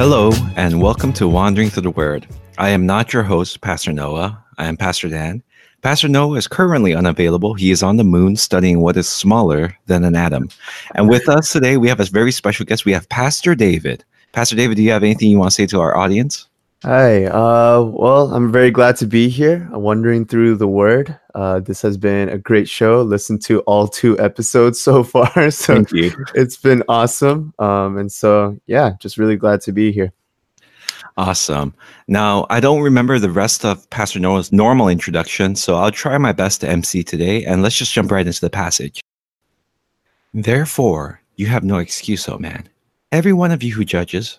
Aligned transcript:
Hello, 0.00 0.32
and 0.56 0.80
welcome 0.80 1.12
to 1.12 1.28
Wandering 1.28 1.68
Through 1.68 1.82
the 1.82 1.90
Word. 1.90 2.26
I 2.56 2.70
am 2.70 2.86
not 2.86 3.12
your 3.12 3.22
host, 3.22 3.60
Pastor 3.60 3.92
Noah. 3.92 4.42
I 4.56 4.64
am 4.64 4.78
Pastor 4.78 5.10
Dan. 5.10 5.42
Pastor 5.82 6.08
Noah 6.08 6.38
is 6.38 6.48
currently 6.48 6.94
unavailable. 6.94 7.52
He 7.52 7.70
is 7.70 7.82
on 7.82 7.98
the 7.98 8.02
moon 8.02 8.36
studying 8.36 8.80
what 8.80 8.96
is 8.96 9.06
smaller 9.06 9.76
than 9.88 10.02
an 10.04 10.16
atom. 10.16 10.48
And 10.94 11.10
with 11.10 11.28
us 11.28 11.52
today, 11.52 11.76
we 11.76 11.86
have 11.88 12.00
a 12.00 12.06
very 12.06 12.32
special 12.32 12.64
guest. 12.64 12.86
We 12.86 12.94
have 12.94 13.10
Pastor 13.10 13.54
David. 13.54 14.02
Pastor 14.32 14.56
David, 14.56 14.78
do 14.78 14.82
you 14.82 14.90
have 14.90 15.02
anything 15.02 15.28
you 15.28 15.38
want 15.38 15.50
to 15.50 15.54
say 15.54 15.66
to 15.66 15.80
our 15.80 15.94
audience? 15.94 16.48
Hi. 16.82 17.26
Uh, 17.26 17.82
well, 17.82 18.32
I'm 18.32 18.50
very 18.50 18.70
glad 18.70 18.96
to 18.96 19.06
be 19.06 19.28
here. 19.28 19.68
I'm 19.72 19.82
wandering 19.82 20.24
through 20.24 20.56
the 20.56 20.66
Word. 20.66 21.18
Uh, 21.34 21.60
this 21.60 21.82
has 21.82 21.98
been 21.98 22.30
a 22.30 22.38
great 22.38 22.70
show. 22.70 23.02
Listened 23.02 23.42
to 23.42 23.60
all 23.60 23.86
two 23.86 24.18
episodes 24.18 24.80
so 24.80 25.02
far, 25.14 25.50
so 25.50 25.74
Thank 25.74 25.92
you. 25.92 26.12
it's 26.34 26.56
been 26.56 26.82
awesome. 26.88 27.52
Um, 27.58 27.98
and 27.98 28.10
so 28.10 28.58
yeah, 28.66 28.92
just 28.98 29.18
really 29.18 29.36
glad 29.36 29.60
to 29.62 29.72
be 29.72 29.92
here. 29.92 30.10
Awesome. 31.18 31.74
Now, 32.08 32.46
I 32.48 32.60
don't 32.60 32.80
remember 32.80 33.18
the 33.18 33.30
rest 33.30 33.64
of 33.66 33.88
Pastor 33.90 34.18
Noah's 34.18 34.50
normal 34.50 34.88
introduction, 34.88 35.56
so 35.56 35.74
I'll 35.74 35.90
try 35.90 36.16
my 36.16 36.32
best 36.32 36.62
to 36.62 36.68
MC 36.68 37.02
today, 37.02 37.44
and 37.44 37.62
let's 37.62 37.76
just 37.76 37.92
jump 37.92 38.10
right 38.10 38.26
into 38.26 38.40
the 38.40 38.48
passage. 38.48 39.02
Therefore, 40.32 41.20
you 41.36 41.46
have 41.46 41.64
no 41.64 41.76
excuse, 41.76 42.26
O 42.26 42.38
man. 42.38 42.68
Every 43.12 43.34
one 43.34 43.50
of 43.50 43.62
you 43.62 43.74
who 43.74 43.84
judges, 43.84 44.38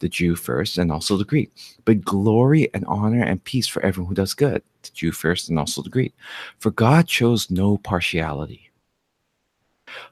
the 0.00 0.08
Jew 0.08 0.34
first 0.34 0.76
and 0.76 0.90
also 0.90 1.16
the 1.16 1.24
Greek, 1.24 1.50
but 1.84 2.04
glory 2.04 2.68
and 2.74 2.84
honor 2.86 3.22
and 3.22 3.42
peace 3.44 3.66
for 3.66 3.82
everyone 3.82 4.08
who 4.08 4.14
does 4.14 4.34
good, 4.34 4.62
the 4.82 4.90
Jew 4.92 5.12
first 5.12 5.48
and 5.48 5.58
also 5.58 5.82
the 5.82 5.90
Greek. 5.90 6.14
For 6.58 6.70
God 6.70 7.06
chose 7.06 7.50
no 7.50 7.78
partiality. 7.78 8.70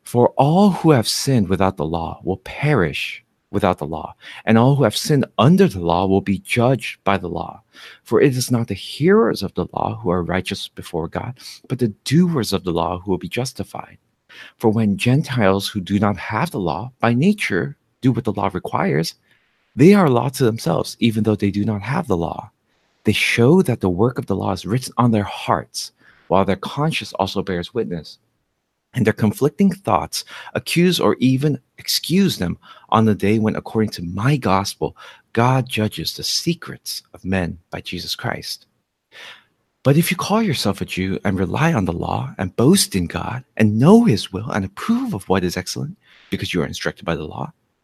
For 0.03 0.31
all 0.37 0.71
who 0.71 0.91
have 0.93 1.09
sinned 1.09 1.49
without 1.49 1.77
the 1.77 1.87
law 1.87 2.21
will 2.25 2.39
perish 2.39 3.25
without 3.51 3.79
the 3.79 3.87
law, 3.87 4.15
and 4.45 4.59
all 4.59 4.77
who 4.77 4.85
have 4.85 4.97
sinned 4.97 5.25
under 5.39 5.69
the 5.69 5.81
law 5.81 6.07
will 6.07 6.21
be 6.21 6.39
judged 6.39 7.03
by 7.05 7.17
the 7.17 7.29
law. 7.29 7.63
For 8.03 8.21
it 8.21 8.37
is 8.37 8.51
not 8.51 8.69
the 8.69 8.75
hearers 8.75 9.43
of 9.43 9.55
the 9.55 9.67
law 9.73 9.99
who 10.03 10.11
are 10.11 10.23
righteous 10.23 10.69
before 10.69 11.09
God, 11.09 11.39
but 11.69 11.79
the 11.79 11.95
doers 12.05 12.53
of 12.53 12.65
the 12.65 12.73
law 12.73 12.99
who 12.99 13.11
will 13.11 13.19
be 13.19 13.29
justified. 13.29 13.99
For 14.59 14.71
when 14.71 14.99
Gentiles 14.99 15.69
who 15.69 15.81
do 15.81 15.99
not 15.99 16.17
have 16.19 16.51
the 16.51 16.61
law 16.61 16.93
by 17.01 17.15
nature 17.15 17.77
do 18.03 18.13
what 18.13 18.25
the 18.25 18.33
law 18.33 18.51
requires, 18.53 19.15
they 19.77 19.95
are 19.95 20.09
law 20.09 20.29
to 20.31 20.45
themselves, 20.45 20.97
even 21.01 21.25
though 21.25 21.37
they 21.37 21.51
do 21.51 21.65
not 21.65 21.83
have 21.83 22.09
the 22.09 22.17
law. 22.17 22.51
They 23.05 23.13
show 23.13 23.63
that 23.63 23.81
the 23.81 23.89
work 23.89 24.19
of 24.19 24.27
the 24.27 24.37
law 24.37 24.53
is 24.53 24.67
written 24.67 24.93
on 24.99 25.13
their 25.13 25.25
hearts, 25.25 25.93
while 26.29 26.45
their 26.45 26.57
conscience 26.57 27.13
also 27.15 27.43
bears 27.43 27.73
witness. 27.73 28.19
And 28.95 29.07
their 29.07 29.13
conflicting 29.13 29.71
thoughts 29.71 30.25
accuse 30.55 30.99
or 30.99 31.17
even 31.21 31.61
excuse 31.77 32.39
them 32.39 32.59
on 32.89 33.05
the 33.05 33.15
day 33.15 33.39
when, 33.39 33.55
according 33.55 33.91
to 33.91 34.03
my 34.03 34.37
gospel, 34.37 34.97
God 35.33 35.69
judges 35.69 36.15
the 36.15 36.23
secrets 36.25 37.03
of 37.15 37.25
men 37.25 37.59
by 37.71 37.81
Jesus 37.81 38.17
Christ. 38.17 38.67
But 39.85 39.97
if 39.97 40.11
you 40.11 40.17
call 40.17 40.43
yourself 40.43 40.81
a 40.81 40.85
Jew 40.85 41.19
and 41.25 41.39
rely 41.39 41.73
on 41.73 41.85
the 41.85 41.93
law 41.93 42.35
and 42.39 42.55
boast 42.57 42.97
in 42.97 43.07
God 43.07 43.45
and 43.57 43.79
know 43.79 44.05
his 44.05 44.33
will 44.33 44.51
and 44.51 44.65
approve 44.65 45.15
of 45.15 45.29
what 45.29 45.45
is 45.45 45.57
excellent 45.57 45.97
because 46.31 46.53
you 46.53 46.61
are 46.61 46.67
instructed 46.67 47.05
by 47.05 47.15
the 47.15 47.25
law, 47.25 47.53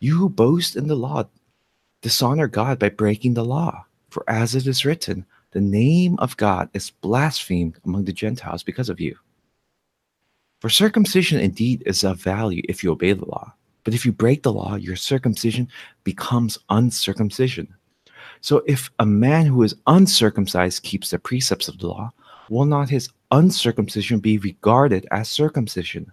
You 0.00 0.16
who 0.16 0.28
boast 0.28 0.76
in 0.76 0.86
the 0.88 0.94
law, 0.94 1.24
dishonor 2.02 2.48
God 2.48 2.78
by 2.78 2.90
breaking 2.90 3.34
the 3.34 3.44
law. 3.44 3.86
For 4.10 4.24
as 4.28 4.54
it 4.54 4.66
is 4.66 4.84
written, 4.84 5.26
the 5.52 5.60
name 5.60 6.16
of 6.18 6.36
God 6.36 6.68
is 6.74 6.90
blasphemed 6.90 7.78
among 7.84 8.04
the 8.04 8.12
Gentiles 8.12 8.62
because 8.62 8.88
of 8.88 9.00
you. 9.00 9.16
For 10.60 10.68
circumcision 10.68 11.40
indeed 11.40 11.82
is 11.86 12.04
of 12.04 12.20
value 12.20 12.62
if 12.68 12.82
you 12.82 12.90
obey 12.90 13.12
the 13.12 13.24
law, 13.24 13.54
but 13.84 13.94
if 13.94 14.06
you 14.06 14.12
break 14.12 14.42
the 14.42 14.52
law, 14.52 14.76
your 14.76 14.96
circumcision 14.96 15.68
becomes 16.04 16.58
uncircumcision. 16.70 17.74
So 18.40 18.62
if 18.66 18.90
a 18.98 19.06
man 19.06 19.46
who 19.46 19.62
is 19.62 19.76
uncircumcised 19.86 20.82
keeps 20.82 21.10
the 21.10 21.18
precepts 21.18 21.68
of 21.68 21.78
the 21.78 21.88
law, 21.88 22.12
will 22.50 22.64
not 22.64 22.88
his 22.88 23.08
uncircumcision 23.30 24.20
be 24.20 24.38
regarded 24.38 25.06
as 25.10 25.28
circumcision? 25.28 26.12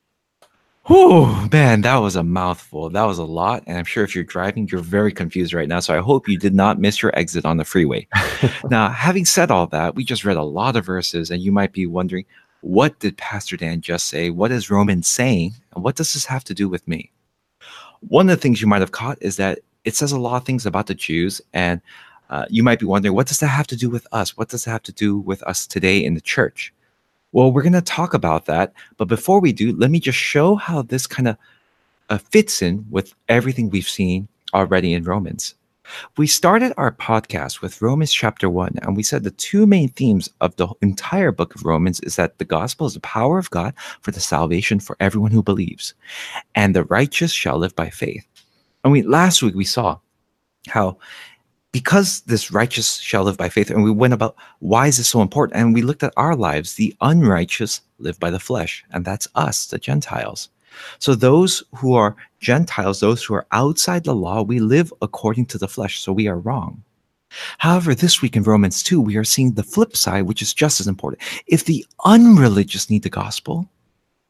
Whew, 0.87 1.47
man, 1.51 1.81
that 1.81 1.97
was 1.97 2.15
a 2.15 2.23
mouthful. 2.23 2.89
That 2.89 3.03
was 3.03 3.19
a 3.19 3.23
lot. 3.23 3.63
And 3.67 3.77
I'm 3.77 3.85
sure 3.85 4.03
if 4.03 4.15
you're 4.15 4.23
driving, 4.23 4.67
you're 4.67 4.81
very 4.81 5.11
confused 5.11 5.53
right 5.53 5.67
now. 5.67 5.79
So 5.79 5.95
I 5.95 6.01
hope 6.01 6.27
you 6.27 6.39
did 6.39 6.55
not 6.55 6.79
miss 6.79 7.03
your 7.03 7.17
exit 7.17 7.45
on 7.45 7.57
the 7.57 7.63
freeway. 7.63 8.07
now, 8.69 8.89
having 8.89 9.25
said 9.25 9.51
all 9.51 9.67
that, 9.67 9.93
we 9.93 10.03
just 10.03 10.25
read 10.25 10.37
a 10.37 10.43
lot 10.43 10.75
of 10.75 10.85
verses, 10.85 11.29
and 11.29 11.41
you 11.41 11.51
might 11.51 11.71
be 11.71 11.85
wondering, 11.85 12.25
what 12.61 12.99
did 12.99 13.17
Pastor 13.17 13.57
Dan 13.57 13.81
just 13.81 14.07
say? 14.07 14.31
What 14.31 14.51
is 14.51 14.71
Romans 14.71 15.07
saying? 15.07 15.53
And 15.75 15.83
what 15.83 15.95
does 15.95 16.13
this 16.13 16.25
have 16.25 16.43
to 16.45 16.53
do 16.53 16.67
with 16.67 16.87
me? 16.87 17.11
One 18.01 18.29
of 18.29 18.35
the 18.35 18.41
things 18.41 18.61
you 18.61 18.67
might 18.67 18.81
have 18.81 18.91
caught 18.91 19.17
is 19.21 19.37
that 19.37 19.59
it 19.83 19.95
says 19.95 20.11
a 20.11 20.19
lot 20.19 20.37
of 20.37 20.45
things 20.45 20.65
about 20.65 20.87
the 20.87 20.95
Jews. 20.95 21.41
And 21.53 21.81
uh, 22.29 22.45
you 22.49 22.63
might 22.63 22.79
be 22.79 22.85
wondering, 22.85 23.13
what 23.13 23.27
does 23.27 23.39
that 23.39 23.47
have 23.47 23.67
to 23.67 23.75
do 23.75 23.89
with 23.89 24.07
us? 24.11 24.37
What 24.37 24.49
does 24.49 24.65
that 24.65 24.71
have 24.71 24.83
to 24.83 24.93
do 24.93 25.17
with 25.17 25.43
us 25.43 25.67
today 25.67 26.03
in 26.03 26.13
the 26.15 26.21
church? 26.21 26.73
Well, 27.31 27.51
we're 27.51 27.61
going 27.61 27.73
to 27.73 27.81
talk 27.81 28.13
about 28.13 28.45
that. 28.45 28.73
But 28.97 29.07
before 29.07 29.39
we 29.39 29.53
do, 29.53 29.75
let 29.75 29.91
me 29.91 29.99
just 29.99 30.17
show 30.17 30.55
how 30.55 30.81
this 30.81 31.07
kind 31.07 31.29
of 31.29 31.37
uh, 32.09 32.17
fits 32.17 32.61
in 32.61 32.85
with 32.89 33.13
everything 33.29 33.69
we've 33.69 33.87
seen 33.87 34.27
already 34.53 34.93
in 34.93 35.03
Romans. 35.03 35.55
We 36.17 36.27
started 36.27 36.73
our 36.77 36.91
podcast 36.91 37.61
with 37.61 37.81
Romans 37.81 38.13
chapter 38.13 38.49
1, 38.49 38.79
and 38.81 38.95
we 38.95 39.03
said 39.03 39.23
the 39.23 39.31
two 39.31 39.65
main 39.65 39.89
themes 39.89 40.29
of 40.39 40.55
the 40.55 40.67
entire 40.81 41.31
book 41.31 41.55
of 41.55 41.65
Romans 41.65 41.99
is 42.01 42.15
that 42.15 42.37
the 42.37 42.45
gospel 42.45 42.87
is 42.87 42.93
the 42.93 43.01
power 43.01 43.37
of 43.37 43.49
God 43.49 43.73
for 44.01 44.11
the 44.11 44.19
salvation 44.19 44.79
for 44.79 44.95
everyone 44.99 45.31
who 45.31 45.43
believes, 45.43 45.93
and 46.55 46.75
the 46.75 46.85
righteous 46.85 47.33
shall 47.33 47.57
live 47.57 47.75
by 47.75 47.89
faith. 47.89 48.25
And 48.83 48.93
we 48.93 49.01
last 49.01 49.41
week 49.41 49.55
we 49.55 49.65
saw 49.65 49.99
how 50.67 50.97
because 51.71 52.21
this 52.21 52.51
righteous 52.51 52.97
shall 52.97 53.23
live 53.23 53.37
by 53.37 53.49
faith, 53.49 53.69
and 53.69 53.83
we 53.83 53.91
went 53.91 54.13
about 54.13 54.35
why 54.59 54.87
is 54.87 54.97
this 54.97 55.07
so 55.07 55.21
important? 55.21 55.57
And 55.57 55.73
we 55.73 55.81
looked 55.81 56.03
at 56.03 56.13
our 56.17 56.35
lives. 56.35 56.75
The 56.75 56.95
unrighteous 57.01 57.81
live 57.99 58.19
by 58.19 58.29
the 58.29 58.39
flesh, 58.39 58.83
and 58.91 59.05
that's 59.05 59.27
us, 59.35 59.65
the 59.67 59.79
Gentiles. 59.79 60.49
So 60.99 61.15
those 61.15 61.63
who 61.75 61.93
are 61.93 62.15
Gentiles, 62.39 62.99
those 62.99 63.23
who 63.23 63.33
are 63.33 63.47
outside 63.51 64.03
the 64.03 64.15
law, 64.15 64.41
we 64.41 64.59
live 64.59 64.93
according 65.01 65.45
to 65.47 65.57
the 65.57 65.67
flesh, 65.67 65.99
so 65.99 66.11
we 66.11 66.27
are 66.27 66.39
wrong. 66.39 66.83
However, 67.59 67.95
this 67.95 68.21
week 68.21 68.35
in 68.35 68.43
Romans 68.43 68.83
2, 68.83 68.99
we 68.99 69.15
are 69.15 69.23
seeing 69.23 69.53
the 69.53 69.63
flip 69.63 69.95
side, 69.95 70.23
which 70.23 70.41
is 70.41 70.53
just 70.53 70.79
as 70.79 70.87
important. 70.87 71.21
If 71.47 71.65
the 71.65 71.85
unreligious 72.03 72.89
need 72.89 73.03
the 73.03 73.09
gospel, 73.09 73.69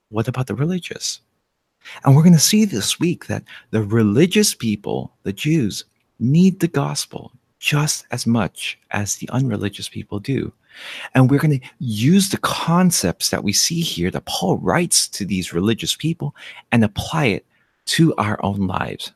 what 0.09 0.27
about 0.27 0.47
the 0.47 0.55
religious? 0.55 1.19
And 2.03 2.15
we're 2.15 2.23
going 2.23 2.33
to 2.33 2.39
see 2.39 2.65
this 2.65 2.99
week 2.99 3.25
that 3.25 3.43
the 3.71 3.81
religious 3.81 4.53
people, 4.53 5.11
the 5.23 5.33
Jews, 5.33 5.85
need 6.21 6.59
the 6.59 6.67
gospel 6.67 7.31
just 7.59 8.05
as 8.11 8.25
much 8.25 8.79
as 8.91 9.15
the 9.15 9.29
unreligious 9.29 9.89
people 9.89 10.19
do. 10.19 10.51
And 11.13 11.29
we're 11.29 11.39
going 11.39 11.59
to 11.59 11.67
use 11.79 12.29
the 12.29 12.37
concepts 12.37 13.29
that 13.29 13.43
we 13.43 13.53
see 13.53 13.81
here 13.81 14.09
that 14.11 14.25
Paul 14.25 14.57
writes 14.57 15.07
to 15.09 15.25
these 15.25 15.53
religious 15.53 15.95
people 15.95 16.35
and 16.71 16.83
apply 16.83 17.25
it 17.25 17.45
to 17.87 18.15
our 18.15 18.39
own 18.43 18.67
lives. 18.67 19.11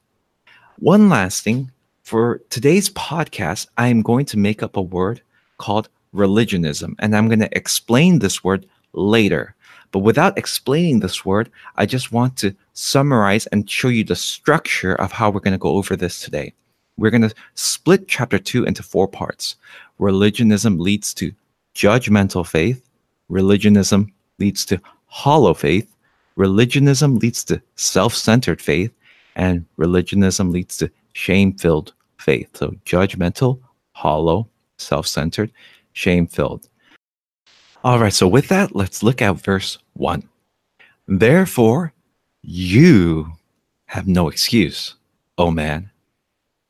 One 0.79 1.09
last 1.09 1.43
thing 1.43 1.71
for 2.03 2.41
today's 2.49 2.89
podcast, 2.89 3.67
I 3.77 3.87
am 3.87 4.01
going 4.01 4.25
to 4.25 4.37
make 4.37 4.61
up 4.61 4.75
a 4.75 4.81
word 4.81 5.21
called 5.57 5.89
religionism, 6.11 6.95
and 6.99 7.15
I'm 7.15 7.27
going 7.27 7.39
to 7.39 7.57
explain 7.57 8.19
this 8.19 8.43
word 8.43 8.67
later. 8.93 9.55
But 9.91 9.99
without 9.99 10.37
explaining 10.37 10.99
this 10.99 11.25
word, 11.25 11.49
I 11.77 11.85
just 11.85 12.11
want 12.11 12.35
to 12.37 12.55
summarize 12.73 13.47
and 13.47 13.69
show 13.69 13.87
you 13.87 14.03
the 14.03 14.15
structure 14.15 14.95
of 14.95 15.13
how 15.13 15.29
we're 15.29 15.39
going 15.39 15.53
to 15.53 15.57
go 15.57 15.77
over 15.77 15.95
this 15.95 16.19
today. 16.19 16.53
We're 16.97 17.11
going 17.11 17.21
to 17.29 17.35
split 17.55 18.07
chapter 18.07 18.39
two 18.39 18.63
into 18.63 18.83
four 18.83 19.07
parts. 19.07 19.55
Religionism 19.99 20.77
leads 20.79 21.13
to 21.15 21.33
judgmental 21.73 22.45
faith. 22.45 22.89
Religionism 23.29 24.13
leads 24.39 24.65
to 24.65 24.79
hollow 25.07 25.53
faith. 25.53 25.89
Religionism 26.35 27.19
leads 27.19 27.43
to 27.45 27.61
self 27.75 28.13
centered 28.13 28.61
faith. 28.61 28.93
And 29.35 29.65
religionism 29.77 30.51
leads 30.51 30.77
to 30.77 30.89
shame 31.13 31.53
filled 31.53 31.93
faith. 32.17 32.49
So 32.55 32.71
judgmental, 32.85 33.59
hollow, 33.91 34.47
self 34.77 35.07
centered, 35.07 35.51
shame 35.93 36.27
filled. 36.27 36.69
All 37.83 37.99
right, 37.99 38.13
so 38.13 38.27
with 38.27 38.47
that, 38.47 38.75
let's 38.75 39.03
look 39.03 39.21
at 39.21 39.35
verse 39.35 39.77
1. 39.93 40.27
Therefore, 41.07 41.93
you 42.41 43.33
have 43.85 44.07
no 44.07 44.27
excuse, 44.27 44.95
O 45.37 45.51
man, 45.51 45.91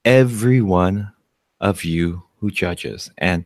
every 0.06 0.62
one 0.62 1.12
of 1.60 1.84
you 1.84 2.24
who 2.40 2.52
judges. 2.52 3.12
And 3.18 3.46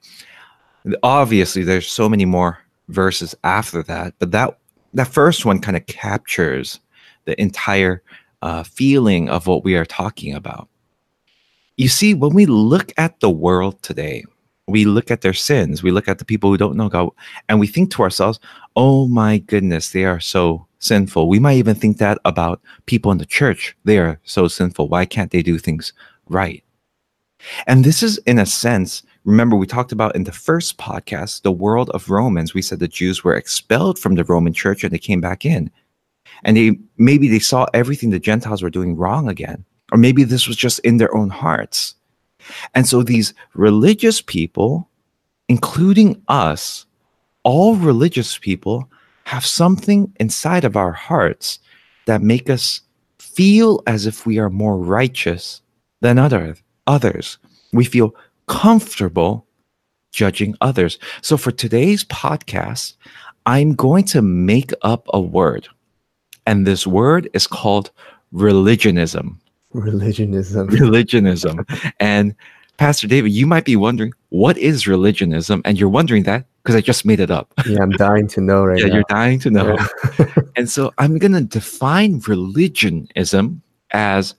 obviously, 1.02 1.64
there's 1.64 1.88
so 1.88 2.10
many 2.10 2.26
more 2.26 2.60
verses 2.90 3.34
after 3.44 3.82
that, 3.84 4.14
but 4.20 4.32
that 4.32 4.60
that 4.94 5.08
first 5.08 5.46
one 5.46 5.60
kind 5.60 5.78
of 5.78 5.86
captures 5.86 6.80
the 7.26 7.40
entire 7.40 8.02
uh, 8.42 8.64
feeling 8.64 9.30
of 9.30 9.48
what 9.48 9.64
we 9.64 9.76
are 9.76 9.86
talking 9.86 10.34
about. 10.34 10.68
You 11.78 11.88
see, 11.88 12.14
when 12.14 12.34
we 12.34 12.46
look 12.46 12.92
at 12.98 13.20
the 13.20 13.30
world 13.30 13.82
today, 13.84 14.26
we 14.68 14.86
look 14.86 15.12
at 15.12 15.22
their 15.22 15.34
sins, 15.34 15.84
we 15.84 15.92
look 15.92 16.08
at 16.08 16.18
the 16.18 16.26
people 16.26 16.50
who 16.50 16.58
don't 16.58 16.76
know 16.76 16.90
God, 16.90 17.10
and 17.48 17.60
we 17.60 17.68
think 17.68 17.92
to 17.92 18.02
ourselves, 18.02 18.40
oh 18.76 19.08
my 19.08 19.38
goodness, 19.38 19.92
they 19.92 20.06
are 20.06 20.20
so 20.20 20.66
sinful. 20.80 21.28
We 21.28 21.40
might 21.40 21.58
even 21.58 21.76
think 21.76 21.98
that 21.98 22.18
about 22.26 22.62
people 22.86 23.12
in 23.12 23.18
the 23.18 23.26
church. 23.26 23.76
They 23.84 24.00
are 24.00 24.20
so 24.24 24.48
sinful. 24.48 24.88
Why 24.88 25.06
can't 25.06 25.32
they 25.32 25.42
do 25.42 25.58
things 25.58 25.94
right? 26.30 26.64
And 27.68 27.84
this 27.84 28.04
is, 28.04 28.18
in 28.20 28.40
a 28.40 28.46
sense, 28.46 29.04
remember 29.24 29.56
we 29.56 29.68
talked 29.68 29.92
about 29.92 30.16
in 30.16 30.26
the 30.26 30.32
first 30.32 30.78
podcast, 30.78 31.42
the 31.42 31.52
world 31.52 31.90
of 31.92 32.10
Romans. 32.10 32.54
We 32.54 32.62
said 32.62 32.80
the 32.80 32.88
Jews 32.88 33.24
were 33.24 33.36
expelled 33.36 33.98
from 33.98 34.16
the 34.16 34.24
Roman 34.24 34.54
church 34.54 34.84
and 34.84 34.92
they 34.92 35.00
came 35.00 35.22
back 35.22 35.46
in. 35.46 35.72
And 36.44 36.56
they 36.56 36.78
maybe 36.98 37.28
they 37.28 37.40
saw 37.40 37.66
everything 37.74 38.10
the 38.10 38.20
Gentiles 38.20 38.62
were 38.62 38.70
doing 38.70 38.96
wrong 38.96 39.28
again. 39.28 39.66
Or 39.92 39.98
maybe 39.98 40.24
this 40.24 40.48
was 40.48 40.58
just 40.58 40.80
in 40.80 40.98
their 40.98 41.14
own 41.16 41.30
hearts. 41.30 41.96
And 42.76 42.88
so 42.88 43.04
these 43.04 43.34
religious 43.54 44.22
people, 44.22 44.88
including 45.48 46.22
us, 46.28 46.86
all 47.44 47.76
religious 47.76 48.38
people 48.38 48.90
have 49.26 49.46
something 49.46 50.12
inside 50.20 50.64
of 50.64 50.76
our 50.76 50.92
hearts 50.92 51.60
that 52.06 52.22
make 52.22 52.50
us 52.50 52.82
feel 53.20 53.82
as 53.88 54.06
if 54.06 54.26
we 54.26 54.40
are 54.40 54.50
more 54.50 54.78
righteous 54.78 55.62
than 56.02 56.18
other, 56.18 56.56
others. 56.88 57.38
We 57.74 57.86
feel 57.86 58.16
comfortable 58.48 59.46
judging 60.12 60.56
others. 60.62 60.98
So 61.22 61.38
for 61.38 61.52
today's 61.52 62.04
podcast, 62.06 62.94
I'm 63.46 63.76
going 63.76 64.06
to 64.06 64.22
make 64.22 64.72
up 64.82 65.08
a 65.14 65.22
word. 65.22 65.68
And 66.46 66.66
this 66.66 66.88
word 66.88 67.30
is 67.34 67.48
called 67.48 67.92
religionism. 68.32 69.40
Religionism. 69.74 70.68
Religionism. 70.70 71.66
and 72.00 72.36
Pastor 72.78 73.08
David, 73.08 73.32
you 73.34 73.46
might 73.46 73.66
be 73.66 73.76
wondering, 73.76 74.14
what 74.30 74.58
is 74.58 74.88
religionism? 74.88 75.62
And 75.66 75.78
you're 75.78 75.90
wondering 75.90 76.24
that 76.24 76.46
because 76.64 76.76
I 76.76 76.82
just 76.82 77.06
made 77.06 77.20
it 77.20 77.30
up. 77.30 77.54
Yeah, 77.68 77.82
I'm 77.82 77.92
dying 77.92 78.28
to 78.30 78.42
know 78.42 78.64
right 78.64 78.80
yeah, 78.80 78.88
now. 78.88 78.94
you're 78.94 79.04
dying 79.10 79.40
to 79.40 79.52
know. 79.52 79.78
and 80.56 80.70
so 80.70 80.94
I'm 80.98 81.18
going 81.18 81.34
to 81.34 81.42
define 81.42 82.20
religionism 82.26 83.62
as 83.92 84.34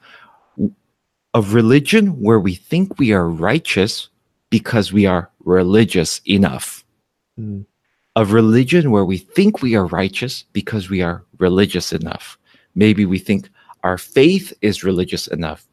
a 1.35 1.43
religion 1.43 2.21
where 2.21 2.41
we 2.41 2.55
think 2.55 2.99
we 2.99 3.13
are 3.13 3.29
righteous 3.29 4.09
because 4.51 4.93
we 4.93 5.07
are 5.07 5.31
religious 5.45 6.21
enough. 6.27 6.85
Mm. 7.39 7.67
A 8.17 8.25
religion 8.25 8.91
where 8.91 9.05
we 9.05 9.19
think 9.19 9.63
we 9.63 9.77
are 9.77 9.87
righteous 9.87 10.45
because 10.53 10.91
we 10.91 11.03
are 11.03 11.25
religious 11.39 11.93
enough. 11.93 12.37
Maybe 12.75 13.07
we 13.07 13.19
think 13.19 13.49
our 13.85 13.97
faith 13.97 14.53
is 14.61 14.85
religious 14.85 15.29
enough. 15.29 15.67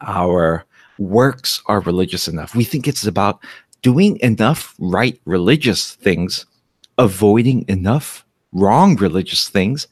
Our 0.00 0.64
works 0.98 1.62
are 1.66 1.80
religious 1.80 2.28
enough. 2.28 2.54
We 2.54 2.64
think 2.64 2.86
it's 2.86 3.06
about 3.06 3.42
doing 3.82 4.18
enough 4.20 4.74
right 4.78 5.20
religious 5.24 5.94
things, 5.96 6.46
avoiding 6.98 7.64
enough 7.68 8.24
wrong 8.52 8.96
religious 8.96 9.48
things, 9.48 9.88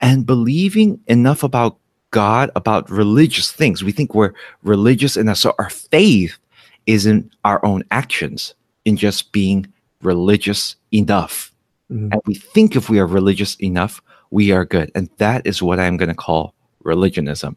and 0.00 0.26
believing 0.26 1.00
enough 1.06 1.42
about 1.42 1.78
God, 2.12 2.50
about 2.54 2.88
religious 2.88 3.50
things. 3.50 3.82
We 3.82 3.92
think 3.92 4.14
we're 4.14 4.32
religious 4.62 5.16
enough. 5.16 5.38
So 5.38 5.54
our 5.58 5.70
faith 5.70 6.38
is 6.86 7.06
in 7.06 7.30
our 7.44 7.64
own 7.64 7.82
actions, 7.90 8.54
in 8.84 8.96
just 8.96 9.32
being 9.32 9.66
religious 10.02 10.76
enough. 10.92 11.52
Mm-hmm. 11.90 12.12
And 12.12 12.22
we 12.26 12.34
think 12.34 12.76
if 12.76 12.88
we 12.88 13.00
are 13.00 13.06
religious 13.06 13.56
enough, 13.56 14.00
we 14.30 14.52
are 14.52 14.64
good. 14.64 14.90
And 14.94 15.08
that 15.18 15.46
is 15.46 15.62
what 15.62 15.80
I'm 15.80 15.96
going 15.96 16.08
to 16.08 16.14
call 16.14 16.54
religionism. 16.84 17.56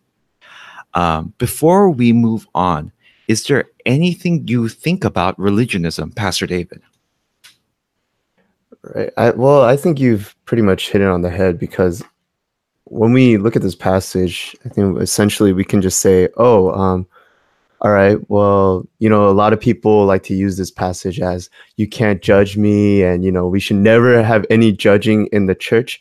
Um, 0.94 1.34
before 1.38 1.90
we 1.90 2.14
move 2.14 2.48
on, 2.56 2.92
is 3.28 3.46
there 3.48 3.66
anything 3.86 4.48
you 4.48 4.70
think 4.70 5.04
about 5.04 5.38
religionism, 5.40 6.12
Pastor 6.12 6.48
David? 6.48 6.82
Right. 8.84 9.12
I, 9.18 9.32
well, 9.32 9.64
I 9.64 9.78
think 9.78 10.00
you've 10.00 10.36
pretty 10.46 10.62
much 10.62 10.92
hit 10.92 11.02
it 11.02 11.08
on 11.08 11.24
the 11.24 11.30
head 11.30 11.60
because 11.60 12.04
when 12.86 13.14
we 13.14 13.38
look 13.38 13.56
at 13.56 13.62
this 13.62 13.76
passage, 13.76 14.56
I 14.66 14.70
think 14.70 15.00
essentially 15.00 15.54
we 15.54 15.64
can 15.64 15.82
just 15.82 16.00
say, 16.00 16.30
oh, 16.38 16.72
um, 16.72 17.08
all 17.82 17.92
right, 17.92 18.18
well, 18.30 18.88
you 19.00 19.10
know, 19.10 19.28
a 19.28 19.32
lot 19.32 19.54
of 19.54 19.60
people 19.60 20.06
like 20.06 20.24
to 20.24 20.36
use 20.36 20.58
this 20.58 20.72
passage 20.72 21.20
as 21.20 21.50
you 21.76 21.88
can't 21.88 22.22
judge 22.22 22.58
me, 22.58 23.04
and, 23.04 23.24
you 23.24 23.32
know, 23.32 23.48
we 23.48 23.60
should 23.60 23.76
never 23.76 24.24
have 24.24 24.46
any 24.50 24.72
judging 24.72 25.28
in 25.28 25.46
the 25.46 25.56
church. 25.56 26.00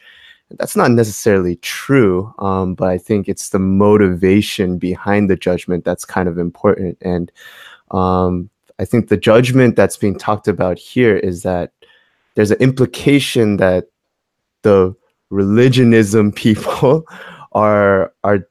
That's 0.51 0.77
not 0.77 0.93
necessarily 0.93 1.57
true, 1.57 2.33
um, 2.39 2.75
but 2.75 2.89
I 2.89 2.99
think 2.99 3.29
it's 3.29 3.49
the 3.49 3.59
motivation 3.59 4.79
behind 4.79 5.29
the 5.29 5.37
judgment 5.37 5.85
that's 5.85 6.05
kind 6.05 6.29
of 6.29 6.39
important. 6.39 6.97
And 7.01 7.33
um, 7.91 8.51
I 8.79 8.85
think 8.85 9.09
the 9.09 9.17
judgment 9.17 9.75
that's 9.75 9.97
being 9.97 10.17
talked 10.17 10.49
about 10.49 10.79
here 10.79 11.17
is 11.17 11.43
that 11.43 11.73
there's 12.35 12.51
an 12.51 12.59
implication 12.61 13.57
that 13.57 13.89
the 14.63 14.95
religionism 15.31 16.33
people 16.33 17.07
are 17.53 18.13
are 18.25 18.49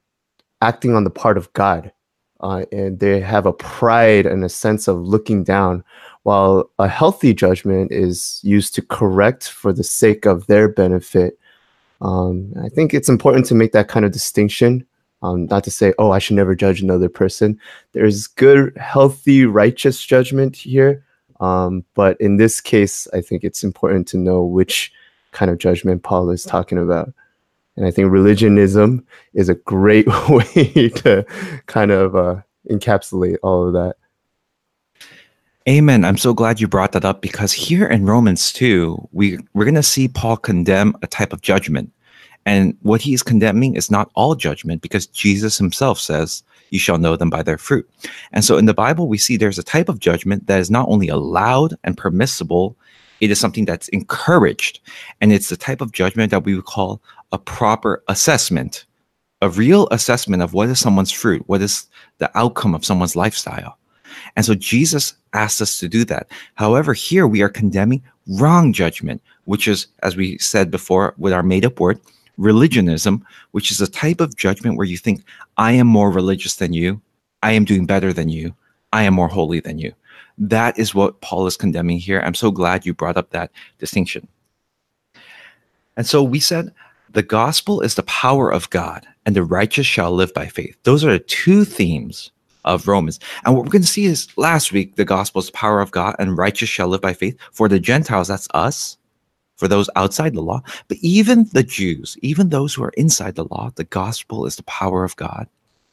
acting 0.62 0.94
on 0.94 1.04
the 1.04 1.10
part 1.10 1.36
of 1.36 1.52
God, 1.52 1.92
uh, 2.40 2.64
and 2.72 2.98
they 2.98 3.20
have 3.20 3.46
a 3.46 3.52
pride 3.52 4.26
and 4.26 4.44
a 4.44 4.48
sense 4.48 4.88
of 4.88 4.98
looking 4.98 5.44
down, 5.44 5.84
while 6.22 6.70
a 6.78 6.88
healthy 6.88 7.34
judgment 7.34 7.92
is 7.92 8.40
used 8.42 8.74
to 8.74 8.82
correct 8.82 9.48
for 9.48 9.72
the 9.72 9.84
sake 9.84 10.26
of 10.26 10.46
their 10.46 10.68
benefit 10.68 11.38
um, 12.04 12.52
I 12.62 12.68
think 12.68 12.92
it's 12.92 13.08
important 13.08 13.46
to 13.46 13.54
make 13.54 13.72
that 13.72 13.88
kind 13.88 14.04
of 14.04 14.12
distinction. 14.12 14.86
Um, 15.22 15.46
not 15.46 15.64
to 15.64 15.70
say, 15.70 15.94
oh, 15.98 16.10
I 16.10 16.18
should 16.18 16.36
never 16.36 16.54
judge 16.54 16.82
another 16.82 17.08
person. 17.08 17.58
There's 17.92 18.26
good, 18.26 18.76
healthy, 18.76 19.46
righteous 19.46 20.04
judgment 20.04 20.54
here. 20.54 21.02
Um, 21.40 21.82
but 21.94 22.20
in 22.20 22.36
this 22.36 22.60
case, 22.60 23.08
I 23.14 23.22
think 23.22 23.42
it's 23.42 23.64
important 23.64 24.06
to 24.08 24.18
know 24.18 24.44
which 24.44 24.92
kind 25.34 25.50
of 25.50 25.58
judgment 25.58 26.02
Paul 26.02 26.30
is 26.30 26.44
talking 26.44 26.78
about. 26.78 27.12
And 27.76 27.84
I 27.84 27.90
think 27.90 28.10
religionism 28.10 29.04
is 29.34 29.48
a 29.48 29.54
great 29.54 30.06
way 30.28 30.88
to 30.88 31.26
kind 31.66 31.90
of 31.90 32.16
uh, 32.16 32.36
encapsulate 32.70 33.36
all 33.42 33.66
of 33.66 33.74
that. 33.74 33.96
Amen. 35.68 36.04
I'm 36.04 36.18
so 36.18 36.34
glad 36.34 36.60
you 36.60 36.68
brought 36.68 36.92
that 36.92 37.06
up 37.06 37.22
because 37.22 37.52
here 37.52 37.86
in 37.86 38.04
Romans 38.04 38.52
2, 38.52 39.08
we, 39.12 39.38
we're 39.54 39.64
going 39.64 39.74
to 39.74 39.82
see 39.82 40.08
Paul 40.08 40.36
condemn 40.36 40.94
a 41.02 41.06
type 41.06 41.32
of 41.32 41.40
judgment. 41.40 41.90
And 42.46 42.76
what 42.82 43.00
he 43.00 43.14
is 43.14 43.22
condemning 43.22 43.74
is 43.74 43.90
not 43.90 44.10
all 44.14 44.34
judgment 44.34 44.82
because 44.82 45.06
Jesus 45.06 45.56
himself 45.56 45.98
says, 45.98 46.42
You 46.68 46.78
shall 46.78 46.98
know 46.98 47.16
them 47.16 47.30
by 47.30 47.42
their 47.42 47.56
fruit. 47.56 47.88
And 48.32 48.44
so 48.44 48.58
in 48.58 48.66
the 48.66 48.74
Bible, 48.74 49.08
we 49.08 49.16
see 49.16 49.38
there's 49.38 49.58
a 49.58 49.62
type 49.62 49.88
of 49.88 50.00
judgment 50.00 50.46
that 50.46 50.60
is 50.60 50.70
not 50.70 50.86
only 50.90 51.08
allowed 51.08 51.74
and 51.82 51.96
permissible, 51.96 52.76
it 53.24 53.30
is 53.30 53.40
something 53.40 53.64
that's 53.64 53.88
encouraged. 53.88 54.80
And 55.22 55.32
it's 55.32 55.48
the 55.48 55.56
type 55.56 55.80
of 55.80 55.92
judgment 55.92 56.30
that 56.30 56.44
we 56.44 56.54
would 56.54 56.66
call 56.66 57.00
a 57.32 57.38
proper 57.38 58.02
assessment, 58.08 58.84
a 59.40 59.48
real 59.48 59.88
assessment 59.90 60.42
of 60.42 60.52
what 60.52 60.68
is 60.68 60.78
someone's 60.78 61.10
fruit, 61.10 61.42
what 61.46 61.62
is 61.62 61.86
the 62.18 62.30
outcome 62.38 62.74
of 62.74 62.84
someone's 62.84 63.16
lifestyle. 63.16 63.78
And 64.36 64.44
so 64.44 64.54
Jesus 64.54 65.14
asked 65.32 65.62
us 65.62 65.78
to 65.78 65.88
do 65.88 66.04
that. 66.04 66.28
However, 66.56 66.92
here 66.92 67.26
we 67.26 67.40
are 67.40 67.48
condemning 67.48 68.02
wrong 68.38 68.74
judgment, 68.74 69.22
which 69.44 69.66
is, 69.66 69.86
as 70.02 70.16
we 70.16 70.36
said 70.36 70.70
before 70.70 71.14
with 71.16 71.32
our 71.32 71.42
made 71.42 71.64
up 71.64 71.80
word, 71.80 71.98
religionism, 72.36 73.24
which 73.52 73.70
is 73.70 73.80
a 73.80 73.90
type 73.90 74.20
of 74.20 74.36
judgment 74.36 74.76
where 74.76 74.86
you 74.86 74.98
think, 74.98 75.24
I 75.56 75.72
am 75.72 75.86
more 75.86 76.10
religious 76.10 76.56
than 76.56 76.74
you, 76.74 77.00
I 77.42 77.52
am 77.52 77.64
doing 77.64 77.86
better 77.86 78.12
than 78.12 78.28
you, 78.28 78.54
I 78.92 79.04
am 79.04 79.14
more 79.14 79.28
holy 79.28 79.60
than 79.60 79.78
you. 79.78 79.94
That 80.38 80.78
is 80.78 80.94
what 80.94 81.20
Paul 81.20 81.46
is 81.46 81.56
condemning 81.56 81.98
here. 81.98 82.20
I'm 82.20 82.34
so 82.34 82.50
glad 82.50 82.84
you 82.84 82.94
brought 82.94 83.16
up 83.16 83.30
that 83.30 83.50
distinction. 83.78 84.26
And 85.96 86.06
so 86.06 86.22
we 86.22 86.40
said 86.40 86.72
the 87.10 87.22
gospel 87.22 87.80
is 87.80 87.94
the 87.94 88.02
power 88.04 88.50
of 88.52 88.68
God, 88.70 89.06
and 89.24 89.36
the 89.36 89.44
righteous 89.44 89.86
shall 89.86 90.12
live 90.12 90.34
by 90.34 90.46
faith. 90.46 90.76
Those 90.82 91.04
are 91.04 91.12
the 91.12 91.20
two 91.20 91.64
themes 91.64 92.32
of 92.64 92.88
Romans. 92.88 93.20
And 93.44 93.54
what 93.54 93.64
we're 93.64 93.70
going 93.70 93.82
to 93.82 93.88
see 93.88 94.06
is 94.06 94.26
last 94.36 94.72
week, 94.72 94.96
the 94.96 95.04
gospel 95.04 95.40
is 95.40 95.46
the 95.46 95.52
power 95.52 95.80
of 95.80 95.92
God, 95.92 96.16
and 96.18 96.36
righteous 96.36 96.68
shall 96.68 96.88
live 96.88 97.00
by 97.00 97.12
faith. 97.12 97.36
For 97.52 97.68
the 97.68 97.78
Gentiles, 97.78 98.28
that's 98.28 98.48
us 98.54 98.96
for 99.56 99.68
those 99.68 99.88
outside 99.94 100.34
the 100.34 100.42
law. 100.42 100.62
But 100.88 100.98
even 101.00 101.48
the 101.52 101.62
Jews, 101.62 102.16
even 102.22 102.48
those 102.48 102.74
who 102.74 102.82
are 102.82 102.92
inside 102.96 103.36
the 103.36 103.44
law, 103.44 103.70
the 103.76 103.84
gospel 103.84 104.46
is 104.46 104.56
the 104.56 104.64
power 104.64 105.04
of 105.04 105.14
God. 105.16 105.46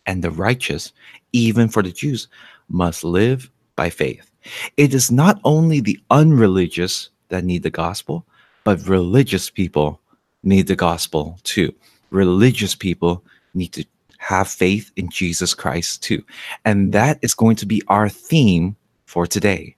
And 0.07 0.23
the 0.23 0.31
righteous, 0.31 0.93
even 1.31 1.69
for 1.69 1.83
the 1.83 1.91
Jews, 1.91 2.27
must 2.69 3.03
live 3.03 3.51
by 3.75 3.91
faith. 3.91 4.30
It 4.77 4.93
is 4.93 5.11
not 5.11 5.39
only 5.43 5.79
the 5.79 5.99
unreligious 6.09 7.09
that 7.29 7.43
need 7.43 7.63
the 7.63 7.69
gospel, 7.69 8.25
but 8.63 8.87
religious 8.87 9.49
people 9.49 9.99
need 10.43 10.67
the 10.67 10.75
gospel 10.75 11.39
too. 11.43 11.73
Religious 12.09 12.75
people 12.75 13.23
need 13.53 13.73
to 13.73 13.85
have 14.17 14.47
faith 14.47 14.91
in 14.95 15.09
Jesus 15.09 15.53
Christ 15.53 16.03
too. 16.03 16.23
And 16.65 16.93
that 16.93 17.19
is 17.21 17.33
going 17.33 17.55
to 17.57 17.65
be 17.65 17.81
our 17.87 18.09
theme 18.09 18.75
for 19.05 19.25
today. 19.25 19.75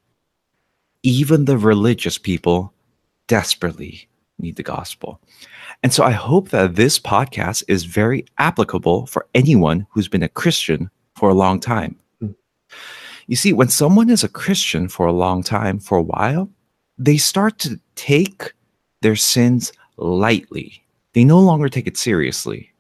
Even 1.04 1.46
the 1.46 1.58
religious 1.58 2.18
people 2.18 2.74
desperately 3.28 4.08
need 4.40 4.56
the 4.56 4.64
gospel. 4.64 5.20
And 5.82 5.94
so 5.94 6.04
I 6.04 6.12
hope 6.12 6.50
that 6.50 6.76
this 6.76 7.00
podcast 7.00 7.64
is 7.68 7.84
very 7.84 8.26
applicable 8.38 9.06
for 9.06 9.28
anyone 9.34 9.88
who's 9.92 10.08
been 10.08 10.24
a 10.24 10.30
Christian 10.30 10.90
for 11.16 11.30
a 11.30 11.34
long 11.34 11.60
time. 11.60 11.96
You 13.28 13.36
see, 13.36 13.54
when 13.54 13.70
someone 13.70 14.10
is 14.10 14.24
a 14.24 14.30
Christian 14.30 14.88
for 14.88 15.06
a 15.06 15.14
long 15.14 15.44
time, 15.44 15.80
for 15.80 15.98
a 15.98 16.02
while, 16.04 16.50
they 16.98 17.18
start 17.18 17.60
to 17.60 17.80
take 17.96 18.54
their 19.02 19.16
sins 19.16 19.72
lightly. 19.98 20.84
They 21.14 21.24
no 21.24 21.40
longer 21.40 21.70
take 21.70 21.88
it 21.88 21.98
seriously. 21.98 22.74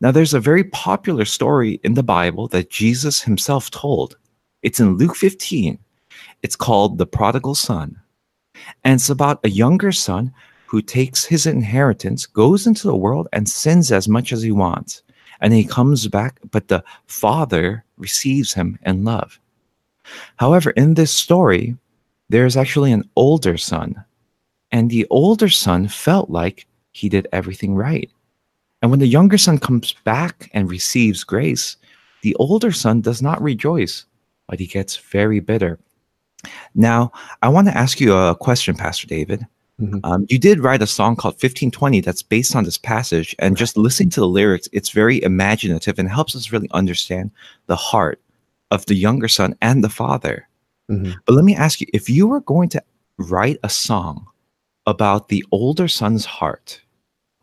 Now, 0.00 0.10
there's 0.10 0.34
a 0.34 0.40
very 0.40 0.64
popular 0.64 1.24
story 1.24 1.80
in 1.82 1.94
the 1.94 2.02
Bible 2.02 2.48
that 2.48 2.70
Jesus 2.70 3.22
himself 3.22 3.70
told. 3.70 4.16
It's 4.62 4.80
in 4.80 4.96
Luke 4.96 5.16
15. 5.16 5.78
It's 6.42 6.56
called 6.56 6.98
The 6.98 7.06
Prodigal 7.06 7.54
Son. 7.54 8.00
And 8.84 8.94
it's 8.94 9.10
about 9.10 9.40
a 9.44 9.50
younger 9.50 9.92
son 9.92 10.32
who 10.66 10.82
takes 10.82 11.24
his 11.24 11.46
inheritance, 11.46 12.26
goes 12.26 12.66
into 12.66 12.86
the 12.86 12.96
world, 12.96 13.28
and 13.32 13.48
sins 13.48 13.92
as 13.92 14.08
much 14.08 14.32
as 14.32 14.42
he 14.42 14.50
wants. 14.50 15.02
And 15.40 15.52
he 15.52 15.64
comes 15.64 16.08
back, 16.08 16.40
but 16.50 16.68
the 16.68 16.82
father 17.06 17.84
receives 17.98 18.54
him 18.54 18.78
in 18.84 19.04
love. 19.04 19.38
However, 20.36 20.70
in 20.70 20.94
this 20.94 21.12
story, 21.12 21.76
there's 22.28 22.56
actually 22.56 22.92
an 22.92 23.08
older 23.16 23.56
son. 23.56 24.04
And 24.72 24.90
the 24.90 25.06
older 25.10 25.48
son 25.48 25.88
felt 25.88 26.30
like 26.30 26.66
he 26.92 27.08
did 27.08 27.28
everything 27.32 27.74
right. 27.74 28.10
And 28.82 28.90
when 28.90 29.00
the 29.00 29.06
younger 29.06 29.38
son 29.38 29.58
comes 29.58 29.94
back 30.04 30.50
and 30.52 30.68
receives 30.68 31.24
grace, 31.24 31.76
the 32.22 32.34
older 32.36 32.72
son 32.72 33.00
does 33.00 33.22
not 33.22 33.40
rejoice, 33.42 34.04
but 34.48 34.58
he 34.58 34.66
gets 34.66 34.96
very 34.96 35.40
bitter. 35.40 35.78
Now, 36.74 37.12
I 37.42 37.48
want 37.48 37.68
to 37.68 37.76
ask 37.76 38.00
you 38.00 38.14
a 38.14 38.34
question, 38.34 38.76
Pastor 38.76 39.06
David. 39.06 39.46
Mm-hmm. 39.80 39.98
Um, 40.04 40.26
you 40.28 40.38
did 40.38 40.60
write 40.60 40.82
a 40.82 40.86
song 40.86 41.16
called 41.16 41.34
1520 41.34 42.00
that's 42.00 42.22
based 42.22 42.56
on 42.56 42.64
this 42.64 42.78
passage. 42.78 43.34
And 43.38 43.56
just 43.56 43.76
listening 43.76 44.10
to 44.10 44.20
the 44.20 44.28
lyrics, 44.28 44.68
it's 44.72 44.90
very 44.90 45.22
imaginative 45.22 45.98
and 45.98 46.08
helps 46.08 46.34
us 46.34 46.52
really 46.52 46.70
understand 46.72 47.30
the 47.66 47.76
heart 47.76 48.20
of 48.70 48.86
the 48.86 48.94
younger 48.94 49.28
son 49.28 49.56
and 49.60 49.82
the 49.82 49.88
father. 49.88 50.48
Mm-hmm. 50.90 51.12
But 51.24 51.34
let 51.34 51.44
me 51.44 51.54
ask 51.54 51.80
you 51.80 51.86
if 51.92 52.08
you 52.08 52.26
were 52.26 52.40
going 52.40 52.68
to 52.70 52.82
write 53.18 53.58
a 53.62 53.68
song 53.68 54.26
about 54.86 55.28
the 55.28 55.44
older 55.50 55.88
son's 55.88 56.24
heart, 56.24 56.80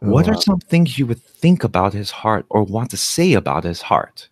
oh, 0.02 0.10
what 0.10 0.28
wow. 0.28 0.34
are 0.34 0.42
some 0.42 0.60
things 0.60 0.98
you 0.98 1.06
would 1.06 1.22
think 1.22 1.64
about 1.64 1.94
his 1.94 2.12
heart 2.12 2.46
or 2.50 2.64
want 2.64 2.90
to 2.92 2.98
say 2.98 3.34
about 3.34 3.64
his 3.64 3.82
heart? 3.82 4.30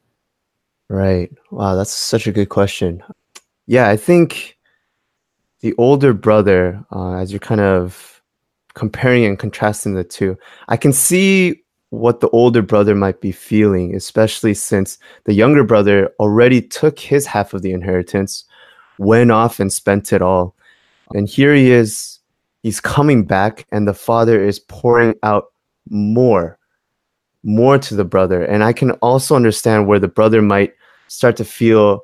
Right. 0.90 1.32
Wow, 1.52 1.76
that's 1.76 1.92
such 1.92 2.28
a 2.28 2.32
good 2.32 2.50
question. 2.50 3.04
Yeah, 3.68 3.88
I 3.88 3.96
think 3.96 4.58
the 5.62 5.74
older 5.78 6.14
brother, 6.14 6.84
uh, 6.92 7.14
as 7.14 7.32
you're 7.32 7.40
kind 7.40 7.62
of 7.62 8.22
comparing 8.74 9.26
and 9.26 9.40
contrasting 9.40 9.94
the 9.94 10.04
two, 10.04 10.38
I 10.68 10.78
can 10.78 10.92
see 10.92 11.61
what 11.92 12.20
the 12.20 12.30
older 12.30 12.62
brother 12.62 12.96
might 12.96 13.22
be 13.22 13.32
feeling, 13.32 13.96
especially 13.96 14.54
since 14.54 14.98
the 15.26 15.34
younger 15.34 15.64
brother 15.64 16.12
already 16.20 16.62
took 16.62 17.00
his 17.00 17.26
half 17.26 17.54
of 17.54 17.62
the 17.62 17.72
inheritance, 17.72 18.44
went 18.98 19.32
off 19.32 19.60
and 19.60 19.72
spent 19.72 20.12
it 20.12 20.22
all. 20.22 20.56
And 21.14 21.28
here 21.28 21.54
he 21.54 21.72
is, 21.72 22.20
he's 22.64 22.82
coming 22.82 23.24
back, 23.24 23.66
and 23.72 23.88
the 23.88 23.94
father 23.94 24.44
is 24.44 24.60
pouring 24.60 25.16
out 25.24 25.52
more, 25.90 26.58
more 27.44 27.78
to 27.78 27.96
the 27.96 28.06
brother. 28.06 28.44
And 28.44 28.64
I 28.64 28.74
can 28.74 28.92
also 28.94 29.36
understand 29.36 29.88
where 29.88 30.00
the 30.00 30.08
brother 30.08 30.42
might 30.42 30.74
start 31.08 31.38
to 31.38 31.46
feel 31.46 32.02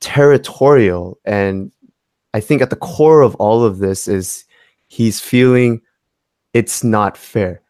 territorial 0.00 1.18
and 1.24 1.72
I 2.36 2.40
think 2.40 2.60
at 2.60 2.68
the 2.68 2.76
core 2.76 3.22
of 3.22 3.34
all 3.36 3.64
of 3.64 3.78
this 3.78 4.06
is 4.06 4.44
he's 4.88 5.20
feeling 5.20 5.80
it's 6.52 6.84
not 6.84 7.16
fair. 7.16 7.62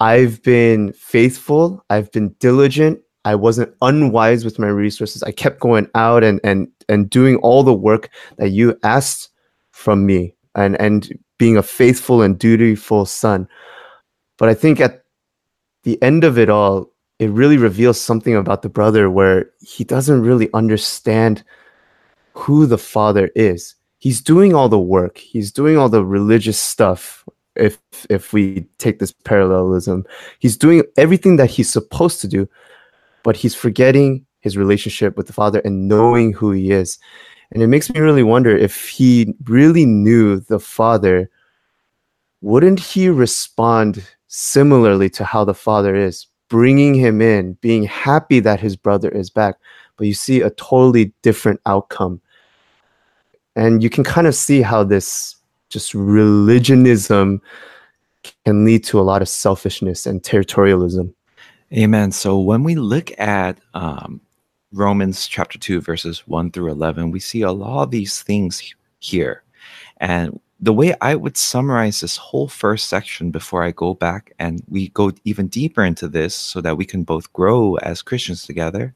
I've 0.00 0.42
been 0.42 0.92
faithful, 0.94 1.84
I've 1.90 2.10
been 2.10 2.34
diligent, 2.40 3.00
I 3.24 3.34
wasn't 3.34 3.74
unwise 3.82 4.44
with 4.44 4.58
my 4.58 4.68
resources. 4.68 5.22
I 5.22 5.30
kept 5.30 5.60
going 5.60 5.88
out 5.94 6.24
and 6.24 6.40
and 6.42 6.68
and 6.88 7.10
doing 7.10 7.36
all 7.36 7.62
the 7.62 7.74
work 7.74 8.10
that 8.38 8.50
you 8.50 8.78
asked 8.82 9.28
from 9.72 10.06
me 10.06 10.34
and 10.54 10.80
and 10.80 11.18
being 11.38 11.56
a 11.56 11.62
faithful 11.62 12.22
and 12.22 12.38
dutiful 12.38 13.04
son. 13.04 13.46
But 14.38 14.48
I 14.48 14.54
think 14.54 14.80
at 14.80 15.04
the 15.82 16.02
end 16.02 16.24
of 16.24 16.38
it 16.38 16.48
all, 16.48 16.90
it 17.18 17.30
really 17.30 17.58
reveals 17.58 18.00
something 18.00 18.34
about 18.34 18.62
the 18.62 18.68
brother 18.70 19.10
where 19.10 19.50
he 19.60 19.84
doesn't 19.84 20.22
really 20.22 20.48
understand 20.54 21.44
who 22.32 22.64
the 22.64 22.78
father 22.78 23.30
is 23.34 23.74
he's 24.00 24.20
doing 24.20 24.54
all 24.54 24.68
the 24.68 24.78
work 24.78 25.18
he's 25.18 25.52
doing 25.52 25.78
all 25.78 25.88
the 25.88 26.04
religious 26.04 26.58
stuff 26.58 27.24
if 27.60 27.78
if 28.08 28.32
we 28.32 28.66
take 28.78 28.98
this 28.98 29.12
parallelism 29.12 30.04
he's 30.38 30.56
doing 30.56 30.82
everything 30.96 31.36
that 31.36 31.50
he's 31.50 31.70
supposed 31.70 32.20
to 32.20 32.28
do 32.28 32.48
but 33.22 33.36
he's 33.36 33.54
forgetting 33.54 34.24
his 34.40 34.56
relationship 34.56 35.16
with 35.16 35.26
the 35.26 35.32
father 35.32 35.60
and 35.64 35.88
knowing 35.88 36.32
who 36.32 36.50
he 36.50 36.70
is. 36.70 36.98
And 37.52 37.62
it 37.62 37.66
makes 37.66 37.90
me 37.90 38.00
really 38.00 38.22
wonder 38.22 38.56
if 38.56 38.88
he 38.88 39.34
really 39.44 39.86
knew 39.86 40.40
the 40.40 40.60
father 40.60 41.30
wouldn't 42.42 42.80
he 42.80 43.10
respond 43.10 44.02
similarly 44.28 45.10
to 45.10 45.24
how 45.24 45.44
the 45.44 45.52
father 45.52 45.94
is 45.94 46.26
bringing 46.48 46.94
him 46.94 47.20
in 47.20 47.52
being 47.60 47.84
happy 47.84 48.40
that 48.40 48.60
his 48.60 48.76
brother 48.76 49.10
is 49.10 49.28
back? 49.28 49.56
But 49.98 50.06
you 50.06 50.14
see 50.14 50.40
a 50.40 50.48
totally 50.50 51.12
different 51.20 51.60
outcome. 51.66 52.22
And 53.56 53.82
you 53.82 53.90
can 53.90 54.04
kind 54.04 54.26
of 54.26 54.34
see 54.34 54.62
how 54.62 54.84
this 54.84 55.36
just 55.70 55.94
religionism 55.94 57.40
can 58.44 58.64
lead 58.64 58.84
to 58.84 59.00
a 59.00 59.02
lot 59.02 59.22
of 59.22 59.28
selfishness 59.28 60.04
and 60.06 60.22
territorialism. 60.22 61.14
Amen. 61.72 62.12
So 62.12 62.38
when 62.38 62.64
we 62.64 62.74
look 62.74 63.18
at 63.18 63.58
um, 63.74 64.20
Romans 64.72 65.26
chapter 65.26 65.58
2, 65.58 65.80
verses 65.80 66.26
1 66.26 66.50
through 66.50 66.70
11, 66.70 67.12
we 67.12 67.20
see 67.20 67.42
a 67.42 67.52
lot 67.52 67.84
of 67.84 67.90
these 67.90 68.22
things 68.22 68.74
here. 68.98 69.44
And 69.98 70.38
the 70.58 70.72
way 70.72 70.94
I 71.00 71.14
would 71.14 71.36
summarize 71.36 72.00
this 72.00 72.16
whole 72.16 72.48
first 72.48 72.88
section 72.88 73.30
before 73.30 73.62
I 73.62 73.70
go 73.70 73.94
back 73.94 74.32
and 74.38 74.62
we 74.68 74.88
go 74.88 75.12
even 75.24 75.46
deeper 75.46 75.82
into 75.82 76.06
this 76.06 76.34
so 76.34 76.60
that 76.60 76.76
we 76.76 76.84
can 76.84 77.02
both 77.02 77.32
grow 77.32 77.76
as 77.76 78.02
Christians 78.02 78.44
together, 78.44 78.94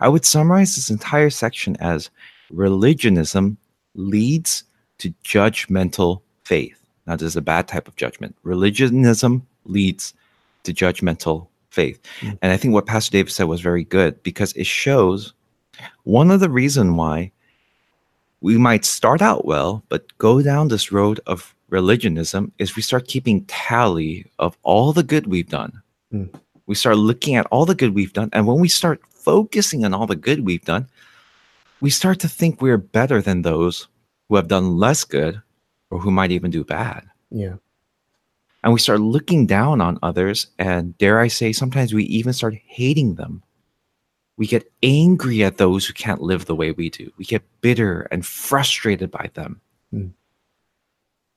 I 0.00 0.08
would 0.08 0.24
summarize 0.24 0.74
this 0.74 0.88
entire 0.88 1.30
section 1.30 1.76
as 1.80 2.08
religionism 2.50 3.58
leads 3.94 4.64
to 5.02 5.12
judgmental 5.24 6.22
faith. 6.44 6.80
Now, 7.08 7.16
this 7.16 7.26
is 7.26 7.36
a 7.36 7.42
bad 7.42 7.66
type 7.66 7.88
of 7.88 7.96
judgment. 7.96 8.36
Religionism 8.44 9.44
leads 9.64 10.14
to 10.62 10.72
judgmental 10.72 11.48
faith. 11.70 12.00
Mm. 12.20 12.38
And 12.40 12.52
I 12.52 12.56
think 12.56 12.72
what 12.72 12.86
Pastor 12.86 13.10
David 13.10 13.32
said 13.32 13.48
was 13.48 13.60
very 13.60 13.82
good 13.82 14.22
because 14.22 14.52
it 14.52 14.66
shows 14.66 15.34
one 16.04 16.30
of 16.30 16.38
the 16.38 16.48
reason 16.48 16.94
why 16.94 17.32
we 18.42 18.56
might 18.56 18.84
start 18.84 19.20
out 19.20 19.44
well, 19.44 19.82
but 19.88 20.16
go 20.18 20.40
down 20.40 20.68
this 20.68 20.92
road 20.92 21.18
of 21.26 21.52
religionism 21.68 22.52
is 22.58 22.76
we 22.76 22.82
start 22.82 23.08
keeping 23.08 23.44
tally 23.46 24.30
of 24.38 24.56
all 24.62 24.92
the 24.92 25.02
good 25.02 25.26
we've 25.26 25.48
done. 25.48 25.82
Mm. 26.14 26.32
We 26.66 26.76
start 26.76 26.96
looking 26.96 27.34
at 27.34 27.46
all 27.46 27.66
the 27.66 27.74
good 27.74 27.92
we've 27.92 28.12
done. 28.12 28.30
And 28.32 28.46
when 28.46 28.60
we 28.60 28.68
start 28.68 29.00
focusing 29.10 29.84
on 29.84 29.94
all 29.94 30.06
the 30.06 30.14
good 30.14 30.46
we've 30.46 30.64
done, 30.64 30.86
we 31.80 31.90
start 31.90 32.20
to 32.20 32.28
think 32.28 32.62
we're 32.62 32.78
better 32.78 33.20
than 33.20 33.42
those 33.42 33.88
who 34.32 34.36
have 34.36 34.48
done 34.48 34.78
less 34.78 35.04
good 35.04 35.42
or 35.90 35.98
who 35.98 36.10
might 36.10 36.32
even 36.32 36.50
do 36.50 36.64
bad. 36.64 37.04
Yeah. 37.30 37.56
And 38.64 38.72
we 38.72 38.80
start 38.80 39.00
looking 39.00 39.46
down 39.46 39.82
on 39.82 39.98
others. 40.02 40.46
And 40.58 40.96
dare 40.96 41.20
I 41.20 41.28
say, 41.28 41.52
sometimes 41.52 41.92
we 41.92 42.04
even 42.04 42.32
start 42.32 42.54
hating 42.66 43.16
them 43.16 43.42
we 44.36 44.46
get 44.46 44.70
angry 44.82 45.44
at 45.44 45.58
those 45.58 45.86
who 45.86 45.92
can't 45.92 46.22
live 46.22 46.46
the 46.46 46.56
way 46.56 46.72
we 46.72 46.90
do. 46.90 47.12
We 47.16 47.24
get 47.24 47.42
bitter 47.60 48.08
and 48.10 48.24
frustrated 48.24 49.10
by 49.10 49.30
them. 49.34 49.60
Mm. 49.94 50.12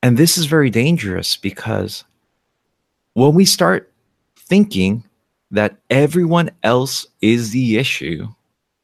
And 0.01 0.17
this 0.17 0.37
is 0.37 0.45
very 0.45 0.69
dangerous 0.69 1.35
because 1.35 2.03
when 3.13 3.35
we 3.35 3.45
start 3.45 3.91
thinking 4.35 5.03
that 5.51 5.77
everyone 5.89 6.51
else 6.63 7.07
is 7.21 7.51
the 7.51 7.77
issue, 7.77 8.27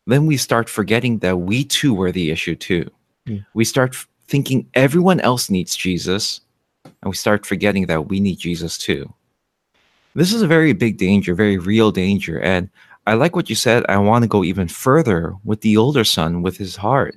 then 0.08 0.26
we 0.26 0.38
start 0.38 0.70
forgetting 0.70 1.20
that 1.20 1.40
we 1.40 1.64
too 1.64 1.94
were 1.94 2.12
the 2.12 2.32
issue 2.32 2.56
too. 2.56 2.90
Mm. 3.32 3.46
We 3.54 3.66
start 3.66 3.96
thinking 4.28 4.68
everyone 4.74 5.20
else 5.22 5.50
needs 5.50 5.76
Jesus, 5.76 6.42
and 6.84 7.10
we 7.10 7.16
start 7.16 7.46
forgetting 7.46 7.86
that 7.88 8.08
we 8.10 8.20
need 8.20 8.40
Jesus 8.40 8.78
too. 8.78 9.12
This 10.14 10.34
is 10.34 10.42
a 10.42 10.48
very 10.48 10.74
big 10.74 10.98
danger, 10.98 11.34
very 11.34 11.58
real 11.58 11.92
danger. 11.92 12.40
And 12.42 12.70
I 13.08 13.14
like 13.14 13.36
what 13.36 13.50
you 13.50 13.56
said. 13.56 13.86
I 13.88 13.98
want 13.98 14.24
to 14.24 14.28
go 14.28 14.44
even 14.44 14.68
further 14.68 15.34
with 15.46 15.62
the 15.62 15.78
older 15.78 16.04
son 16.04 16.42
with 16.42 16.58
his 16.58 16.76
heart. 16.76 17.16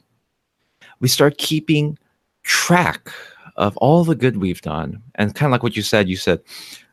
We 1.01 1.09
start 1.09 1.39
keeping 1.39 1.99
track 2.45 3.11
of 3.57 3.77
all 3.79 4.05
the 4.05 4.15
good 4.15 4.37
we've 4.37 4.63
done. 4.63 5.03
And 5.17 5.35
kind 5.35 5.49
of 5.49 5.53
like 5.53 5.63
what 5.63 5.77
you 5.77 5.83
said, 5.83 6.09
you 6.09 6.17
said 6.17 6.41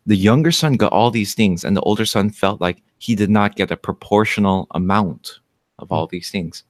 the 0.07 0.15
younger 0.15 0.51
son 0.51 0.73
got 0.73 0.91
all 0.91 1.11
these 1.11 1.35
things, 1.35 1.63
and 1.63 1.77
the 1.77 1.81
older 1.81 2.05
son 2.05 2.31
felt 2.31 2.59
like 2.59 2.81
he 2.97 3.15
did 3.15 3.29
not 3.29 3.55
get 3.55 3.71
a 3.71 3.77
proportional 3.77 4.67
amount 4.71 5.39
of 5.77 5.91
all 5.91 6.07
these 6.07 6.31
things. 6.31 6.63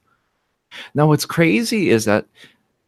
Now, 0.94 1.06
what's 1.06 1.26
crazy 1.26 1.90
is 1.90 2.04
that 2.04 2.26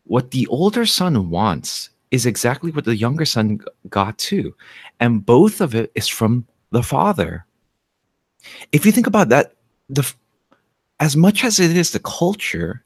what 0.04 0.30
the 0.30 0.46
older 0.48 0.86
son 0.86 1.30
wants 1.30 1.90
is 2.10 2.26
exactly 2.26 2.70
what 2.70 2.84
the 2.84 2.96
younger 2.96 3.24
son 3.24 3.60
got 3.88 4.16
too. 4.18 4.54
And 5.00 5.24
both 5.24 5.60
of 5.60 5.74
it 5.74 5.90
is 5.94 6.08
from 6.08 6.46
the 6.70 6.82
father 6.82 7.46
if 8.72 8.84
you 8.84 8.92
think 8.92 9.06
about 9.06 9.28
that, 9.30 9.54
the 9.88 10.10
as 11.00 11.16
much 11.16 11.44
as 11.44 11.58
it 11.58 11.76
is 11.76 11.90
the 11.90 12.00
culture, 12.00 12.84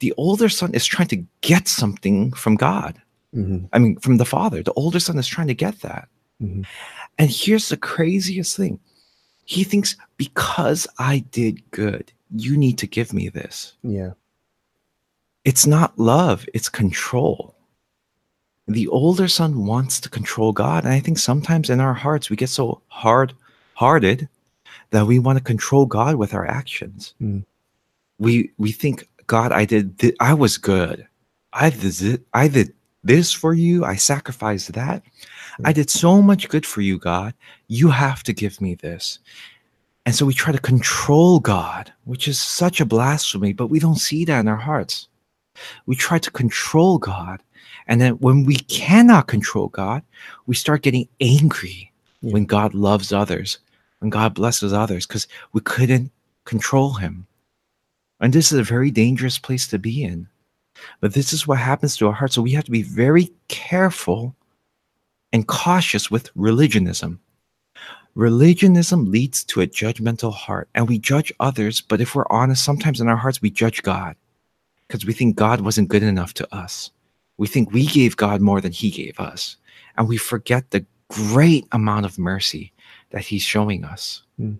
the 0.00 0.12
older 0.16 0.48
son 0.48 0.74
is 0.74 0.86
trying 0.86 1.08
to 1.08 1.24
get 1.40 1.68
something 1.68 2.32
from 2.32 2.56
God. 2.56 3.00
Mm-hmm. 3.34 3.66
I 3.72 3.78
mean, 3.78 3.98
from 4.00 4.18
the 4.18 4.24
father. 4.24 4.62
The 4.62 4.72
older 4.74 5.00
son 5.00 5.18
is 5.18 5.26
trying 5.26 5.46
to 5.48 5.54
get 5.54 5.80
that. 5.80 6.08
Mm-hmm. 6.42 6.62
And 7.18 7.30
here's 7.30 7.68
the 7.68 7.76
craziest 7.76 8.56
thing 8.56 8.78
he 9.44 9.62
thinks, 9.62 9.96
because 10.16 10.88
I 10.98 11.20
did 11.30 11.70
good, 11.70 12.12
you 12.34 12.56
need 12.56 12.78
to 12.78 12.86
give 12.86 13.12
me 13.12 13.28
this. 13.28 13.74
Yeah. 13.82 14.12
It's 15.46 15.64
not 15.64 15.96
love, 15.96 16.44
it's 16.54 16.68
control. 16.68 17.54
The 18.66 18.88
older 18.88 19.28
son 19.28 19.64
wants 19.64 20.00
to 20.00 20.10
control 20.10 20.52
God. 20.52 20.82
And 20.82 20.92
I 20.92 20.98
think 20.98 21.18
sometimes 21.18 21.70
in 21.70 21.78
our 21.78 21.94
hearts, 21.94 22.28
we 22.28 22.34
get 22.34 22.48
so 22.48 22.82
hard 22.88 23.32
hearted 23.74 24.28
that 24.90 25.06
we 25.06 25.20
want 25.20 25.38
to 25.38 25.44
control 25.44 25.86
God 25.86 26.16
with 26.16 26.34
our 26.34 26.44
actions. 26.44 27.14
Mm. 27.22 27.44
We 28.18 28.50
we 28.58 28.72
think 28.72 29.08
God, 29.28 29.52
I 29.52 29.64
did 29.64 30.00
th- 30.00 30.16
I 30.18 30.34
was 30.34 30.58
good. 30.58 31.06
I 31.52 31.70
did 31.70 32.24
I 32.34 32.48
did 32.48 32.74
this 33.04 33.32
for 33.32 33.54
you. 33.54 33.84
I 33.84 33.94
sacrificed 33.94 34.72
that. 34.72 35.04
I 35.64 35.72
did 35.72 35.90
so 35.90 36.20
much 36.22 36.48
good 36.48 36.66
for 36.66 36.80
you, 36.80 36.98
God. 36.98 37.34
You 37.68 37.90
have 37.90 38.24
to 38.24 38.32
give 38.32 38.60
me 38.60 38.74
this. 38.74 39.20
And 40.06 40.12
so 40.12 40.26
we 40.26 40.34
try 40.34 40.52
to 40.52 40.58
control 40.58 41.38
God, 41.38 41.92
which 42.04 42.26
is 42.26 42.40
such 42.40 42.80
a 42.80 42.84
blasphemy, 42.84 43.52
but 43.52 43.68
we 43.68 43.78
don't 43.78 43.94
see 44.08 44.24
that 44.24 44.40
in 44.40 44.48
our 44.48 44.56
hearts. 44.56 45.06
We 45.86 45.96
try 45.96 46.18
to 46.18 46.30
control 46.30 46.98
God. 46.98 47.42
And 47.86 48.00
then 48.00 48.14
when 48.14 48.44
we 48.44 48.56
cannot 48.56 49.28
control 49.28 49.68
God, 49.68 50.02
we 50.46 50.54
start 50.54 50.82
getting 50.82 51.08
angry 51.20 51.92
yeah. 52.20 52.32
when 52.32 52.44
God 52.44 52.74
loves 52.74 53.12
others 53.12 53.58
and 54.00 54.12
God 54.12 54.34
blesses 54.34 54.72
others 54.72 55.06
because 55.06 55.26
we 55.52 55.60
couldn't 55.60 56.10
control 56.44 56.94
him. 56.94 57.26
And 58.20 58.32
this 58.32 58.52
is 58.52 58.58
a 58.58 58.64
very 58.64 58.90
dangerous 58.90 59.38
place 59.38 59.68
to 59.68 59.78
be 59.78 60.02
in. 60.02 60.28
But 61.00 61.14
this 61.14 61.32
is 61.32 61.46
what 61.46 61.58
happens 61.58 61.96
to 61.96 62.06
our 62.06 62.12
hearts. 62.12 62.34
So 62.34 62.42
we 62.42 62.52
have 62.52 62.64
to 62.64 62.70
be 62.70 62.82
very 62.82 63.30
careful 63.48 64.34
and 65.32 65.46
cautious 65.46 66.10
with 66.10 66.30
religionism. 66.34 67.20
Religionism 68.14 69.10
leads 69.10 69.44
to 69.44 69.60
a 69.60 69.66
judgmental 69.66 70.32
heart, 70.32 70.68
and 70.74 70.88
we 70.88 70.98
judge 70.98 71.32
others. 71.38 71.82
But 71.82 72.00
if 72.00 72.14
we're 72.14 72.24
honest, 72.30 72.64
sometimes 72.64 73.00
in 73.00 73.08
our 73.08 73.16
hearts, 73.16 73.42
we 73.42 73.50
judge 73.50 73.82
God 73.82 74.16
because 74.86 75.04
we 75.04 75.12
think 75.12 75.36
God 75.36 75.60
wasn't 75.60 75.88
good 75.88 76.02
enough 76.02 76.34
to 76.34 76.54
us. 76.54 76.90
We 77.38 77.46
think 77.46 77.72
we 77.72 77.86
gave 77.86 78.16
God 78.16 78.40
more 78.40 78.60
than 78.60 78.72
He 78.72 78.90
gave 78.90 79.18
us. 79.20 79.56
And 79.96 80.08
we 80.08 80.16
forget 80.16 80.70
the 80.70 80.84
great 81.08 81.66
amount 81.72 82.06
of 82.06 82.18
mercy 82.18 82.72
that 83.10 83.22
he's 83.22 83.42
showing 83.42 83.84
us. 83.84 84.22
Mm. 84.40 84.58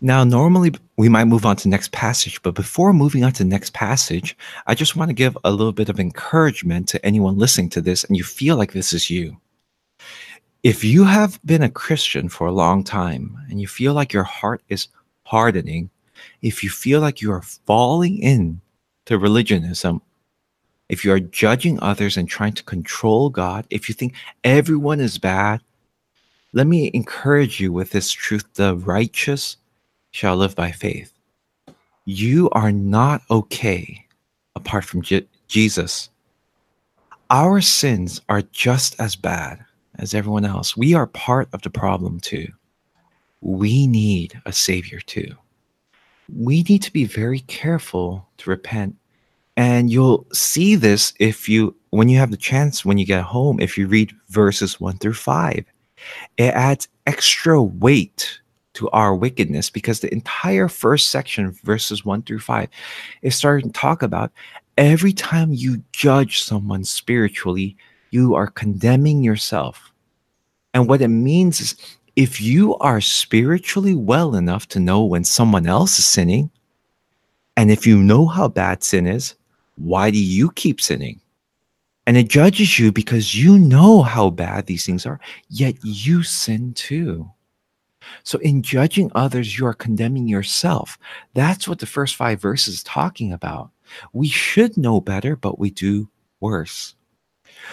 Now, 0.00 0.24
normally 0.24 0.72
we 0.96 1.08
might 1.08 1.24
move 1.24 1.46
on 1.46 1.56
to 1.56 1.68
next 1.68 1.92
passage, 1.92 2.42
but 2.42 2.54
before 2.54 2.92
moving 2.92 3.24
on 3.24 3.32
to 3.32 3.44
the 3.44 3.48
next 3.48 3.72
passage, 3.72 4.36
I 4.66 4.74
just 4.74 4.94
want 4.94 5.08
to 5.08 5.14
give 5.14 5.38
a 5.42 5.50
little 5.50 5.72
bit 5.72 5.88
of 5.88 5.98
encouragement 5.98 6.88
to 6.88 7.04
anyone 7.04 7.38
listening 7.38 7.70
to 7.70 7.80
this 7.80 8.04
and 8.04 8.16
you 8.16 8.22
feel 8.22 8.56
like 8.56 8.72
this 8.72 8.92
is 8.92 9.08
you. 9.08 9.38
If 10.62 10.84
you 10.84 11.04
have 11.04 11.40
been 11.44 11.62
a 11.62 11.70
Christian 11.70 12.28
for 12.28 12.46
a 12.46 12.52
long 12.52 12.84
time 12.84 13.38
and 13.48 13.60
you 13.60 13.66
feel 13.66 13.94
like 13.94 14.12
your 14.12 14.24
heart 14.24 14.62
is 14.68 14.88
hardening, 15.22 15.90
if 16.42 16.62
you 16.62 16.70
feel 16.70 17.00
like 17.00 17.22
you 17.22 17.32
are 17.32 17.42
falling 17.42 18.18
in 18.18 18.60
to 19.06 19.18
religionism, 19.18 20.02
if 20.88 21.04
you 21.04 21.12
are 21.12 21.20
judging 21.20 21.80
others 21.80 22.16
and 22.16 22.28
trying 22.28 22.52
to 22.54 22.62
control 22.64 23.30
God, 23.30 23.66
if 23.70 23.88
you 23.88 23.94
think 23.94 24.14
everyone 24.44 25.00
is 25.00 25.18
bad 25.18 25.60
let 26.56 26.66
me 26.66 26.90
encourage 26.94 27.60
you 27.60 27.70
with 27.70 27.90
this 27.90 28.10
truth 28.10 28.46
the 28.54 28.76
righteous 28.76 29.58
shall 30.10 30.38
live 30.38 30.56
by 30.56 30.70
faith. 30.72 31.12
You 32.06 32.48
are 32.52 32.72
not 32.72 33.20
okay 33.30 34.06
apart 34.54 34.86
from 34.86 35.02
Je- 35.02 35.28
Jesus. 35.48 36.08
Our 37.28 37.60
sins 37.60 38.22
are 38.30 38.40
just 38.40 38.98
as 38.98 39.16
bad 39.16 39.66
as 39.98 40.14
everyone 40.14 40.46
else. 40.46 40.78
We 40.78 40.94
are 40.94 41.06
part 41.08 41.48
of 41.52 41.60
the 41.60 41.68
problem 41.68 42.20
too. 42.20 42.48
We 43.42 43.86
need 43.86 44.40
a 44.46 44.52
savior 44.52 45.00
too. 45.00 45.34
We 46.32 46.62
need 46.64 46.82
to 46.82 46.92
be 46.92 47.04
very 47.04 47.40
careful 47.40 48.28
to 48.38 48.50
repent. 48.50 48.96
And 49.56 49.90
you'll 49.90 50.26
see 50.32 50.74
this 50.74 51.14
if 51.18 51.48
you, 51.48 51.74
when 51.90 52.08
you 52.08 52.18
have 52.18 52.30
the 52.30 52.36
chance, 52.36 52.84
when 52.84 52.98
you 52.98 53.06
get 53.06 53.22
home, 53.22 53.58
if 53.60 53.78
you 53.78 53.88
read 53.88 54.12
verses 54.28 54.80
one 54.80 54.98
through 54.98 55.14
five 55.14 55.64
it 56.36 56.54
adds 56.54 56.88
extra 57.06 57.62
weight 57.62 58.40
to 58.74 58.88
our 58.90 59.14
wickedness 59.14 59.70
because 59.70 60.00
the 60.00 60.12
entire 60.12 60.68
first 60.68 61.08
section, 61.08 61.52
verses 61.64 62.04
one 62.04 62.22
through 62.22 62.40
five, 62.40 62.68
is 63.22 63.34
starting 63.34 63.70
to 63.70 63.78
talk 63.78 64.02
about 64.02 64.32
every 64.76 65.12
time 65.12 65.52
you 65.52 65.82
judge 65.92 66.42
someone 66.42 66.84
spiritually, 66.84 67.76
you 68.10 68.34
are 68.34 68.48
condemning 68.48 69.22
yourself. 69.22 69.92
And 70.74 70.88
what 70.88 71.00
it 71.00 71.08
means 71.08 71.60
is 71.60 71.76
if 72.16 72.40
you 72.40 72.76
are 72.78 73.00
spiritually 73.00 73.94
well 73.94 74.34
enough 74.34 74.66
to 74.68 74.80
know 74.80 75.04
when 75.04 75.22
someone 75.22 75.66
else 75.66 75.98
is 75.98 76.06
sinning, 76.06 76.50
and 77.56 77.70
if 77.70 77.86
you 77.86 78.02
know 78.02 78.26
how 78.26 78.48
bad 78.48 78.82
sin 78.82 79.06
is, 79.06 79.34
why 79.76 80.10
do 80.10 80.18
you 80.18 80.50
keep 80.52 80.80
sinning? 80.80 81.20
And 82.06 82.16
it 82.16 82.28
judges 82.28 82.78
you 82.78 82.90
because 82.90 83.34
you 83.34 83.58
know 83.58 84.02
how 84.02 84.30
bad 84.30 84.66
these 84.66 84.86
things 84.86 85.04
are, 85.04 85.20
yet 85.50 85.74
you 85.82 86.22
sin 86.22 86.72
too. 86.72 87.30
So, 88.22 88.38
in 88.38 88.62
judging 88.62 89.10
others, 89.14 89.58
you 89.58 89.66
are 89.66 89.74
condemning 89.74 90.28
yourself. 90.28 90.96
That's 91.34 91.66
what 91.66 91.80
the 91.80 91.86
first 91.86 92.14
five 92.14 92.40
verses 92.40 92.84
talking 92.84 93.32
about. 93.32 93.70
We 94.12 94.28
should 94.28 94.76
know 94.76 95.00
better, 95.00 95.34
but 95.34 95.58
we 95.58 95.70
do 95.70 96.08
worse. 96.38 96.94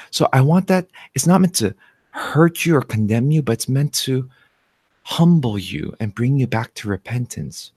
So, 0.10 0.28
I 0.34 0.42
want 0.42 0.68
that, 0.68 0.88
it's 1.14 1.28
not 1.28 1.40
meant 1.40 1.54
to 1.56 1.76
hurt 2.14 2.66
you 2.66 2.76
or 2.76 2.82
condemn 2.82 3.32
you, 3.32 3.42
but 3.42 3.54
it's 3.54 3.68
meant 3.68 3.94
to 3.94 4.30
humble 5.04 5.58
you 5.58 5.94
and 6.00 6.16
bring 6.16 6.38
you 6.38 6.48
back 6.48 6.74
to 6.76 6.88
repentance. 6.88 7.72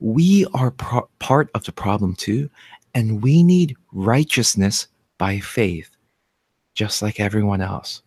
We 0.00 0.46
are 0.54 0.70
pro- 0.70 1.08
part 1.18 1.50
of 1.54 1.64
the 1.64 1.72
problem 1.72 2.14
too, 2.14 2.48
and 2.94 3.22
we 3.22 3.42
need 3.42 3.76
righteousness 3.92 4.86
by 5.18 5.40
faith, 5.40 5.90
just 6.74 7.02
like 7.02 7.20
everyone 7.20 7.60
else. 7.60 8.02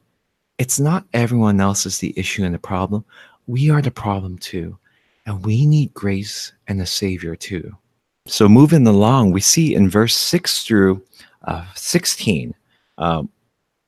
It's 0.58 0.80
not 0.80 1.06
everyone 1.14 1.60
else 1.60 1.86
is 1.86 2.00
the 2.00 2.14
issue 2.18 2.46
and 2.46 2.56
the 2.56 2.60
problem. 2.60 3.04
We 3.48 3.70
are 3.70 3.82
the 3.82 3.92
problem 3.92 4.38
too. 4.38 4.78
And 5.26 5.44
we 5.44 5.66
need 5.66 5.94
grace 5.94 6.54
and 6.68 6.82
a 6.82 6.86
Savior 6.86 7.36
too. 7.36 7.76
So, 8.28 8.48
moving 8.48 8.88
along, 8.88 9.32
we 9.32 9.42
see 9.42 9.76
in 9.76 9.90
verse 9.90 10.16
6 10.16 10.64
through 10.64 11.04
uh, 11.44 11.66
16, 11.76 12.56
um, 12.98 13.30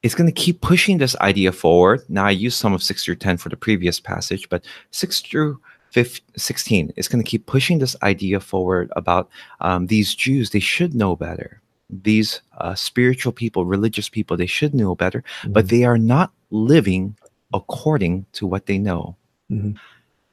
it's 0.03 0.15
going 0.15 0.27
to 0.27 0.41
keep 0.41 0.61
pushing 0.61 0.97
this 0.97 1.15
idea 1.17 1.51
forward. 1.51 2.01
Now, 2.07 2.25
I 2.25 2.31
used 2.31 2.57
some 2.57 2.73
of 2.73 2.83
6 2.83 3.03
through 3.03 3.15
10 3.15 3.37
for 3.37 3.49
the 3.49 3.57
previous 3.57 3.99
passage, 3.99 4.47
but 4.49 4.65
6 4.91 5.21
through 5.21 5.59
15, 5.91 6.23
16 6.35 6.93
is 6.95 7.07
going 7.07 7.23
to 7.23 7.29
keep 7.29 7.45
pushing 7.45 7.79
this 7.79 7.95
idea 8.03 8.39
forward 8.39 8.91
about 8.95 9.29
um, 9.61 9.87
these 9.87 10.13
Jews, 10.13 10.51
they 10.51 10.59
should 10.59 10.93
know 10.93 11.15
better. 11.15 11.61
These 11.89 12.41
uh, 12.57 12.75
spiritual 12.75 13.31
people, 13.31 13.65
religious 13.65 14.09
people, 14.09 14.37
they 14.37 14.45
should 14.45 14.75
know 14.75 14.95
better, 14.95 15.23
mm-hmm. 15.41 15.53
but 15.53 15.69
they 15.69 15.85
are 15.85 15.97
not 15.97 16.31
living 16.51 17.17
according 17.53 18.25
to 18.33 18.45
what 18.45 18.65
they 18.65 18.77
know. 18.77 19.15
Mm-hmm. 19.49 19.71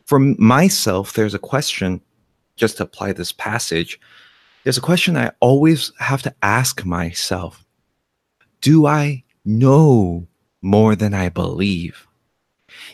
For 0.04 0.18
myself, 0.18 1.14
there's 1.14 1.34
a 1.34 1.38
question, 1.38 2.02
just 2.56 2.76
to 2.76 2.82
apply 2.82 3.12
this 3.12 3.32
passage, 3.32 3.98
there's 4.64 4.78
a 4.78 4.82
question 4.82 5.16
I 5.16 5.30
always 5.40 5.92
have 5.98 6.22
to 6.22 6.34
ask 6.42 6.84
myself 6.84 7.64
Do 8.60 8.86
I 8.86 9.23
know 9.44 10.26
more 10.62 10.96
than 10.96 11.14
I 11.14 11.28
believe? 11.28 12.06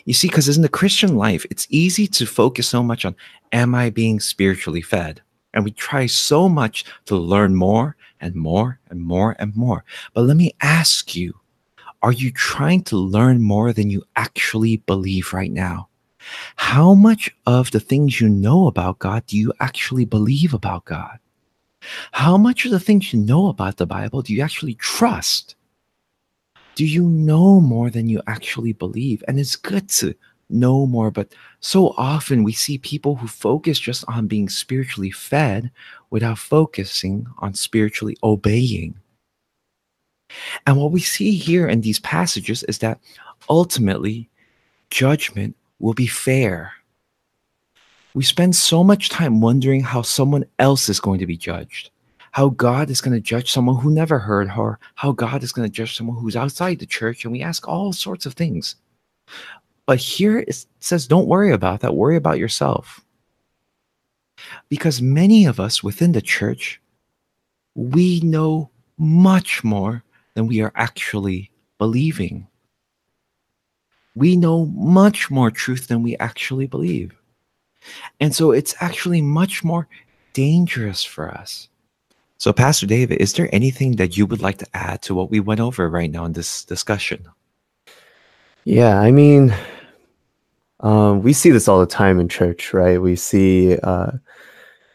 You 0.05 0.13
see, 0.13 0.27
because 0.27 0.55
in 0.55 0.61
the 0.61 0.69
Christian 0.69 1.15
life, 1.15 1.45
it's 1.49 1.67
easy 1.69 2.07
to 2.07 2.25
focus 2.25 2.67
so 2.67 2.83
much 2.83 3.05
on, 3.05 3.15
Am 3.51 3.75
I 3.75 3.89
being 3.89 4.19
spiritually 4.19 4.81
fed? 4.81 5.21
And 5.53 5.65
we 5.65 5.71
try 5.71 6.05
so 6.05 6.47
much 6.47 6.85
to 7.05 7.17
learn 7.17 7.55
more 7.55 7.97
and 8.21 8.35
more 8.35 8.79
and 8.89 9.01
more 9.01 9.35
and 9.39 9.55
more. 9.55 9.83
But 10.13 10.21
let 10.21 10.37
me 10.37 10.53
ask 10.61 11.15
you 11.15 11.33
are 12.03 12.11
you 12.11 12.31
trying 12.31 12.83
to 12.85 12.97
learn 12.97 13.43
more 13.43 13.73
than 13.73 13.91
you 13.91 14.03
actually 14.15 14.77
believe 14.77 15.33
right 15.33 15.51
now? 15.51 15.89
How 16.55 16.93
much 16.93 17.29
of 17.45 17.71
the 17.71 17.79
things 17.79 18.19
you 18.19 18.27
know 18.27 18.67
about 18.67 18.99
God 18.99 19.25
do 19.27 19.37
you 19.37 19.53
actually 19.59 20.05
believe 20.05 20.53
about 20.53 20.85
God? 20.85 21.19
How 22.11 22.37
much 22.37 22.65
of 22.65 22.71
the 22.71 22.79
things 22.79 23.13
you 23.13 23.19
know 23.19 23.47
about 23.47 23.77
the 23.77 23.85
Bible 23.85 24.21
do 24.21 24.33
you 24.33 24.41
actually 24.41 24.75
trust? 24.75 25.55
Do 26.75 26.85
you 26.85 27.03
know 27.03 27.59
more 27.59 27.89
than 27.89 28.09
you 28.09 28.21
actually 28.27 28.73
believe? 28.73 29.23
And 29.27 29.39
it's 29.39 29.55
good 29.55 29.89
to 29.89 30.15
know 30.49 30.85
more, 30.85 31.11
but 31.11 31.33
so 31.59 31.93
often 31.97 32.43
we 32.43 32.53
see 32.53 32.77
people 32.77 33.15
who 33.15 33.27
focus 33.27 33.79
just 33.79 34.03
on 34.07 34.27
being 34.27 34.49
spiritually 34.49 35.11
fed 35.11 35.71
without 36.09 36.37
focusing 36.37 37.27
on 37.39 37.53
spiritually 37.53 38.17
obeying. 38.23 38.95
And 40.65 40.77
what 40.77 40.91
we 40.91 41.01
see 41.01 41.35
here 41.35 41.67
in 41.67 41.81
these 41.81 41.99
passages 41.99 42.63
is 42.63 42.79
that 42.79 42.99
ultimately 43.49 44.29
judgment 44.89 45.55
will 45.79 45.93
be 45.93 46.07
fair. 46.07 46.73
We 48.13 48.23
spend 48.23 48.55
so 48.55 48.83
much 48.83 49.09
time 49.09 49.39
wondering 49.39 49.81
how 49.81 50.01
someone 50.01 50.45
else 50.59 50.89
is 50.89 50.99
going 50.99 51.19
to 51.19 51.27
be 51.27 51.37
judged, 51.37 51.90
how 52.31 52.49
God 52.49 52.89
is 52.89 53.01
going 53.01 53.13
to 53.13 53.21
judge 53.21 53.51
someone 53.51 53.81
who 53.81 53.91
never 53.91 54.17
heard 54.17 54.49
her, 54.49 54.79
how 54.95 55.11
God 55.11 55.43
is 55.43 55.51
going 55.51 55.67
to 55.67 55.73
judge 55.73 55.95
someone 55.95 56.17
who's 56.17 56.35
outside 56.35 56.79
the 56.79 56.85
church, 56.85 57.23
and 57.23 57.31
we 57.31 57.41
ask 57.41 57.67
all 57.67 57.93
sorts 57.93 58.25
of 58.25 58.33
things. 58.33 58.75
But 59.85 59.99
here 59.99 60.39
it 60.39 60.65
says, 60.79 61.07
don't 61.07 61.27
worry 61.27 61.51
about 61.51 61.81
that, 61.81 61.95
worry 61.95 62.15
about 62.15 62.39
yourself. 62.39 63.01
Because 64.69 65.01
many 65.01 65.45
of 65.45 65.59
us 65.59 65.83
within 65.83 66.13
the 66.13 66.21
church, 66.21 66.81
we 67.75 68.21
know 68.21 68.69
much 68.97 69.63
more 69.63 70.03
than 70.33 70.47
we 70.47 70.61
are 70.61 70.71
actually 70.75 71.51
believing. 71.77 72.47
We 74.15 74.35
know 74.35 74.65
much 74.67 75.29
more 75.29 75.51
truth 75.51 75.87
than 75.87 76.03
we 76.03 76.17
actually 76.17 76.67
believe. 76.67 77.13
And 78.19 78.33
so 78.33 78.51
it's 78.51 78.75
actually 78.79 79.21
much 79.21 79.63
more 79.63 79.87
dangerous 80.33 81.03
for 81.03 81.29
us. 81.29 81.67
So, 82.41 82.51
Pastor 82.51 82.87
David, 82.87 83.21
is 83.21 83.33
there 83.33 83.47
anything 83.53 83.97
that 83.97 84.17
you 84.17 84.25
would 84.25 84.41
like 84.41 84.57
to 84.57 84.67
add 84.73 85.03
to 85.03 85.13
what 85.13 85.29
we 85.29 85.39
went 85.39 85.59
over 85.59 85.87
right 85.87 86.09
now 86.09 86.25
in 86.25 86.33
this 86.33 86.65
discussion? 86.65 87.27
Yeah, 88.63 88.99
I 88.99 89.11
mean, 89.11 89.53
um, 90.79 91.21
we 91.21 91.33
see 91.33 91.51
this 91.51 91.67
all 91.67 91.79
the 91.79 91.85
time 91.85 92.19
in 92.19 92.27
church, 92.27 92.73
right? 92.73 92.99
We 92.99 93.15
see 93.15 93.77
uh, 93.83 94.13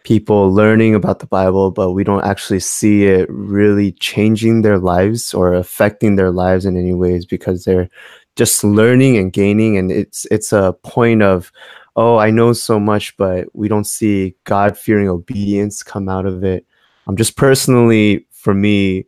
people 0.03 0.51
learning 0.53 0.97
about 0.97 1.21
the 1.21 1.29
Bible, 1.29 1.71
but 1.71 1.93
we 1.93 2.03
don't 2.03 2.25
actually 2.25 2.59
see 2.59 3.05
it 3.05 3.29
really 3.31 3.93
changing 3.93 4.63
their 4.63 4.81
lives 4.81 5.33
or 5.33 5.55
affecting 5.55 6.17
their 6.17 6.33
lives 6.33 6.65
in 6.65 6.77
any 6.77 6.95
ways 6.95 7.25
because 7.25 7.63
they're 7.63 7.89
just 8.35 8.65
learning 8.65 9.19
and 9.19 9.33
gaining, 9.33 9.77
and 9.77 9.93
it's 9.93 10.27
it's 10.33 10.53
a 10.53 10.73
point 10.83 11.23
of, 11.23 11.53
oh, 11.95 12.17
I 12.17 12.33
know 12.33 12.53
so 12.53 12.81
much, 12.81 13.17
but 13.17 13.47
we 13.55 13.69
don't 13.69 13.87
see 13.87 14.35
God 14.43 14.77
fearing 14.77 15.09
obedience 15.09 15.85
come 15.85 16.09
out 16.09 16.27
of 16.27 16.43
it. 16.43 16.67
Um, 17.07 17.17
just 17.17 17.37
personally, 17.37 18.27
for 18.31 18.55
me, 18.55 19.07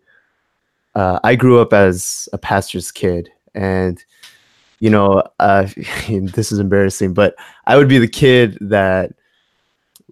uh, 0.94 1.18
I 1.24 1.34
grew 1.36 1.60
up 1.60 1.72
as 1.72 2.28
a 2.32 2.38
pastor's 2.38 2.90
kid, 2.90 3.30
and 3.54 4.02
you 4.80 4.90
know, 4.90 5.22
uh, 5.38 5.68
this 6.08 6.52
is 6.52 6.58
embarrassing, 6.58 7.14
but 7.14 7.34
I 7.66 7.76
would 7.76 7.88
be 7.88 7.98
the 7.98 8.08
kid 8.08 8.58
that 8.60 9.12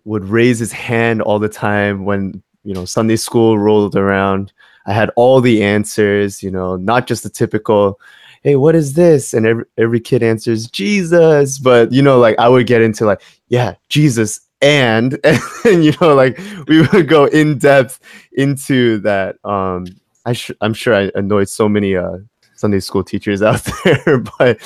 would 0.05 0.25
raise 0.25 0.59
his 0.59 0.73
hand 0.73 1.21
all 1.23 1.39
the 1.39 1.49
time 1.49 2.05
when 2.05 2.43
you 2.65 2.75
know 2.75 2.85
Sunday 2.85 3.17
school 3.17 3.59
rolled 3.59 3.97
around. 3.97 4.53
I 4.87 4.93
had 4.93 5.11
all 5.17 5.41
the 5.41 5.63
answers, 5.63 6.43
you 6.43 6.51
know, 6.51 6.77
not 6.77 7.07
just 7.07 7.23
the 7.25 7.31
typical, 7.31 8.01
"Hey, 8.43 8.57
what 8.57 8.75
is 8.75 8.95
this?" 8.95 9.35
and 9.35 9.47
every 9.47 9.65
every 9.79 10.01
kid 10.01 10.23
answers 10.23 10.69
Jesus, 10.69 11.59
but 11.59 11.93
you 11.93 12.03
know, 12.03 12.19
like 12.19 12.39
I 12.39 12.49
would 12.49 12.67
get 12.67 12.83
into 12.83 13.05
like, 13.05 13.23
"Yeah, 13.49 13.75
Jesus." 13.89 14.41
And, 14.61 15.19
and 15.65 15.85
you 15.85 15.93
know, 16.01 16.15
like 16.15 16.39
we 16.69 16.87
would 16.89 17.09
go 17.09 17.27
in 17.27 17.59
depth 17.59 18.01
into 18.33 18.99
that. 18.99 19.37
Um, 19.45 19.87
I 20.25 20.33
sh- 20.33 20.53
I'm 20.61 20.75
sure 20.75 20.95
I 20.95 21.11
annoyed 21.15 21.49
so 21.49 21.69
many 21.69 21.97
uh, 21.97 22.19
Sunday 22.55 22.81
school 22.81 23.05
teachers 23.05 23.43
out 23.43 23.63
there, 23.85 24.19
but 24.39 24.61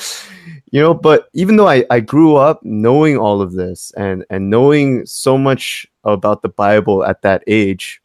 you 0.71 0.81
know 0.81 0.93
but 0.93 1.29
even 1.33 1.57
though 1.57 1.67
I, 1.67 1.85
I 1.89 1.99
grew 1.99 2.37
up 2.37 2.61
knowing 2.63 3.17
all 3.17 3.41
of 3.41 3.53
this 3.53 3.91
and 3.91 4.25
and 4.29 4.49
knowing 4.49 5.05
so 5.05 5.37
much 5.37 5.85
about 6.03 6.41
the 6.41 6.49
bible 6.49 7.03
at 7.03 7.21
that 7.21 7.43
age 7.45 8.01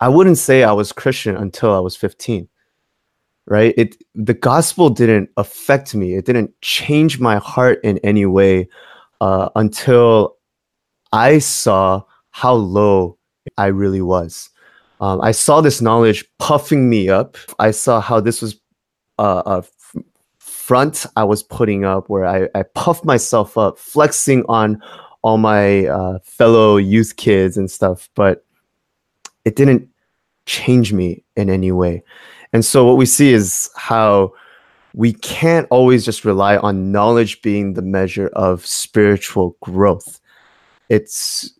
i 0.00 0.08
wouldn't 0.08 0.38
say 0.38 0.62
i 0.62 0.72
was 0.72 0.92
christian 0.92 1.36
until 1.36 1.74
i 1.74 1.80
was 1.80 1.96
15 1.96 2.48
right 3.46 3.74
it 3.76 3.96
the 4.14 4.34
gospel 4.34 4.90
didn't 4.90 5.30
affect 5.36 5.94
me 5.94 6.14
it 6.14 6.26
didn't 6.26 6.52
change 6.60 7.18
my 7.18 7.36
heart 7.38 7.80
in 7.82 7.98
any 7.98 8.26
way 8.26 8.68
uh, 9.20 9.48
until 9.56 10.36
i 11.12 11.38
saw 11.38 12.02
how 12.30 12.54
low 12.54 13.16
i 13.56 13.66
really 13.66 14.02
was 14.02 14.50
um, 15.00 15.20
i 15.20 15.30
saw 15.30 15.60
this 15.60 15.80
knowledge 15.80 16.24
puffing 16.38 16.88
me 16.88 17.08
up 17.08 17.36
i 17.58 17.70
saw 17.70 18.00
how 18.00 18.20
this 18.20 18.40
was 18.40 18.60
uh, 19.18 19.42
a 19.46 19.64
front 20.72 21.04
I 21.16 21.24
was 21.24 21.42
putting 21.42 21.84
up 21.84 22.08
where 22.08 22.24
I, 22.24 22.48
I 22.58 22.62
puffed 22.62 23.04
myself 23.04 23.58
up, 23.58 23.78
flexing 23.78 24.42
on 24.48 24.80
all 25.20 25.36
my 25.36 25.86
uh, 25.86 26.18
fellow 26.22 26.78
youth 26.78 27.16
kids 27.16 27.58
and 27.58 27.70
stuff, 27.70 28.08
but 28.14 28.46
it 29.44 29.54
didn't 29.54 29.86
change 30.46 30.92
me 30.92 31.24
in 31.36 31.50
any 31.50 31.72
way. 31.72 32.02
And 32.54 32.64
so 32.64 32.86
what 32.86 32.96
we 32.96 33.04
see 33.04 33.34
is 33.34 33.68
how 33.76 34.32
we 34.94 35.12
can't 35.12 35.66
always 35.70 36.06
just 36.06 36.24
rely 36.24 36.56
on 36.56 36.90
knowledge 36.90 37.42
being 37.42 37.74
the 37.74 37.82
measure 37.82 38.28
of 38.28 38.64
spiritual 38.64 39.58
growth. 39.60 40.21
It 40.92 41.10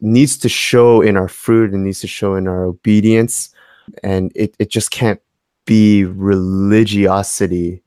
needs 0.03 0.37
to 0.39 0.49
show 0.49 1.01
in 1.01 1.17
our 1.17 1.29
fruit, 1.29 1.73
it 1.73 1.79
needs 1.79 2.01
to 2.01 2.07
show 2.07 2.35
in 2.35 2.47
our 2.47 2.65
obedience, 2.65 3.55
and 4.03 4.31
it, 4.35 4.55
it 4.59 4.69
just 4.69 4.91
can't 4.91 5.21
be 5.65 6.05
religiosity 6.05 7.83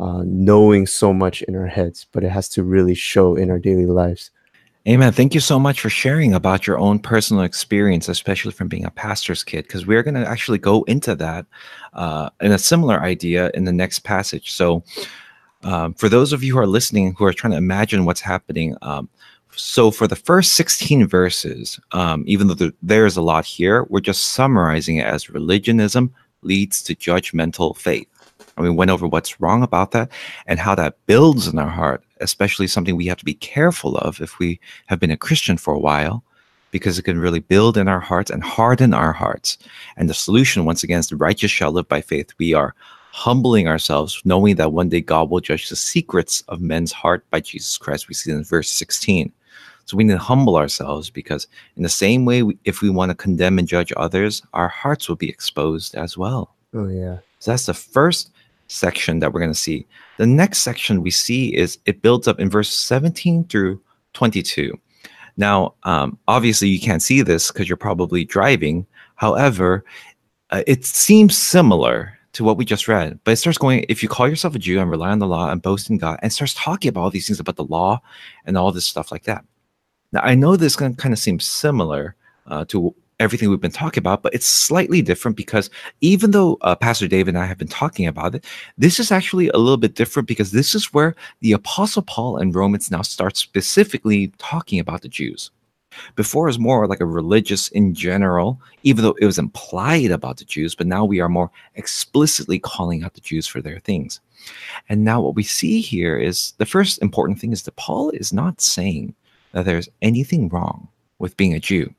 uh, 0.00 0.22
knowing 0.24 0.86
so 0.86 1.12
much 1.12 1.42
in 1.42 1.54
our 1.54 1.68
heads, 1.68 2.06
but 2.12 2.24
it 2.24 2.30
has 2.30 2.48
to 2.48 2.64
really 2.64 2.94
show 2.94 3.36
in 3.36 3.48
our 3.48 3.60
daily 3.60 3.86
lives. 3.86 4.32
Amen. 4.88 5.12
Thank 5.12 5.34
you 5.34 5.40
so 5.40 5.58
much 5.58 5.80
for 5.80 5.90
sharing 5.90 6.34
about 6.34 6.66
your 6.66 6.78
own 6.78 6.98
personal 6.98 7.44
experience, 7.44 8.08
especially 8.08 8.52
from 8.52 8.66
being 8.66 8.84
a 8.84 8.90
pastor's 8.90 9.44
kid, 9.44 9.64
because 9.68 9.86
we're 9.86 10.02
going 10.02 10.14
to 10.14 10.26
actually 10.26 10.58
go 10.58 10.82
into 10.84 11.14
that 11.14 11.46
uh, 11.92 12.30
in 12.40 12.50
a 12.50 12.58
similar 12.58 13.00
idea 13.00 13.52
in 13.54 13.64
the 13.64 13.72
next 13.72 14.00
passage. 14.00 14.50
So, 14.50 14.82
um, 15.62 15.94
for 15.94 16.08
those 16.08 16.32
of 16.32 16.42
you 16.42 16.54
who 16.54 16.58
are 16.60 16.66
listening 16.66 17.14
who 17.18 17.24
are 17.24 17.32
trying 17.32 17.50
to 17.50 17.56
imagine 17.56 18.04
what's 18.04 18.20
happening, 18.20 18.76
um, 18.82 19.08
so 19.58 19.90
for 19.90 20.06
the 20.06 20.16
first 20.16 20.52
16 20.54 21.06
verses, 21.06 21.80
um, 21.92 22.22
even 22.26 22.46
though 22.46 22.54
there, 22.54 22.72
there's 22.82 23.16
a 23.16 23.22
lot 23.22 23.44
here, 23.44 23.84
we're 23.88 24.00
just 24.00 24.26
summarizing 24.26 24.96
it 24.96 25.06
as 25.06 25.30
religionism 25.30 26.14
leads 26.42 26.82
to 26.82 26.94
judgmental 26.94 27.76
faith. 27.76 28.06
And 28.56 28.64
we 28.64 28.70
went 28.70 28.90
over 28.90 29.06
what's 29.06 29.40
wrong 29.40 29.62
about 29.62 29.90
that 29.92 30.10
and 30.46 30.58
how 30.58 30.74
that 30.76 30.96
builds 31.06 31.48
in 31.48 31.58
our 31.58 31.68
heart, 31.68 32.04
especially 32.20 32.68
something 32.68 32.96
we 32.96 33.06
have 33.06 33.18
to 33.18 33.24
be 33.24 33.34
careful 33.34 33.96
of 33.98 34.20
if 34.20 34.38
we 34.38 34.60
have 34.86 35.00
been 35.00 35.10
a 35.10 35.16
Christian 35.16 35.56
for 35.56 35.74
a 35.74 35.78
while. 35.78 36.22
because 36.70 36.98
it 36.98 37.02
can 37.02 37.18
really 37.18 37.40
build 37.40 37.78
in 37.78 37.88
our 37.88 37.98
hearts 38.00 38.30
and 38.30 38.42
harden 38.42 38.92
our 38.92 39.12
hearts. 39.12 39.56
And 39.96 40.08
the 40.08 40.14
solution, 40.14 40.66
once 40.66 40.84
again, 40.84 40.98
is 40.98 41.08
the 41.08 41.16
righteous 41.16 41.50
shall 41.50 41.72
live 41.72 41.88
by 41.88 42.02
faith. 42.02 42.30
We 42.38 42.52
are 42.52 42.74
humbling 43.12 43.66
ourselves, 43.66 44.20
knowing 44.24 44.56
that 44.56 44.72
one 44.72 44.88
day 44.88 45.00
God 45.00 45.30
will 45.30 45.40
judge 45.40 45.68
the 45.68 45.76
secrets 45.76 46.42
of 46.48 46.60
men's 46.60 46.92
heart 46.92 47.24
by 47.30 47.40
Jesus 47.40 47.78
Christ. 47.78 48.08
We 48.08 48.14
see 48.14 48.30
in 48.30 48.44
verse 48.44 48.70
16. 48.70 49.32
So 49.88 49.96
we 49.96 50.04
need 50.04 50.12
to 50.12 50.18
humble 50.18 50.56
ourselves 50.56 51.08
because, 51.08 51.46
in 51.78 51.82
the 51.82 51.88
same 51.88 52.26
way, 52.26 52.42
we, 52.42 52.58
if 52.66 52.82
we 52.82 52.90
want 52.90 53.08
to 53.08 53.14
condemn 53.14 53.58
and 53.58 53.66
judge 53.66 53.90
others, 53.96 54.42
our 54.52 54.68
hearts 54.68 55.08
will 55.08 55.16
be 55.16 55.30
exposed 55.30 55.94
as 55.94 56.18
well. 56.18 56.54
Oh, 56.74 56.88
yeah. 56.88 57.20
So 57.38 57.52
that's 57.52 57.64
the 57.64 57.72
first 57.72 58.30
section 58.66 59.20
that 59.20 59.32
we're 59.32 59.40
going 59.40 59.50
to 59.50 59.58
see. 59.58 59.86
The 60.18 60.26
next 60.26 60.58
section 60.58 61.00
we 61.00 61.10
see 61.10 61.56
is 61.56 61.78
it 61.86 62.02
builds 62.02 62.28
up 62.28 62.38
in 62.38 62.50
verse 62.50 62.68
17 62.68 63.44
through 63.44 63.80
22. 64.12 64.78
Now, 65.38 65.72
um, 65.84 66.18
obviously, 66.28 66.68
you 66.68 66.80
can't 66.80 67.00
see 67.00 67.22
this 67.22 67.50
because 67.50 67.66
you're 67.66 67.78
probably 67.78 68.26
driving. 68.26 68.86
However, 69.14 69.86
uh, 70.50 70.64
it 70.66 70.84
seems 70.84 71.34
similar 71.34 72.12
to 72.34 72.44
what 72.44 72.58
we 72.58 72.66
just 72.66 72.88
read, 72.88 73.18
but 73.24 73.30
it 73.30 73.36
starts 73.36 73.56
going, 73.56 73.86
if 73.88 74.02
you 74.02 74.08
call 74.10 74.28
yourself 74.28 74.54
a 74.54 74.58
Jew 74.58 74.80
and 74.80 74.90
rely 74.90 75.08
on 75.08 75.18
the 75.18 75.26
law 75.26 75.50
and 75.50 75.62
boast 75.62 75.88
in 75.88 75.96
God, 75.96 76.18
and 76.22 76.30
starts 76.30 76.52
talking 76.52 76.90
about 76.90 77.00
all 77.00 77.10
these 77.10 77.26
things 77.26 77.40
about 77.40 77.56
the 77.56 77.64
law 77.64 78.02
and 78.44 78.58
all 78.58 78.70
this 78.70 78.84
stuff 78.84 79.10
like 79.10 79.22
that. 79.22 79.46
Now, 80.12 80.20
I 80.22 80.34
know 80.34 80.56
this 80.56 80.76
kind 80.76 80.96
of 81.04 81.18
seems 81.18 81.44
similar 81.44 82.14
uh, 82.46 82.64
to 82.66 82.94
everything 83.20 83.50
we've 83.50 83.60
been 83.60 83.70
talking 83.70 84.00
about, 84.00 84.22
but 84.22 84.32
it's 84.32 84.46
slightly 84.46 85.02
different 85.02 85.36
because 85.36 85.70
even 86.00 86.30
though 86.30 86.56
uh, 86.62 86.74
Pastor 86.74 87.08
David 87.08 87.34
and 87.34 87.42
I 87.42 87.46
have 87.46 87.58
been 87.58 87.68
talking 87.68 88.06
about 88.06 88.34
it, 88.34 88.44
this 88.78 89.00
is 89.00 89.10
actually 89.10 89.48
a 89.48 89.58
little 89.58 89.76
bit 89.76 89.94
different 89.94 90.28
because 90.28 90.52
this 90.52 90.74
is 90.74 90.92
where 90.92 91.14
the 91.40 91.52
Apostle 91.52 92.02
Paul 92.02 92.36
and 92.36 92.54
Romans 92.54 92.90
now 92.90 93.02
start 93.02 93.36
specifically 93.36 94.28
talking 94.38 94.78
about 94.78 95.02
the 95.02 95.08
Jews. 95.08 95.50
Before 96.14 96.46
it 96.46 96.50
was 96.50 96.58
more 96.58 96.86
like 96.86 97.00
a 97.00 97.06
religious 97.06 97.68
in 97.68 97.92
general, 97.94 98.60
even 98.82 99.02
though 99.02 99.16
it 99.20 99.26
was 99.26 99.38
implied 99.38 100.10
about 100.10 100.36
the 100.36 100.44
Jews, 100.44 100.74
but 100.74 100.86
now 100.86 101.04
we 101.04 101.18
are 101.18 101.28
more 101.28 101.50
explicitly 101.74 102.58
calling 102.58 103.02
out 103.02 103.14
the 103.14 103.20
Jews 103.20 103.46
for 103.46 103.60
their 103.60 103.80
things. 103.80 104.20
And 104.88 105.02
now 105.02 105.20
what 105.20 105.34
we 105.34 105.42
see 105.42 105.80
here 105.80 106.16
is 106.16 106.52
the 106.58 106.66
first 106.66 107.02
important 107.02 107.40
thing 107.40 107.52
is 107.52 107.62
that 107.62 107.76
Paul 107.76 108.10
is 108.10 108.32
not 108.32 108.60
saying 108.60 109.14
that 109.52 109.64
there's 109.64 109.88
anything 110.02 110.48
wrong 110.48 110.88
with 111.18 111.36
being 111.36 111.54
a 111.54 111.60
Jew. 111.60 111.94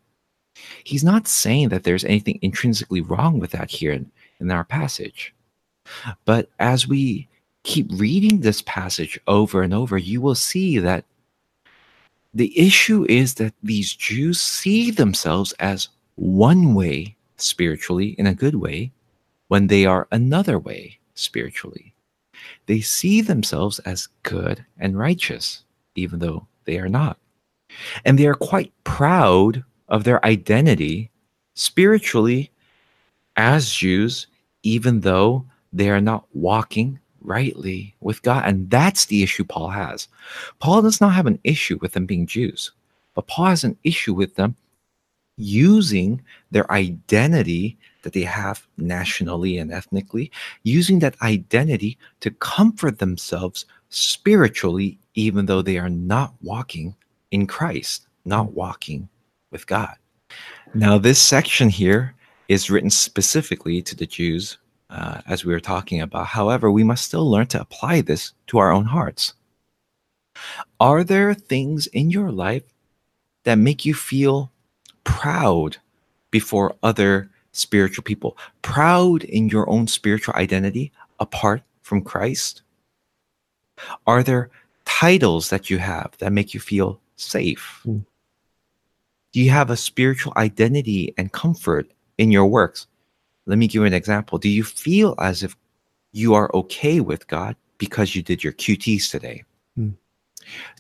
He's 0.84 1.04
not 1.04 1.28
saying 1.28 1.70
that 1.70 1.84
there's 1.84 2.04
anything 2.06 2.40
intrinsically 2.42 3.02
wrong 3.02 3.40
with 3.40 3.52
that 3.52 3.72
here 3.72 3.92
in, 3.92 4.12
in 4.40 4.52
our 4.52 4.64
passage. 4.64 5.34
But 6.26 6.50
as 6.60 6.88
we 6.88 7.28
keep 7.64 7.88
reading 7.92 8.40
this 8.40 8.62
passage 8.64 9.20
over 9.28 9.62
and 9.62 9.74
over, 9.74 9.98
you 9.98 10.22
will 10.22 10.36
see 10.36 10.78
that 10.80 11.06
the 12.34 12.58
issue 12.58 13.06
is 13.10 13.36
that 13.36 13.54
these 13.64 13.94
Jews 13.94 14.40
see 14.40 14.92
themselves 14.92 15.52
as 15.54 15.90
one 16.16 16.74
way 16.74 17.16
spiritually 17.38 18.10
in 18.18 18.28
a 18.28 18.36
good 18.36 18.56
way 18.56 18.92
when 19.48 19.68
they 19.68 19.86
are 19.86 20.08
another 20.12 20.60
way 20.60 21.00
spiritually. 21.16 21.94
They 22.68 22.82
see 22.82 23.22
themselves 23.22 23.80
as 23.80 24.08
good 24.24 24.64
and 24.78 24.98
righteous, 24.98 25.64
even 25.96 26.20
though 26.20 26.48
they 26.66 26.78
are 26.78 26.90
not. 26.90 27.18
And 28.06 28.18
they 28.18 28.28
are 28.28 28.36
quite 28.36 28.72
proud 28.84 29.64
of 29.88 30.04
their 30.04 30.24
identity 30.26 31.10
spiritually 31.56 32.52
as 33.36 33.72
Jews, 33.72 34.28
even 34.64 35.02
though 35.02 35.46
they 35.72 35.90
are 35.90 36.02
not 36.02 36.26
walking 36.34 37.00
rightly 37.22 37.96
with 38.00 38.22
God. 38.22 38.44
And 38.46 38.70
that's 38.70 39.06
the 39.06 39.24
issue 39.24 39.44
Paul 39.44 39.70
has. 39.70 40.08
Paul 40.60 40.82
does 40.82 41.02
not 41.02 41.14
have 41.14 41.28
an 41.28 41.40
issue 41.44 41.78
with 41.82 41.94
them 41.94 42.06
being 42.06 42.26
Jews, 42.26 42.72
but 43.14 43.28
Paul 43.28 43.48
has 43.48 43.64
an 43.64 43.78
issue 43.84 44.14
with 44.14 44.36
them 44.36 44.56
using 45.38 46.22
their 46.52 46.70
identity 46.72 47.78
that 48.04 48.14
they 48.14 48.24
have 48.24 48.68
nationally 48.78 49.58
and 49.58 49.72
ethnically, 49.72 50.32
using 50.64 51.00
that 51.00 51.22
identity 51.22 51.98
to 52.20 52.32
comfort 52.32 53.00
themselves 53.00 53.66
spiritually, 53.90 55.00
even 55.16 55.46
though 55.46 55.62
they 55.62 55.78
are 55.78 55.90
not 55.90 56.34
walking 56.42 56.96
in 57.32 57.48
Christ, 57.48 58.08
not 58.26 58.54
walking 58.54 59.10
with 59.52 59.68
God. 59.68 59.96
Now, 60.74 60.98
this 60.98 61.22
section 61.22 61.70
here 61.70 62.16
is 62.48 62.70
written 62.70 62.90
specifically 62.90 63.82
to 63.82 63.96
the 63.96 64.06
Jews, 64.06 64.58
uh, 64.90 65.22
as 65.28 65.46
we 65.46 65.54
were 65.54 65.60
talking 65.60 66.02
about. 66.02 66.28
However, 66.28 66.72
we 66.72 66.84
must 66.84 67.06
still 67.06 67.30
learn 67.30 67.48
to 67.48 67.62
apply 67.62 68.02
this 68.02 68.34
to 68.48 68.58
our 68.58 68.72
own 68.72 68.86
hearts. 68.86 69.34
Are 70.80 71.04
there 71.04 71.34
things 71.34 71.88
in 71.88 72.10
your 72.10 72.32
life 72.32 72.64
that 73.44 73.56
make 73.56 73.86
you 73.86 73.94
feel 73.94 74.52
proud 75.04 75.78
before 76.32 76.76
other 76.84 77.30
spiritual 77.52 78.04
people, 78.04 78.38
proud 78.62 79.24
in 79.24 79.50
your 79.50 79.70
own 79.70 79.88
spiritual 79.88 80.36
identity 80.36 80.92
apart 81.20 81.62
from 81.82 82.02
Christ? 82.02 82.62
Are 84.06 84.24
there 84.24 84.50
titles 84.86 85.50
that 85.50 85.70
you 85.70 85.78
have 85.78 86.16
that 86.20 86.32
make 86.32 86.54
you 86.54 86.60
feel 86.60 87.00
safe? 87.20 87.82
Mm. 87.86 88.06
Do 89.32 89.40
you 89.40 89.52
have 89.52 89.70
a 89.70 89.78
spiritual 89.78 90.34
identity 90.38 91.14
and 91.18 91.32
comfort 91.32 91.92
in 92.18 92.32
your 92.32 92.48
works? 92.48 92.88
Let 93.46 93.58
me 93.58 93.68
give 93.68 93.82
you 93.82 93.86
an 93.86 93.94
example. 93.94 94.38
Do 94.38 94.50
you 94.50 94.64
feel 94.64 95.16
as 95.20 95.44
if 95.44 95.56
you 96.12 96.34
are 96.34 96.50
okay 96.54 97.00
with 97.00 97.28
God 97.28 97.56
because 97.78 98.16
you 98.16 98.22
did 98.22 98.44
your 98.44 98.54
QTs 98.54 99.10
today? 99.10 99.44
Mm. 99.78 99.96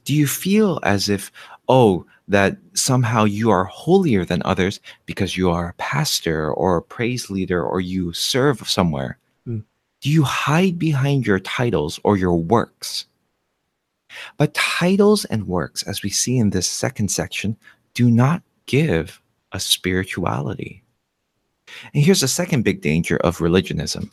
Do 0.03 0.15
you 0.15 0.27
feel 0.27 0.79
as 0.83 1.09
if, 1.09 1.31
oh, 1.67 2.05
that 2.27 2.57
somehow 2.73 3.25
you 3.25 3.49
are 3.49 3.65
holier 3.65 4.23
than 4.23 4.41
others 4.45 4.79
because 5.05 5.35
you 5.35 5.49
are 5.49 5.69
a 5.69 5.73
pastor 5.73 6.51
or 6.53 6.77
a 6.77 6.81
praise 6.81 7.29
leader 7.29 7.63
or 7.63 7.81
you 7.81 8.13
serve 8.13 8.67
somewhere? 8.69 9.17
Mm. 9.47 9.63
Do 10.01 10.09
you 10.09 10.23
hide 10.23 10.79
behind 10.79 11.27
your 11.27 11.39
titles 11.39 11.99
or 12.03 12.17
your 12.17 12.35
works? 12.35 13.05
But 14.37 14.53
titles 14.53 15.25
and 15.25 15.47
works, 15.47 15.83
as 15.83 16.03
we 16.03 16.09
see 16.09 16.37
in 16.37 16.49
this 16.49 16.69
second 16.69 17.09
section, 17.09 17.57
do 17.93 18.09
not 18.09 18.41
give 18.65 19.21
a 19.51 19.59
spirituality. 19.59 20.83
And 21.93 22.03
here's 22.03 22.21
the 22.21 22.27
second 22.27 22.63
big 22.63 22.81
danger 22.81 23.17
of 23.17 23.41
religionism 23.41 24.11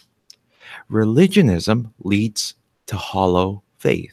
religionism 0.88 1.92
leads 2.00 2.54
to 2.86 2.96
hollow 2.96 3.62
faith. 3.78 4.12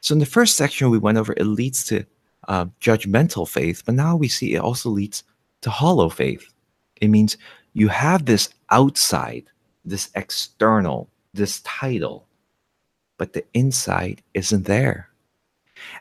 So, 0.00 0.12
in 0.12 0.18
the 0.18 0.26
first 0.26 0.56
section 0.56 0.90
we 0.90 0.98
went 0.98 1.18
over, 1.18 1.32
it 1.32 1.44
leads 1.44 1.84
to 1.84 2.04
uh, 2.46 2.66
judgmental 2.80 3.48
faith, 3.48 3.82
but 3.84 3.94
now 3.94 4.16
we 4.16 4.28
see 4.28 4.54
it 4.54 4.60
also 4.60 4.90
leads 4.90 5.24
to 5.62 5.70
hollow 5.70 6.08
faith. 6.08 6.52
It 7.00 7.08
means 7.08 7.36
you 7.72 7.88
have 7.88 8.24
this 8.24 8.50
outside, 8.70 9.44
this 9.84 10.10
external, 10.14 11.10
this 11.34 11.60
title, 11.62 12.27
but 13.18 13.34
the 13.34 13.44
inside 13.52 14.22
isn't 14.32 14.64
there. 14.64 15.08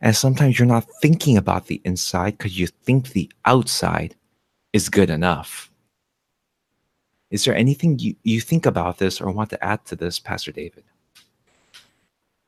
And 0.01 0.15
sometimes 0.15 0.57
you're 0.57 0.67
not 0.67 0.87
thinking 1.01 1.37
about 1.37 1.67
the 1.67 1.81
inside 1.83 2.37
because 2.37 2.57
you 2.57 2.67
think 2.67 3.09
the 3.09 3.29
outside 3.45 4.15
is 4.73 4.89
good 4.89 5.09
enough. 5.09 5.71
Is 7.29 7.43
there 7.43 7.55
anything 7.55 7.99
you, 7.99 8.15
you 8.23 8.39
think 8.39 8.65
about 8.65 8.99
this 8.99 9.19
or 9.19 9.31
want 9.31 9.49
to 9.49 9.63
add 9.63 9.83
to 9.85 9.95
this, 9.95 10.19
Pastor 10.19 10.51
David? 10.51 10.83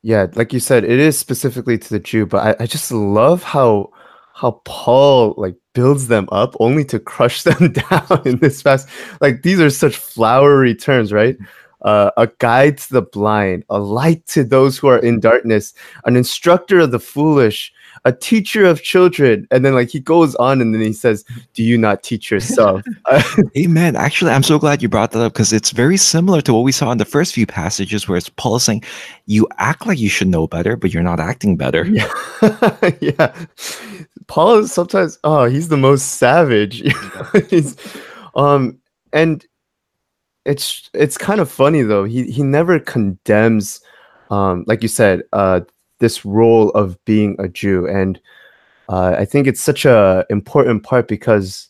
Yeah, 0.02 0.28
like 0.36 0.54
you 0.54 0.62
said, 0.62 0.86
it 0.86 1.00
is 1.00 1.20
specifically 1.20 1.78
to 1.78 1.90
the 1.90 2.00
Jew, 2.00 2.26
but 2.26 2.62
I, 2.62 2.64
I 2.64 2.66
just 2.68 2.92
love 2.92 3.44
how 3.44 3.92
how 4.34 4.62
Paul 4.64 5.34
like 5.36 5.56
builds 5.74 6.08
them 6.08 6.30
up 6.32 6.56
only 6.62 6.86
to 6.86 7.00
crush 7.00 7.44
them 7.50 7.74
down 7.74 8.22
in 8.26 8.38
this 8.38 8.62
fast. 8.62 8.88
Like 9.20 9.42
these 9.44 9.60
are 9.60 9.70
such 9.70 9.98
flowery 9.98 10.74
terms, 10.74 11.12
right? 11.12 11.38
Uh, 11.82 12.12
a 12.18 12.28
guide 12.40 12.78
to 12.78 12.94
the 12.94 13.02
blind, 13.02 13.64
a 13.70 13.80
light 13.80 14.26
to 14.28 14.44
those 14.44 14.78
who 14.78 14.88
are 14.88 15.00
in 15.00 15.20
darkness, 15.20 15.74
an 16.06 16.16
instructor 16.16 16.80
of 16.80 16.92
the 16.92 17.00
foolish, 17.00 17.74
a 18.06 18.12
teacher 18.12 18.66
of 18.66 18.84
children. 18.84 19.48
And 19.52 19.64
then, 19.64 19.74
like, 19.76 19.90
he 19.90 20.00
goes 20.00 20.36
on 20.36 20.62
and 20.62 20.74
then 20.74 20.82
he 20.82 20.94
says, 20.94 21.24
Do 21.54 21.64
you 21.64 21.78
not 21.78 22.04
teach 22.04 22.30
yourself? 22.32 22.82
Amen. 23.58 23.96
Actually, 23.96 24.32
I'm 24.32 24.44
so 24.44 24.60
glad 24.60 24.82
you 24.82 24.90
brought 24.90 25.12
that 25.12 25.24
up 25.24 25.34
because 25.34 25.54
it's 25.54 25.72
very 25.72 25.98
similar 25.98 26.42
to 26.42 26.54
what 26.54 26.62
we 26.64 26.72
saw 26.72 26.92
in 26.92 26.98
the 26.98 27.06
first 27.06 27.34
few 27.34 27.46
passages 27.46 28.08
where 28.08 28.18
it's 28.18 28.30
Paul 28.30 28.60
saying, 28.60 28.84
You 29.26 29.48
act 29.58 29.88
like 29.88 30.00
you 30.00 30.10
should 30.10 30.28
know 30.28 30.48
better, 30.48 30.76
but 30.76 30.94
you're 30.94 31.04
not 31.04 31.20
acting 31.20 31.58
better. 31.58 31.86
Yeah. 31.86 32.12
yeah. 33.02 33.36
Paul 34.28 34.60
is 34.60 34.72
sometimes, 34.72 35.18
oh, 35.24 35.46
he's 35.46 35.70
the 35.70 35.78
most 35.78 36.18
savage. 36.18 36.84
um, 38.36 38.78
and 39.12 39.46
it's 40.46 40.90
it's 40.94 41.18
kind 41.18 41.40
of 41.40 41.50
funny 41.50 41.82
though. 41.82 42.04
He 42.04 42.32
he 42.32 42.44
never 42.44 42.80
condemns, 42.80 43.82
um, 44.30 44.64
like 44.68 44.82
you 44.82 44.88
said, 44.88 45.24
uh, 45.34 45.62
this 46.00 46.26
role 46.26 46.70
of 46.72 47.04
being 47.06 47.36
a 47.40 47.48
Jew, 47.48 47.88
and 47.88 48.20
uh, 48.88 49.16
I 49.18 49.26
think 49.26 49.48
it's 49.48 49.62
such 49.62 49.86
a 49.86 50.26
important 50.30 50.84
part 50.84 51.08
because 51.08 51.68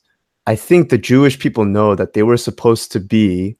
I 0.48 0.56
think 0.56 0.90
the 0.90 0.98
Jewish 0.98 1.40
people 1.40 1.66
know 1.66 1.96
that 1.96 2.14
they 2.14 2.24
were 2.24 2.38
supposed 2.38 2.92
to 2.94 3.00
be 3.00 3.58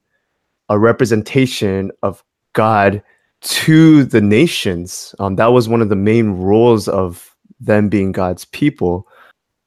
a 0.68 0.78
representation 0.78 1.90
of 2.02 2.24
God 2.52 3.02
to 3.42 4.04
the 4.04 4.20
nations. 4.20 5.14
Um, 5.18 5.36
that 5.36 5.52
was 5.52 5.68
one 5.68 5.82
of 5.82 5.88
the 5.88 5.96
main 5.96 6.30
roles 6.30 6.88
of 6.88 7.34
them 7.58 7.88
being 7.88 8.12
God's 8.12 8.44
people. 8.46 9.06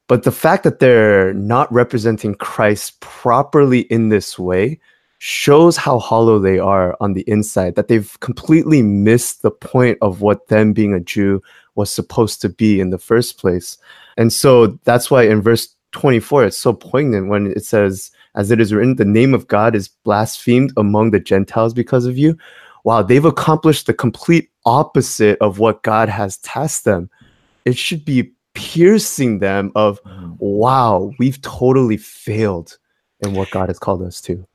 But 0.08 0.24
the 0.24 0.32
fact 0.32 0.64
that 0.64 0.80
they're 0.80 1.34
not 1.34 1.72
representing 1.72 2.36
Christ 2.36 3.00
properly 3.00 3.82
in 3.82 4.10
this 4.10 4.38
way 4.38 4.80
shows 5.26 5.78
how 5.78 6.00
hollow 6.00 6.38
they 6.38 6.60
are 6.60 6.98
on 7.00 7.14
the 7.14 7.24
inside, 7.28 7.76
that 7.76 7.88
they've 7.88 8.20
completely 8.20 8.82
missed 8.82 9.42
the 9.42 9.50
point 9.50 9.98
of 10.02 10.20
what 10.20 10.50
them 10.50 10.74
being 10.74 10.94
a 10.94 11.00
Jew 11.00 11.42
was 11.76 11.90
supposed 11.90 12.42
to 12.42 12.50
be 12.50 12.82
in 12.82 12.90
the 12.90 12.98
first 12.98 13.38
place. 13.38 13.78
And 14.18 14.34
so 14.34 14.78
that's 14.84 15.10
why 15.10 15.24
in 15.24 15.42
verse 15.42 15.74
24, 15.94 16.48
it's 16.48 16.58
so 16.58 16.74
poignant 16.74 17.30
when 17.30 17.48
it 17.48 17.64
says, 17.64 18.12
As 18.36 18.52
it 18.52 18.60
is 18.60 18.74
written, 18.74 18.98
the 18.98 19.06
name 19.06 19.34
of 19.34 19.48
God 19.48 19.76
is 19.76 19.88
blasphemed 19.88 20.74
among 20.76 21.12
the 21.12 21.22
Gentiles 21.22 21.74
because 21.74 22.06
of 22.06 22.18
you. 22.18 22.38
Wow, 22.84 23.02
they've 23.02 23.24
accomplished 23.24 23.86
the 23.86 23.94
complete 23.94 24.50
opposite 24.66 25.38
of 25.40 25.58
what 25.58 25.84
God 25.84 26.10
has 26.10 26.36
tasked 26.40 26.84
them. 26.84 27.10
It 27.64 27.78
should 27.78 28.04
be 28.04 28.34
piercing 28.56 29.40
them 29.40 29.72
of, 29.76 30.04
mm. 30.04 30.36
wow, 30.40 31.14
we've 31.18 31.42
totally 31.42 31.96
failed 31.96 32.78
in 33.22 33.36
what 33.36 33.52
God 33.52 33.70
has 33.70 33.80
called 33.80 34.02
us 34.02 34.20
to. 34.24 34.46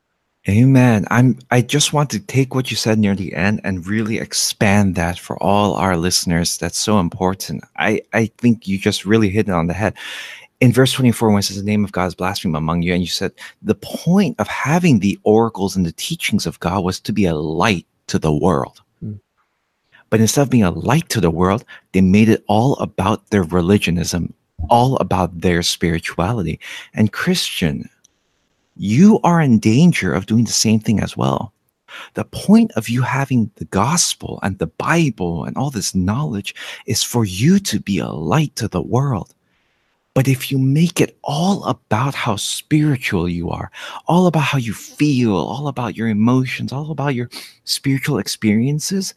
Amen. 0.49 1.07
I'm 1.11 1.39
I 1.51 1.61
just 1.61 1.93
want 1.93 2.09
to 2.11 2.21
take 2.21 2.55
what 2.55 2.71
you 2.71 2.77
said 2.77 2.99
near 2.99 3.15
the 3.15 3.35
end 3.35 3.61
and 3.65 3.87
really 3.87 4.19
expand 4.19 4.95
that 4.95 5.19
for 5.19 5.41
all 5.43 5.75
our 5.75 5.97
listeners. 5.97 6.57
That's 6.57 6.79
so 6.79 6.99
important. 6.99 7.65
I, 7.77 8.01
I 8.15 8.27
think 8.39 8.67
you 8.67 8.79
just 8.79 9.05
really 9.05 9.29
hit 9.29 9.49
it 9.49 9.53
on 9.53 9.67
the 9.67 9.75
head. 9.75 9.95
In 10.61 10.73
verse 10.73 10.93
24, 10.93 11.29
when 11.29 11.39
it 11.39 11.43
says 11.43 11.59
the 11.59 11.63
name 11.63 11.85
of 11.85 11.93
God 11.93 12.07
is 12.07 12.15
blasphemed 12.15 12.57
among 12.57 12.83
you, 12.83 12.95
and 12.95 13.03
you 13.03 13.09
said 13.09 13.33
the 13.61 13.75
point 13.75 14.37
of 14.41 14.49
having 14.49 15.01
the 15.01 15.21
oracles 15.23 15.77
and 15.77 15.85
the 15.85 15.93
teachings 15.93 16.47
of 16.47 16.59
God 16.61 16.83
was 16.83 16.99
to 17.01 17.13
be 17.13 17.27
a 17.27 17.37
light 17.37 17.87
to 18.07 18.19
the 18.19 18.33
world. 18.33 18.81
Mm. 19.05 19.21
But 20.09 20.21
instead 20.21 20.43
of 20.43 20.51
being 20.51 20.65
a 20.65 20.71
light 20.71 21.11
to 21.11 21.21
the 21.21 21.31
world, 21.31 21.63
they 21.93 22.01
made 22.01 22.31
it 22.31 22.43
all 22.49 22.77
about 22.77 23.29
their 23.29 23.43
religionism, 23.43 24.33
all 24.71 24.97
about 24.97 25.43
their 25.43 25.63
spirituality. 25.63 26.59
And 26.95 27.13
Christian, 27.13 27.89
you 28.79 29.19
are 29.25 29.41
in 29.41 29.59
danger 29.59 30.13
of 30.13 30.27
doing 30.27 30.45
the 30.45 30.53
same 30.53 30.81
thing 30.81 31.01
as 31.01 31.17
well. 31.17 31.53
The 32.15 32.25
point 32.25 32.71
of 32.77 32.89
you 32.89 33.03
having 33.03 33.51
the 33.57 33.65
gospel 33.67 34.39
and 34.43 34.59
the 34.59 34.67
Bible 34.67 35.45
and 35.45 35.57
all 35.57 35.71
this 35.71 35.95
knowledge 35.95 36.55
is 36.87 37.03
for 37.03 37.25
you 37.25 37.59
to 37.61 37.81
be 37.81 37.99
a 37.99 38.09
light 38.09 38.55
to 38.57 38.69
the 38.69 38.83
world. 38.83 39.35
But 40.15 40.29
if 40.29 40.51
you 40.51 40.59
make 40.59 41.01
it 41.01 41.17
all 41.23 41.65
about 41.65 42.15
how 42.15 42.37
spiritual 42.37 43.29
you 43.29 43.51
are, 43.51 43.71
all 44.07 44.27
about 44.27 44.43
how 44.43 44.59
you 44.59 44.75
feel, 44.75 45.35
all 45.37 45.69
about 45.69 45.97
your 45.97 46.09
emotions, 46.09 46.73
all 46.73 46.91
about 46.91 47.15
your 47.15 47.31
spiritual 47.65 48.19
experiences, 48.19 49.15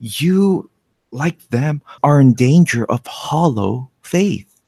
you, 0.00 0.70
like 1.12 1.48
them, 1.50 1.82
are 2.02 2.20
in 2.20 2.34
danger 2.34 2.84
of 2.86 3.04
hollow 3.06 3.90
faith. 4.02 4.60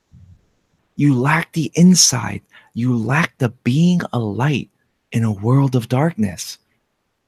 You 0.97 1.15
lack 1.15 1.53
the 1.53 1.71
insight 1.75 2.43
you 2.75 2.97
lack 2.97 3.37
the 3.39 3.51
being 3.65 4.01
a 4.13 4.19
light 4.19 4.71
in 5.13 5.25
a 5.25 5.33
world 5.33 5.75
of 5.75 5.89
darkness 5.89 6.59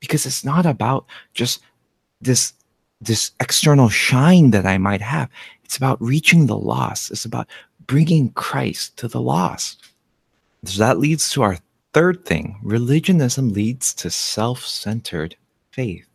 because 0.00 0.26
it's 0.26 0.44
not 0.44 0.66
about 0.66 1.06
just 1.34 1.62
this 2.20 2.52
this 3.00 3.32
external 3.40 3.88
shine 3.88 4.52
that 4.52 4.64
I 4.64 4.78
might 4.78 5.00
have. 5.00 5.28
It's 5.64 5.76
about 5.76 6.00
reaching 6.00 6.46
the 6.46 6.56
lost. 6.56 7.10
It's 7.10 7.24
about 7.24 7.48
bringing 7.86 8.30
Christ 8.30 8.96
to 8.98 9.08
the 9.08 9.20
lost. 9.20 9.82
So 10.64 10.78
that 10.78 11.00
leads 11.00 11.30
to 11.32 11.42
our 11.42 11.58
third 11.92 12.24
thing. 12.24 12.60
Religionism 12.62 13.52
leads 13.52 13.92
to 13.94 14.10
self-centered 14.10 15.34
faith. 15.72 16.06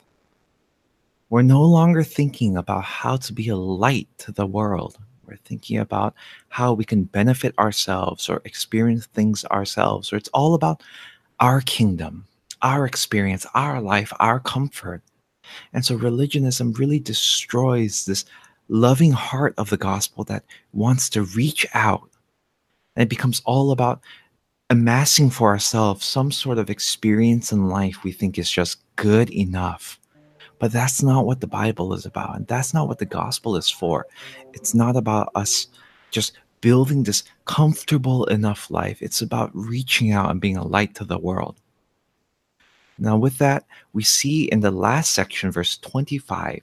We're 1.30 1.42
no 1.42 1.62
longer 1.62 2.04
thinking 2.04 2.56
about 2.56 2.86
how 2.86 3.18
to 3.18 3.34
be 3.34 3.50
a 3.50 3.58
light 3.58 4.08
to 4.20 4.32
the 4.32 4.46
world. 4.46 4.98
We're 5.28 5.38
thinking 5.38 5.78
about 5.78 6.16
how 6.50 6.74
we 6.74 6.86
can 6.86 7.04
benefit 7.04 7.58
ourselves 7.60 8.30
or 8.30 8.42
experience 8.46 9.06
things 9.08 9.46
ourselves, 9.46 10.12
or 10.12 10.16
it's 10.16 10.30
all 10.30 10.54
about 10.54 10.82
our 11.40 11.62
kingdom, 11.62 12.26
our 12.62 12.86
experience, 12.86 13.46
our 13.54 13.82
life, 13.82 14.14
our 14.20 14.40
comfort. 14.40 15.02
And 15.74 15.86
so 15.86 15.96
religionism 15.96 16.74
really 16.74 17.00
destroys 17.00 18.06
this 18.06 18.26
loving 18.70 19.12
heart 19.12 19.54
of 19.58 19.70
the 19.70 19.78
gospel 19.78 20.24
that 20.26 20.44
wants 20.74 21.10
to 21.10 21.24
reach 21.24 21.66
out. 21.74 22.10
And 22.96 23.04
it 23.04 23.10
becomes 23.10 23.42
all 23.46 23.72
about 23.72 24.02
amassing 24.70 25.30
for 25.30 25.50
ourselves 25.50 26.06
some 26.06 26.32
sort 26.32 26.58
of 26.58 26.70
experience 26.70 27.52
in 27.52 27.70
life 27.70 28.04
we 28.04 28.12
think 28.12 28.38
is 28.38 28.52
just 28.52 28.80
good 28.96 29.30
enough. 29.30 30.00
But 30.60 30.72
that's 30.72 31.04
not 31.04 31.26
what 31.26 31.42
the 31.42 31.48
Bible 31.48 31.94
is 31.94 32.06
about. 32.06 32.36
And 32.36 32.48
that's 32.48 32.74
not 32.74 32.88
what 32.88 33.00
the 33.00 33.06
gospel 33.06 33.56
is 33.56 33.70
for. 33.70 34.08
It's 34.54 34.74
not 34.74 34.96
about 34.96 35.32
us 35.36 35.68
just 36.12 36.34
building 36.62 37.04
this 37.04 37.24
comfortable 37.46 38.26
enough 38.26 38.72
life. 38.72 39.02
It's 39.02 39.22
about 39.22 39.52
reaching 39.54 40.12
out 40.12 40.32
and 40.32 40.42
being 40.42 40.58
a 40.58 40.66
light 40.66 40.96
to 40.96 41.06
the 41.06 41.18
world. 41.18 41.60
Now, 42.98 43.18
with 43.18 43.38
that, 43.38 43.66
we 43.94 44.04
see 44.04 44.46
in 44.46 44.62
the 44.62 44.72
last 44.72 45.14
section, 45.14 45.52
verse 45.52 45.78
25 45.78 46.62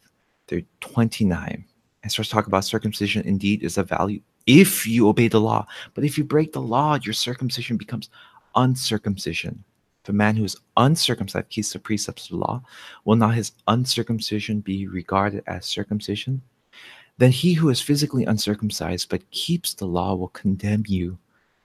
through 0.48 0.64
29, 0.80 1.64
and 2.02 2.12
starts 2.12 2.30
talking 2.30 2.50
about 2.50 2.64
circumcision 2.64 3.26
indeed 3.26 3.62
is 3.62 3.78
a 3.78 3.84
value 3.84 4.20
if 4.46 4.86
you 4.86 5.08
obey 5.08 5.28
the 5.28 5.40
law. 5.40 5.66
But 5.94 6.04
if 6.04 6.18
you 6.18 6.24
break 6.24 6.52
the 6.52 6.60
law, 6.60 6.98
your 7.02 7.14
circumcision 7.14 7.76
becomes 7.76 8.10
uncircumcision. 8.56 9.64
If 10.04 10.10
a 10.10 10.12
man 10.12 10.36
who 10.36 10.44
is 10.44 10.56
uncircumcised 10.76 11.48
keeps 11.48 11.72
the 11.72 11.78
precepts 11.78 12.24
of 12.24 12.32
the 12.32 12.36
law, 12.36 12.62
will 13.06 13.16
not 13.16 13.36
his 13.36 13.52
uncircumcision 13.68 14.60
be 14.60 14.86
regarded 14.86 15.42
as 15.46 15.64
circumcision? 15.64 16.42
Then 17.16 17.30
he 17.30 17.54
who 17.54 17.70
is 17.70 17.80
physically 17.80 18.26
uncircumcised 18.26 19.08
but 19.08 19.30
keeps 19.30 19.72
the 19.72 19.86
law 19.86 20.14
will 20.14 20.28
condemn 20.28 20.84
you, 20.86 21.16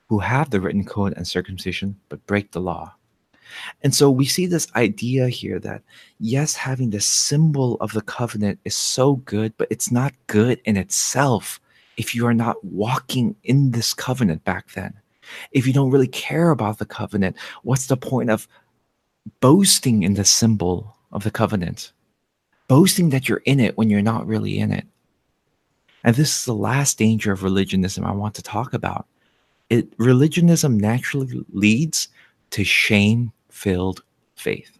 who 0.07 0.19
have 0.19 0.51
the 0.51 0.61
written 0.61 0.85
code 0.85 1.15
and 1.17 1.27
circumcision 1.27 1.99
but 2.07 2.25
break 2.27 2.53
the 2.53 2.61
law. 2.61 2.93
And 3.81 3.93
so 3.93 4.09
we 4.09 4.25
see 4.25 4.45
this 4.45 4.73
idea 4.73 5.27
here 5.27 5.59
that 5.59 5.83
yes, 6.17 6.55
having 6.55 6.91
the 6.91 7.01
symbol 7.01 7.75
of 7.81 7.91
the 7.91 8.01
covenant 8.01 8.59
is 8.63 8.75
so 8.75 9.17
good, 9.17 9.53
but 9.57 9.67
it's 9.69 9.91
not 9.91 10.13
good 10.27 10.61
in 10.63 10.77
itself 10.77 11.59
if 11.97 12.15
you 12.15 12.25
are 12.25 12.33
not 12.33 12.63
walking 12.63 13.35
in 13.43 13.71
this 13.71 13.93
covenant 13.93 14.45
back 14.45 14.71
then 14.71 14.93
if 15.51 15.67
you 15.67 15.73
don't 15.73 15.91
really 15.91 16.07
care 16.07 16.51
about 16.51 16.79
the 16.79 16.85
covenant, 16.85 17.35
what's 17.63 17.87
the 17.87 17.97
point 17.97 18.29
of 18.29 18.47
boasting 19.39 20.03
in 20.03 20.15
the 20.15 20.25
symbol 20.25 20.95
of 21.11 21.23
the 21.23 21.31
covenant? 21.31 21.91
Boasting 22.67 23.09
that 23.09 23.27
you're 23.27 23.41
in 23.45 23.59
it 23.59 23.77
when 23.77 23.89
you're 23.89 24.01
not 24.01 24.27
really 24.27 24.59
in 24.59 24.71
it. 24.71 24.85
And 26.03 26.15
this 26.15 26.39
is 26.39 26.45
the 26.45 26.53
last 26.53 26.97
danger 26.97 27.31
of 27.31 27.43
religionism 27.43 28.05
I 28.05 28.11
want 28.11 28.35
to 28.35 28.41
talk 28.41 28.73
about. 28.73 29.05
It 29.69 29.91
religionism 29.97 30.79
naturally 30.79 31.43
leads 31.51 32.07
to 32.51 32.63
shame-filled 32.63 34.01
faith. 34.35 34.77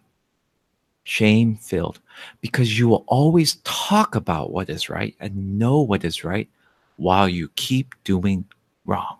Shame 1.04 1.56
filled 1.56 2.00
because 2.40 2.78
you 2.78 2.88
will 2.88 3.04
always 3.06 3.56
talk 3.64 4.14
about 4.14 4.52
what 4.52 4.70
is 4.70 4.88
right 4.88 5.14
and 5.20 5.58
know 5.58 5.80
what 5.80 6.04
is 6.04 6.24
right 6.24 6.48
while 6.96 7.28
you 7.28 7.48
keep 7.56 7.94
doing 8.04 8.44
wrong 8.84 9.19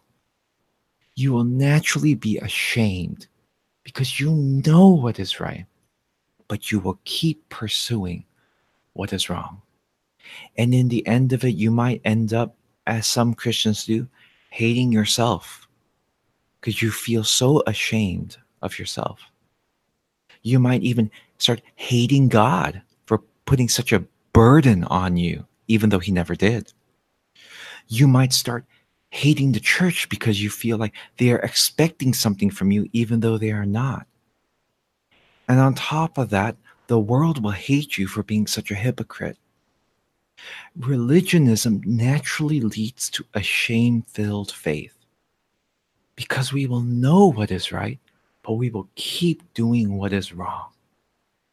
you 1.16 1.32
will 1.32 1.44
naturally 1.44 2.14
be 2.14 2.38
ashamed 2.38 3.26
because 3.84 4.20
you 4.20 4.30
know 4.30 4.88
what 4.88 5.18
is 5.18 5.40
right, 5.40 5.66
but 6.48 6.70
you 6.70 6.78
will 6.78 6.98
keep 7.04 7.48
pursuing 7.48 8.24
what 8.92 9.12
is 9.12 9.28
wrong. 9.28 9.62
And 10.56 10.74
in 10.74 10.88
the 10.88 11.06
end 11.06 11.32
of 11.32 11.44
it, 11.44 11.54
you 11.54 11.70
might 11.70 12.00
end 12.04 12.32
up, 12.32 12.56
as 12.86 13.06
some 13.06 13.34
Christians 13.34 13.84
do, 13.84 14.08
hating 14.50 14.92
yourself 14.92 15.68
because 16.60 16.82
you 16.82 16.90
feel 16.90 17.24
so 17.24 17.62
ashamed 17.66 18.36
of 18.62 18.78
yourself. 18.78 19.20
You 20.42 20.58
might 20.58 20.82
even 20.82 21.10
start 21.38 21.62
hating 21.76 22.28
God 22.28 22.82
for 23.06 23.18
putting 23.46 23.68
such 23.68 23.92
a 23.92 24.04
burden 24.32 24.84
on 24.84 25.16
you, 25.16 25.46
even 25.68 25.90
though 25.90 25.98
He 25.98 26.12
never 26.12 26.34
did. 26.34 26.72
You 27.88 28.06
might 28.06 28.32
start 28.32 28.64
hating 29.10 29.52
the 29.52 29.60
church 29.60 30.08
because 30.08 30.42
you 30.42 30.50
feel 30.50 30.78
like 30.78 30.94
they 31.18 31.30
are 31.30 31.38
expecting 31.40 32.14
something 32.14 32.50
from 32.50 32.70
you, 32.70 32.88
even 32.92 33.20
though 33.20 33.38
they 33.38 33.50
are 33.50 33.66
not. 33.66 34.06
And 35.48 35.58
on 35.58 35.74
top 35.74 36.16
of 36.16 36.30
that, 36.30 36.56
the 36.86 36.98
world 36.98 37.42
will 37.42 37.50
hate 37.50 37.98
you 37.98 38.06
for 38.06 38.22
being 38.22 38.46
such 38.46 38.70
a 38.70 38.76
hypocrite. 38.76 39.36
Religionism 40.76 41.82
naturally 41.84 42.60
leads 42.60 43.10
to 43.10 43.24
a 43.34 43.42
shame 43.42 44.02
filled 44.02 44.52
faith 44.52 44.94
because 46.16 46.52
we 46.52 46.66
will 46.66 46.82
know 46.82 47.30
what 47.30 47.50
is 47.50 47.72
right, 47.72 47.98
but 48.42 48.52
we 48.52 48.70
will 48.70 48.88
keep 48.94 49.42
doing 49.54 49.96
what 49.96 50.12
is 50.12 50.32
wrong. 50.32 50.68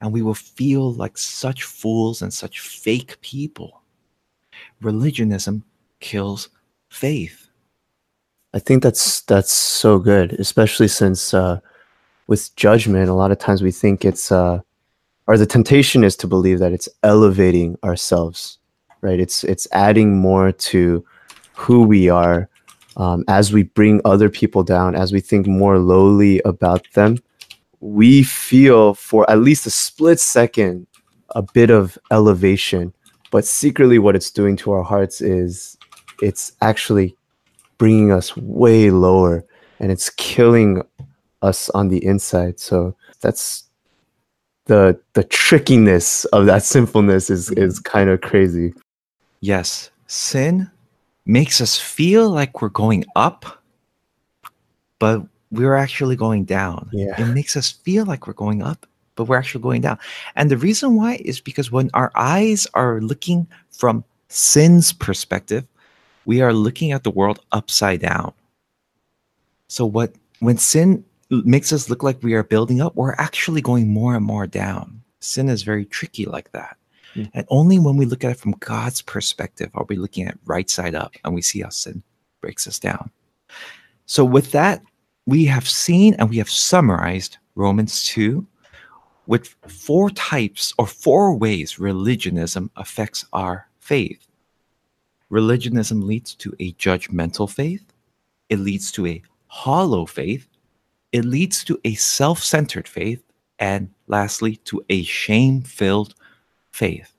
And 0.02 0.14
we 0.14 0.22
will 0.22 0.36
feel 0.36 0.94
like 0.94 1.18
such 1.18 1.64
fools 1.64 2.22
and 2.22 2.34
such 2.34 2.60
fake 2.60 3.20
people. 3.22 3.82
Religionism 4.82 5.64
kills 6.00 6.50
faith. 6.90 7.47
I 8.58 8.60
think 8.60 8.82
that's 8.82 9.22
that's 9.22 9.54
so 9.54 10.00
good, 10.00 10.34
especially 10.34 10.88
since 10.88 11.32
uh, 11.32 11.60
with 12.26 12.56
judgment, 12.56 13.08
a 13.08 13.14
lot 13.14 13.30
of 13.30 13.38
times 13.38 13.62
we 13.62 13.70
think 13.70 14.04
it's 14.04 14.32
uh, 14.32 14.62
or 15.28 15.38
the 15.38 15.46
temptation 15.46 16.04
is 16.04 16.16
to 16.16 16.28
believe 16.28 16.58
that 16.58 16.72
it's 16.72 16.90
elevating 17.04 17.78
ourselves, 17.84 18.58
right? 19.02 19.20
It's 19.20 19.44
it's 19.44 19.68
adding 19.74 20.18
more 20.18 20.52
to 20.52 21.06
who 21.54 21.84
we 21.84 22.10
are 22.10 22.50
um, 22.96 23.24
as 23.28 23.54
we 23.54 23.62
bring 23.62 24.02
other 24.06 24.28
people 24.28 24.64
down, 24.64 24.96
as 24.96 25.14
we 25.14 25.20
think 25.20 25.46
more 25.46 25.78
lowly 25.78 26.42
about 26.42 26.88
them, 26.94 27.20
we 27.80 28.24
feel 28.24 28.96
for 28.96 29.30
at 29.30 29.40
least 29.40 29.68
a 29.68 29.70
split 29.70 30.20
second 30.20 30.88
a 31.36 31.44
bit 31.44 31.70
of 31.70 31.96
elevation. 32.10 32.92
But 33.30 33.46
secretly, 33.46 34.00
what 34.00 34.16
it's 34.16 34.32
doing 34.32 34.56
to 34.58 34.72
our 34.72 34.84
hearts 34.84 35.22
is 35.22 35.78
it's 36.24 36.54
actually 36.62 37.17
bringing 37.78 38.12
us 38.12 38.36
way 38.38 38.90
lower 38.90 39.46
and 39.80 39.92
it's 39.92 40.10
killing 40.12 40.84
us 41.42 41.70
on 41.72 41.90
the 41.90 42.04
inside. 42.04 42.60
So 42.60 42.96
that's 43.22 43.64
the 44.66 45.00
the 45.14 45.24
trickiness 45.24 46.26
of 46.26 46.46
that 46.46 46.64
sinfulness 46.64 47.30
is 47.30 47.52
is 47.52 47.80
kind 47.80 48.10
of 48.10 48.22
crazy. 48.22 48.74
Yes, 49.40 49.90
sin 50.08 50.70
makes 51.26 51.62
us 51.62 51.78
feel 51.78 52.30
like 52.30 52.62
we're 52.62 52.70
going 52.70 53.06
up, 53.16 53.62
but 55.00 55.22
we're 55.52 55.76
actually 55.76 56.16
going 56.16 56.46
down. 56.46 56.90
Yeah. 56.92 57.20
It 57.22 57.34
makes 57.34 57.56
us 57.56 57.72
feel 57.72 58.06
like 58.06 58.28
we're 58.28 58.34
going 58.34 58.62
up, 58.62 58.86
but 59.16 59.26
we're 59.26 59.38
actually 59.38 59.62
going 59.62 59.82
down. 59.82 60.00
And 60.36 60.52
the 60.52 60.58
reason 60.58 60.96
why 60.96 61.22
is 61.24 61.40
because 61.40 61.72
when 61.72 61.90
our 61.94 62.12
eyes 62.16 62.68
are 62.74 63.00
looking 63.02 63.48
from 63.72 64.04
sin's 64.30 64.92
perspective, 64.92 65.66
we 66.28 66.42
are 66.42 66.54
looking 66.54 66.92
at 66.92 67.04
the 67.04 67.10
world 67.10 67.40
upside 67.54 68.02
down. 68.02 68.34
So 69.70 69.86
what 69.86 70.14
when 70.40 70.58
sin 70.58 71.04
makes 71.32 71.74
us 71.74 71.90
look 71.90 72.04
like 72.04 72.22
we 72.22 72.34
are 72.34 72.44
building 72.44 72.82
up, 72.82 72.96
we're 72.96 73.14
actually 73.14 73.62
going 73.62 73.88
more 73.88 74.14
and 74.14 74.26
more 74.26 74.46
down. 74.46 75.02
Sin 75.22 75.50
is 75.50 75.64
very 75.64 75.86
tricky 75.86 76.26
like 76.26 76.52
that. 76.52 76.78
Mm. 77.16 77.32
And 77.34 77.48
only 77.50 77.80
when 77.80 77.96
we 77.96 78.06
look 78.06 78.24
at 78.24 78.32
it 78.32 78.40
from 78.40 78.52
God's 78.60 79.02
perspective 79.02 79.72
are 79.74 79.86
we 79.88 79.96
looking 79.96 80.28
at 80.28 80.38
right 80.46 80.70
side 80.70 80.96
up 80.96 81.14
and 81.24 81.34
we 81.34 81.42
see 81.42 81.62
how 81.62 81.70
sin 81.70 82.04
breaks 82.42 82.68
us 82.68 82.78
down. 82.78 83.10
So, 84.06 84.24
with 84.26 84.52
that, 84.52 84.84
we 85.26 85.46
have 85.46 85.68
seen 85.68 86.14
and 86.16 86.30
we 86.30 86.38
have 86.38 86.50
summarized 86.50 87.38
Romans 87.56 88.06
2 88.06 88.46
with 89.28 89.56
four 89.68 90.10
types 90.12 90.74
or 90.78 90.88
four 90.88 91.34
ways 91.34 91.80
religionism 91.80 92.70
affects 92.76 93.26
our 93.32 93.68
faith. 93.80 94.27
Religionism 95.30 96.02
leads 96.02 96.34
to 96.36 96.54
a 96.60 96.74
judgmental 96.74 97.50
faith, 97.50 97.94
it 98.50 98.60
leads 98.60 98.92
to 98.94 99.06
a 99.08 99.22
hollow 99.48 100.06
faith, 100.06 100.48
it 101.12 101.26
leads 101.26 101.64
to 101.66 101.80
a 101.84 101.96
self 101.96 102.42
centered 102.44 102.88
faith, 102.88 103.24
and 103.60 103.90
lastly, 104.08 104.58
to 104.58 104.84
a 104.90 105.04
shame 105.04 105.62
filled 105.62 106.16
faith. 106.72 107.12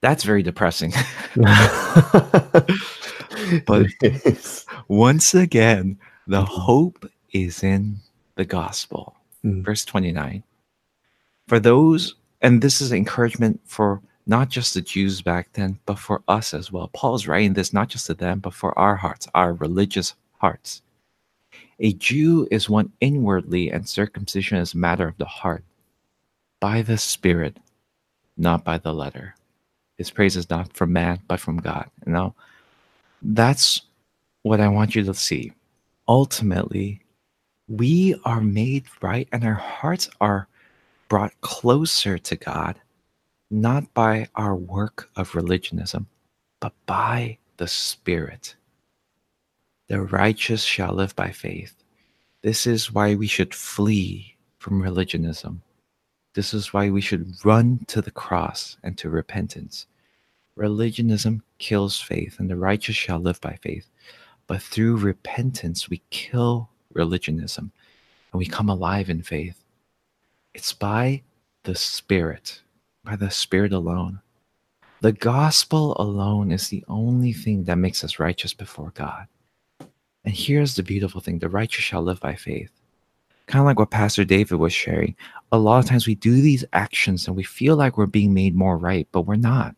That's 0.00 0.24
very 0.24 0.42
depressing. 0.42 0.92
but 3.66 3.86
once 4.88 5.34
again, 5.34 5.98
the 6.26 6.44
hope 6.44 7.08
is 7.32 7.62
in 7.62 7.98
the 8.34 8.44
gospel. 8.44 9.16
Mm. 9.44 9.64
Verse 9.64 9.84
29. 9.84 10.42
For 11.46 11.60
those, 11.60 12.16
and 12.40 12.62
this 12.62 12.80
is 12.80 12.92
encouragement 12.92 13.60
for 13.64 14.02
not 14.26 14.48
just 14.48 14.74
the 14.74 14.80
Jews 14.80 15.22
back 15.22 15.52
then, 15.52 15.78
but 15.86 15.98
for 15.98 16.22
us 16.28 16.54
as 16.54 16.70
well. 16.70 16.88
Paul's 16.94 17.26
writing 17.26 17.54
this 17.54 17.72
not 17.72 17.88
just 17.88 18.06
to 18.06 18.14
them, 18.14 18.38
but 18.38 18.54
for 18.54 18.78
our 18.78 18.96
hearts, 18.96 19.26
our 19.34 19.54
religious 19.54 20.14
hearts. 20.38 20.82
A 21.80 21.92
Jew 21.94 22.46
is 22.50 22.70
one 22.70 22.92
inwardly, 23.00 23.70
and 23.70 23.88
circumcision 23.88 24.58
is 24.58 24.74
a 24.74 24.78
matter 24.78 25.08
of 25.08 25.18
the 25.18 25.24
heart, 25.24 25.64
by 26.60 26.82
the 26.82 26.98
Spirit, 26.98 27.56
not 28.36 28.64
by 28.64 28.78
the 28.78 28.94
letter. 28.94 29.34
His 29.98 30.10
praise 30.10 30.36
is 30.36 30.48
not 30.48 30.72
from 30.72 30.92
man, 30.92 31.20
but 31.26 31.40
from 31.40 31.58
God. 31.58 31.90
Know, 32.06 32.34
that's 33.22 33.82
what 34.42 34.60
I 34.60 34.68
want 34.68 34.94
you 34.94 35.02
to 35.04 35.14
see. 35.14 35.52
Ultimately, 36.08 37.00
we 37.68 38.14
are 38.24 38.40
made 38.40 38.84
right 39.00 39.28
and 39.32 39.44
our 39.44 39.54
hearts 39.54 40.08
are 40.20 40.48
brought 41.08 41.38
closer 41.40 42.18
to 42.18 42.36
God, 42.36 42.80
not 43.52 43.92
by 43.94 44.28
our 44.34 44.56
work 44.56 45.10
of 45.16 45.34
religionism, 45.34 46.06
but 46.60 46.72
by 46.86 47.38
the 47.58 47.68
Spirit. 47.68 48.56
The 49.88 50.00
righteous 50.00 50.64
shall 50.64 50.94
live 50.94 51.14
by 51.14 51.30
faith. 51.30 51.74
This 52.42 52.66
is 52.66 52.92
why 52.92 53.14
we 53.14 53.26
should 53.26 53.54
flee 53.54 54.36
from 54.58 54.82
religionism. 54.82 55.62
This 56.34 56.54
is 56.54 56.72
why 56.72 56.88
we 56.88 57.02
should 57.02 57.34
run 57.44 57.84
to 57.88 58.00
the 58.00 58.10
cross 58.10 58.78
and 58.82 58.96
to 58.98 59.10
repentance. 59.10 59.86
Religionism 60.56 61.42
kills 61.58 62.00
faith, 62.00 62.38
and 62.38 62.48
the 62.48 62.56
righteous 62.56 62.96
shall 62.96 63.18
live 63.18 63.40
by 63.40 63.58
faith. 63.62 63.86
But 64.46 64.62
through 64.62 64.96
repentance, 64.96 65.90
we 65.90 66.02
kill 66.10 66.70
religionism 66.94 67.72
and 68.32 68.38
we 68.38 68.46
come 68.46 68.68
alive 68.68 69.10
in 69.10 69.22
faith. 69.22 69.62
It's 70.54 70.72
by 70.72 71.22
the 71.64 71.74
Spirit, 71.74 72.60
by 73.04 73.16
the 73.16 73.30
Spirit 73.30 73.72
alone. 73.72 74.20
The 75.00 75.12
gospel 75.12 75.96
alone 75.98 76.52
is 76.52 76.68
the 76.68 76.84
only 76.88 77.32
thing 77.32 77.64
that 77.64 77.78
makes 77.78 78.04
us 78.04 78.20
righteous 78.20 78.54
before 78.54 78.92
God. 78.94 79.26
And 80.24 80.34
here's 80.34 80.76
the 80.76 80.82
beautiful 80.84 81.20
thing 81.20 81.40
the 81.40 81.48
righteous 81.48 81.84
shall 81.84 82.02
live 82.02 82.20
by 82.20 82.36
faith. 82.36 82.70
Kind 83.46 83.60
of 83.60 83.66
like 83.66 83.78
what 83.78 83.90
Pastor 83.90 84.24
David 84.24 84.58
was 84.58 84.72
sharing. 84.72 85.16
A 85.50 85.58
lot 85.58 85.80
of 85.80 85.86
times 85.86 86.06
we 86.06 86.14
do 86.14 86.40
these 86.40 86.64
actions 86.72 87.26
and 87.26 87.36
we 87.36 87.42
feel 87.42 87.74
like 87.74 87.98
we're 87.98 88.06
being 88.06 88.32
made 88.32 88.54
more 88.54 88.78
right, 88.78 89.08
but 89.10 89.22
we're 89.22 89.34
not. 89.34 89.74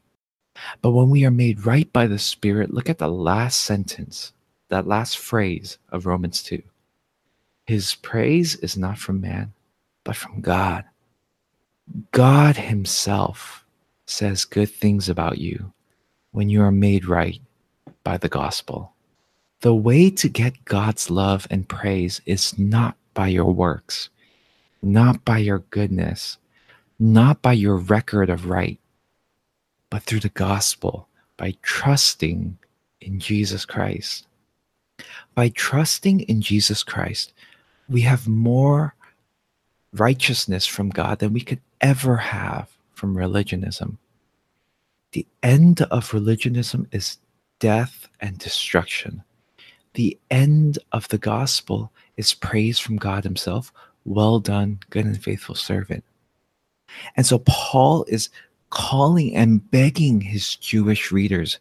But 0.82 0.90
when 0.90 1.08
we 1.08 1.24
are 1.24 1.30
made 1.30 1.64
right 1.64 1.90
by 1.92 2.06
the 2.06 2.18
Spirit, 2.18 2.74
look 2.74 2.90
at 2.90 2.98
the 2.98 3.08
last 3.08 3.60
sentence, 3.60 4.32
that 4.68 4.86
last 4.86 5.18
phrase 5.18 5.78
of 5.90 6.04
Romans 6.06 6.42
2. 6.42 6.62
His 7.66 7.94
praise 7.94 8.56
is 8.56 8.76
not 8.76 8.98
from 8.98 9.22
man, 9.22 9.54
but 10.04 10.16
from 10.16 10.42
God. 10.42 10.84
God 12.12 12.56
Himself 12.56 13.64
says 14.06 14.44
good 14.44 14.70
things 14.70 15.08
about 15.08 15.38
you 15.38 15.72
when 16.32 16.48
you 16.48 16.62
are 16.62 16.72
made 16.72 17.06
right 17.06 17.40
by 18.02 18.16
the 18.16 18.28
gospel. 18.28 18.92
The 19.60 19.74
way 19.74 20.10
to 20.10 20.28
get 20.28 20.64
God's 20.64 21.10
love 21.10 21.46
and 21.50 21.68
praise 21.68 22.20
is 22.26 22.58
not 22.58 22.96
by 23.14 23.28
your 23.28 23.52
works, 23.52 24.10
not 24.82 25.24
by 25.24 25.38
your 25.38 25.60
goodness, 25.70 26.36
not 26.98 27.40
by 27.40 27.52
your 27.52 27.76
record 27.76 28.28
of 28.28 28.46
right, 28.46 28.78
but 29.90 30.02
through 30.02 30.20
the 30.20 30.28
gospel, 30.28 31.08
by 31.36 31.54
trusting 31.62 32.58
in 33.00 33.20
Jesus 33.20 33.64
Christ. 33.64 34.26
By 35.34 35.48
trusting 35.48 36.20
in 36.20 36.40
Jesus 36.40 36.82
Christ, 36.82 37.32
we 37.88 38.02
have 38.02 38.28
more 38.28 38.94
righteousness 39.94 40.66
from 40.66 40.90
God 40.90 41.18
than 41.18 41.32
we 41.32 41.40
could 41.40 41.60
ever 41.80 42.16
have 42.16 42.68
from 42.94 43.16
religionism. 43.16 43.98
The 45.12 45.26
end 45.42 45.82
of 45.82 46.12
religionism 46.12 46.88
is 46.92 47.18
death 47.60 48.08
and 48.20 48.38
destruction 48.38 49.22
the 49.94 50.18
end 50.30 50.78
of 50.92 51.08
the 51.08 51.18
gospel 51.18 51.92
is 52.16 52.34
praise 52.34 52.78
from 52.78 52.96
God 52.96 53.24
Himself. 53.24 53.72
Well 54.04 54.38
done, 54.40 54.80
good 54.90 55.06
and 55.06 55.22
faithful 55.22 55.54
servant. 55.54 56.04
And 57.16 57.24
so 57.24 57.38
Paul 57.46 58.04
is 58.08 58.28
calling 58.70 59.34
and 59.34 59.70
begging 59.70 60.20
his 60.20 60.56
Jewish 60.56 61.10
readers 61.10 61.58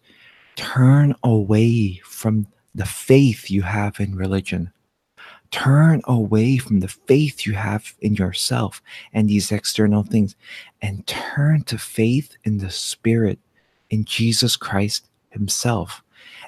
turn 0.55 1.15
away 1.23 2.01
from 2.03 2.47
the 2.75 2.85
faith 2.85 3.49
you 3.49 3.61
have 3.61 3.99
in 3.99 4.15
religion. 4.15 4.72
Turn 5.53 6.01
away 6.05 6.57
from 6.57 6.79
the 6.79 6.87
faith 6.87 7.45
you 7.45 7.53
have 7.53 7.93
in 8.01 8.15
yourself 8.15 8.81
and 9.13 9.29
these 9.29 9.51
external 9.51 10.01
things 10.01 10.35
and 10.81 11.05
turn 11.05 11.61
to 11.65 11.77
faith 11.77 12.35
in 12.43 12.57
the 12.57 12.71
Spirit, 12.71 13.37
in 13.91 14.03
Jesus 14.03 14.55
Christ 14.55 15.05
Himself. 15.29 16.01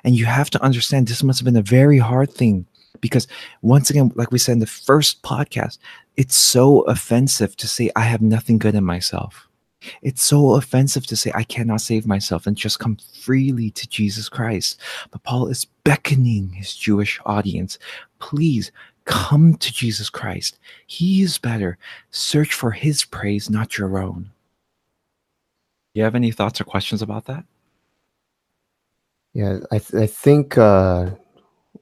And 0.04 0.16
you 0.16 0.26
have 0.26 0.50
to 0.50 0.64
understand 0.64 1.08
this 1.08 1.22
must 1.22 1.38
have 1.40 1.46
been 1.46 1.56
a 1.56 1.62
very 1.62 2.00
hard 2.00 2.32
thing 2.32 2.66
because, 3.00 3.28
once 3.62 3.92
again, 3.92 4.12
like 4.16 4.32
we 4.32 4.40
said 4.40 4.54
in 4.54 4.60
the 4.60 4.66
first 4.66 5.22
podcast, 5.22 5.78
it's 6.18 6.36
so 6.36 6.82
offensive 6.82 7.56
to 7.58 7.68
say, 7.68 7.92
I 7.96 8.02
have 8.02 8.24
nothing 8.24 8.58
good 8.58 8.74
in 8.74 8.84
myself. 8.84 9.48
It's 10.02 10.24
so 10.24 10.56
offensive 10.56 11.06
to 11.08 11.16
say, 11.16 11.32
I 11.36 11.44
cannot 11.44 11.82
save 11.82 12.08
myself 12.08 12.48
and 12.48 12.58
just 12.58 12.80
come 12.80 12.98
freely 13.14 13.70
to 13.70 13.88
Jesus 13.88 14.30
Christ. 14.30 14.80
But 15.12 15.22
Paul 15.22 15.48
is 15.48 15.66
beckoning 15.84 16.50
his 16.50 16.76
Jewish 16.76 17.20
audience 17.24 17.78
please 18.26 18.72
come 19.06 19.56
to 19.56 19.72
Jesus 19.72 20.10
Christ. 20.10 20.60
He 20.88 21.22
is 21.22 21.38
better. 21.38 21.78
Search 22.12 22.54
for 22.54 22.72
his 22.72 23.06
praise, 23.06 23.50
not 23.50 23.78
your 23.78 23.98
own. 24.00 24.32
Do 25.94 26.00
you 26.00 26.04
have 26.04 26.16
any 26.16 26.32
thoughts 26.32 26.60
or 26.60 26.66
questions 26.66 27.02
about 27.02 27.26
that? 27.26 27.46
Yeah, 29.34 29.60
I 29.72 29.80
th- 29.80 30.02
I 30.02 30.08
think 30.08 30.58
uh, 30.58 31.12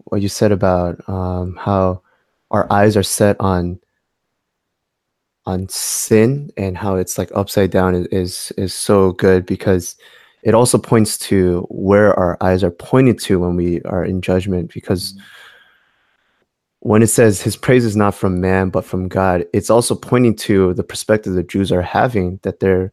what 0.05 0.21
you 0.21 0.30
said 0.30 0.51
about 0.51 1.07
um, 1.07 1.55
how 1.55 2.01
our 2.51 2.71
eyes 2.71 2.95
are 2.97 3.03
set 3.03 3.39
on 3.39 3.80
on 5.45 5.67
sin 5.67 6.51
and 6.57 6.78
how 6.78 6.95
it's 6.95 7.17
like 7.17 7.32
upside 7.36 7.71
down 7.71 7.95
is 7.95 8.07
is, 8.07 8.53
is 8.57 8.74
so 8.74 9.11
good 9.13 9.45
because 9.45 9.95
it 10.43 10.53
also 10.53 10.78
points 10.78 11.17
to 11.17 11.65
where 11.69 12.13
our 12.19 12.38
eyes 12.41 12.63
are 12.63 12.71
pointed 12.71 13.17
to 13.19 13.39
when 13.39 13.55
we 13.55 13.82
are 13.84 14.03
in 14.03 14.21
judgment 14.21 14.74
because 14.74 15.17
when 16.84 17.01
it 17.01 17.07
says 17.07 17.41
his 17.41 17.55
praise 17.55 17.86
is 17.86 17.95
not 17.95 18.13
from 18.13 18.41
man 18.41 18.69
but 18.69 18.84
from 18.84 19.07
God, 19.07 19.45
it's 19.53 19.69
also 19.69 19.95
pointing 19.95 20.36
to 20.38 20.73
the 20.73 20.84
perspective 20.84 21.34
the 21.34 21.41
Jews 21.41 21.71
are 21.71 21.81
having 21.81 22.39
that 22.43 22.59
they're 22.59 22.91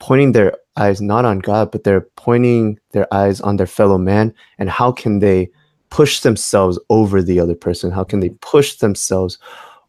pointing 0.00 0.32
their 0.32 0.54
eyes 0.76 1.00
not 1.00 1.24
on 1.24 1.38
God, 1.38 1.70
but 1.70 1.84
they're 1.84 2.06
pointing 2.16 2.78
their 2.90 3.12
eyes 3.12 3.40
on 3.40 3.56
their 3.56 3.66
fellow 3.66 3.96
man 3.96 4.34
and 4.58 4.68
how 4.68 4.92
can 4.92 5.20
they 5.20 5.48
push 5.88 6.20
themselves 6.20 6.78
over 6.90 7.22
the 7.22 7.40
other 7.40 7.54
person? 7.54 7.90
How 7.90 8.04
can 8.04 8.20
they 8.20 8.30
push 8.40 8.76
themselves 8.76 9.38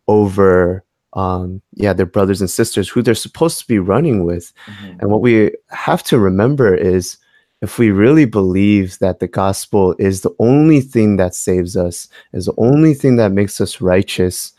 over 0.08 0.86
um, 1.16 1.62
yeah, 1.74 1.94
their 1.94 2.06
brothers 2.06 2.42
and 2.42 2.50
sisters 2.50 2.90
who 2.90 3.02
they're 3.02 3.14
supposed 3.14 3.60
to 3.60 3.68
be 3.68 3.78
running 3.78 4.26
with. 4.26 4.52
Mm-hmm. 4.66 5.00
And 5.00 5.12
what 5.12 5.22
we 5.22 5.52
have 5.70 6.02
to 6.06 6.18
remember 6.18 6.74
is 6.74 7.18
if 7.64 7.80
we 7.80 7.92
really 7.92 8.26
believe 8.26 9.00
that 9.00 9.20
the 9.20 9.28
gospel 9.28 9.96
is 9.98 10.20
the 10.20 10.36
only 10.38 10.82
thing 10.82 11.16
that 11.16 11.34
saves 11.34 11.78
us, 11.78 12.10
is 12.34 12.46
the 12.46 12.54
only 12.58 12.94
thing 12.94 13.16
that 13.16 13.32
makes 13.32 13.62
us 13.62 13.80
righteous, 13.80 14.52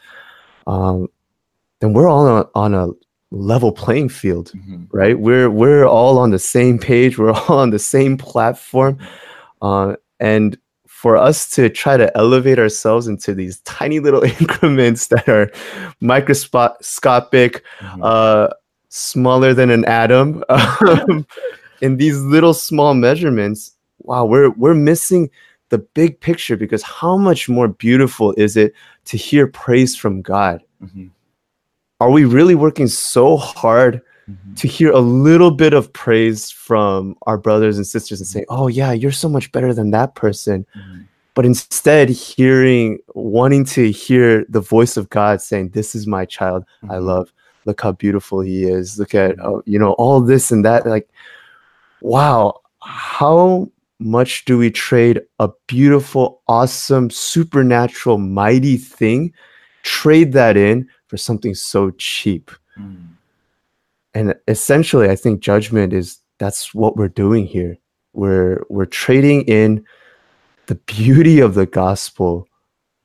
um, 0.67 1.09
then 1.81 1.93
we're 1.93 2.09
all 2.09 2.27
on 2.27 2.43
a, 2.43 2.59
on 2.59 2.75
a 2.75 2.89
level 3.31 3.73
playing 3.73 4.09
field, 4.09 4.53
mm-hmm. 4.57 4.85
right? 4.91 5.19
We're 5.19 5.51
we're 5.51 5.85
all 5.85 6.19
on 6.19 6.31
the 6.31 6.39
same 6.39 6.79
page. 6.79 7.19
We're 7.19 7.33
all 7.33 7.59
on 7.59 7.71
the 7.71 7.79
same 7.79 8.17
platform, 8.17 8.99
uh, 9.61 9.97
and 10.19 10.57
for 10.87 11.19
us 11.19 11.51
to 11.51 11.69
try 11.69 11.99
to 11.99 12.17
elevate 12.17 12.59
ourselves 12.59 13.07
into 13.07 13.35
these 13.35 13.61
tiny 13.61 14.01
little 14.01 14.23
increments 14.41 15.09
that 15.09 15.29
are 15.29 15.51
microscopic, 16.01 17.63
mm-hmm. 17.81 18.01
uh, 18.03 18.49
smaller 18.89 19.53
than 19.53 19.69
an 19.69 19.85
atom, 19.85 20.43
um, 20.49 21.27
in 21.85 21.99
these 21.99 22.19
little 22.23 22.55
small 22.55 22.95
measurements, 22.95 23.73
wow, 23.99 24.25
we're 24.25 24.51
we're 24.51 24.75
missing 24.75 25.31
the 25.69 25.79
big 25.79 26.19
picture 26.21 26.57
because 26.57 26.83
how 26.83 27.17
much 27.19 27.47
more 27.47 27.69
beautiful 27.69 28.33
is 28.39 28.57
it 28.57 28.73
to 29.05 29.19
hear 29.19 29.47
praise 29.47 29.95
from 29.95 30.23
God? 30.23 30.63
Mm-hmm. 30.83 31.09
Are 32.01 32.11
we 32.11 32.25
really 32.25 32.55
working 32.55 32.89
so 32.89 33.37
hard? 33.37 34.01
Mm-hmm. 34.31 34.55
to 34.55 34.67
hear 34.67 34.91
a 34.91 35.01
little 35.01 35.51
bit 35.51 35.75
of 35.75 35.93
praise 35.93 36.51
from 36.51 37.15
our 37.27 37.37
brothers 37.37 37.77
and 37.77 37.87
sisters 37.87 38.21
and 38.21 38.27
say, 38.27 38.41
mm-hmm. 38.41 38.55
"Oh 38.59 38.69
yeah, 38.69 38.91
you're 38.91 39.13
so 39.13 39.29
much 39.29 39.53
better 39.53 39.75
than 39.75 39.91
that 39.91 40.15
person." 40.15 40.65
Mm-hmm. 40.75 41.03
But 41.35 41.45
instead, 41.45 42.09
hearing, 42.09 43.01
wanting 43.15 43.67
to 43.77 43.91
hear 43.93 44.47
the 44.49 44.63
voice 44.63 44.97
of 44.97 45.11
God 45.11 45.43
saying, 45.43 45.71
"This 45.71 45.95
is 45.95 46.07
my 46.07 46.25
child, 46.25 46.65
I 46.85 46.95
mm-hmm. 46.95 47.05
love. 47.05 47.35
Look 47.67 47.83
how 47.83 47.93
beautiful 47.93 48.41
he 48.41 48.65
is. 48.65 48.99
Look 48.99 49.15
at 49.15 49.39
oh, 49.41 49.63
you 49.67 49.79
know 49.79 49.93
all 49.93 50.23
this 50.23 50.51
and 50.51 50.65
that." 50.65 50.87
Like, 50.87 51.07
wow, 52.05 52.61
how 52.83 53.71
much 53.99 54.45
do 54.45 54.59
we 54.59 54.71
trade 54.71 55.21
a 55.39 55.49
beautiful, 55.67 56.43
awesome, 56.47 57.11
supernatural, 57.11 58.19
mighty 58.19 58.77
thing? 58.77 59.33
Trade 59.83 60.33
that 60.33 60.57
in 60.57 60.89
for 61.09 61.17
something 61.17 61.55
so 61.55 61.91
cheap. 61.93 62.51
Mm 62.79 63.15
and 64.15 64.35
essentially 64.49 65.11
i 65.11 65.17
think 65.17 65.41
judgment 65.41 65.93
is 65.93 66.19
that's 66.39 66.75
what 66.75 66.97
we're 66.97 67.09
doing 67.09 67.47
here 67.47 67.77
we're 68.13 68.63
we're 68.71 68.87
trading 68.87 69.43
in 69.43 69.85
the 70.67 70.77
beauty 70.77 71.41
of 71.41 71.55
the 71.55 71.67
gospel 71.67 72.49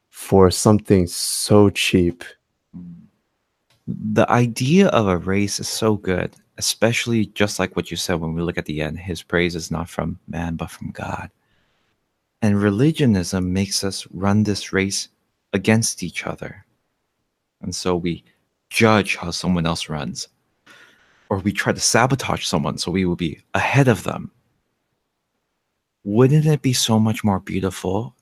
for 0.10 0.50
something 0.50 1.08
so 1.08 1.70
cheap 1.70 2.24
the 3.88 4.30
idea 4.32 4.88
of 4.90 5.08
a 5.08 5.18
race 5.18 5.60
is 5.60 5.68
so 5.68 5.96
good 5.96 6.36
especially 6.60 7.26
just 7.28 7.58
like 7.58 7.76
what 7.76 7.90
you 7.90 7.98
said 7.98 8.20
when 8.20 8.34
we 8.34 8.42
look 8.42 8.58
at 8.58 8.66
the 8.66 8.82
end 8.82 9.00
his 9.00 9.24
praise 9.24 9.56
is 9.56 9.72
not 9.72 9.90
from 9.90 10.20
man 10.28 10.56
but 10.56 10.70
from 10.70 10.92
god. 10.92 11.32
And 12.42 12.62
religionism 12.62 13.52
makes 13.52 13.84
us 13.84 14.08
run 14.12 14.44
this 14.44 14.72
race 14.72 15.10
against 15.52 16.04
each 16.04 16.26
other. 16.26 16.66
And 17.62 17.74
so 17.74 17.96
we 17.96 18.24
judge 18.70 19.16
how 19.16 19.32
someone 19.32 19.66
else 19.66 19.90
runs 19.90 20.28
or 21.30 21.40
we 21.40 21.52
try 21.52 21.72
to 21.72 21.80
sabotage 21.80 22.46
someone 22.46 22.78
so 22.78 22.92
we 22.92 23.06
will 23.06 23.16
be 23.16 23.40
ahead 23.54 23.88
of 23.88 24.04
them, 24.04 24.32
wouldn't 26.04 26.46
it 26.46 26.62
be 26.62 26.74
so 26.74 27.00
much 27.00 27.24
more 27.24 27.40
beautiful? 27.40 28.16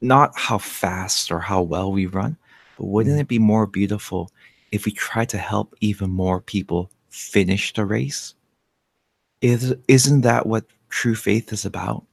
Not 0.00 0.32
how 0.36 0.58
fast 0.58 1.30
or 1.30 1.38
how 1.38 1.62
well 1.62 1.92
we 1.92 2.06
run, 2.06 2.36
but 2.76 2.86
wouldn't 2.86 3.20
it 3.20 3.28
be 3.28 3.38
more 3.38 3.66
beautiful 3.66 4.30
if 4.72 4.84
we 4.84 4.92
try 4.92 5.24
to 5.26 5.38
help 5.38 5.74
even 5.80 6.10
more 6.10 6.40
people 6.40 6.90
finish 7.12 7.72
the 7.72 7.84
race? 7.84 8.34
Is, 9.40 9.74
isn't 9.88 10.22
that 10.22 10.46
what 10.46 10.64
true 10.88 11.14
faith 11.14 11.52
is 11.52 11.64
about? 11.64 12.04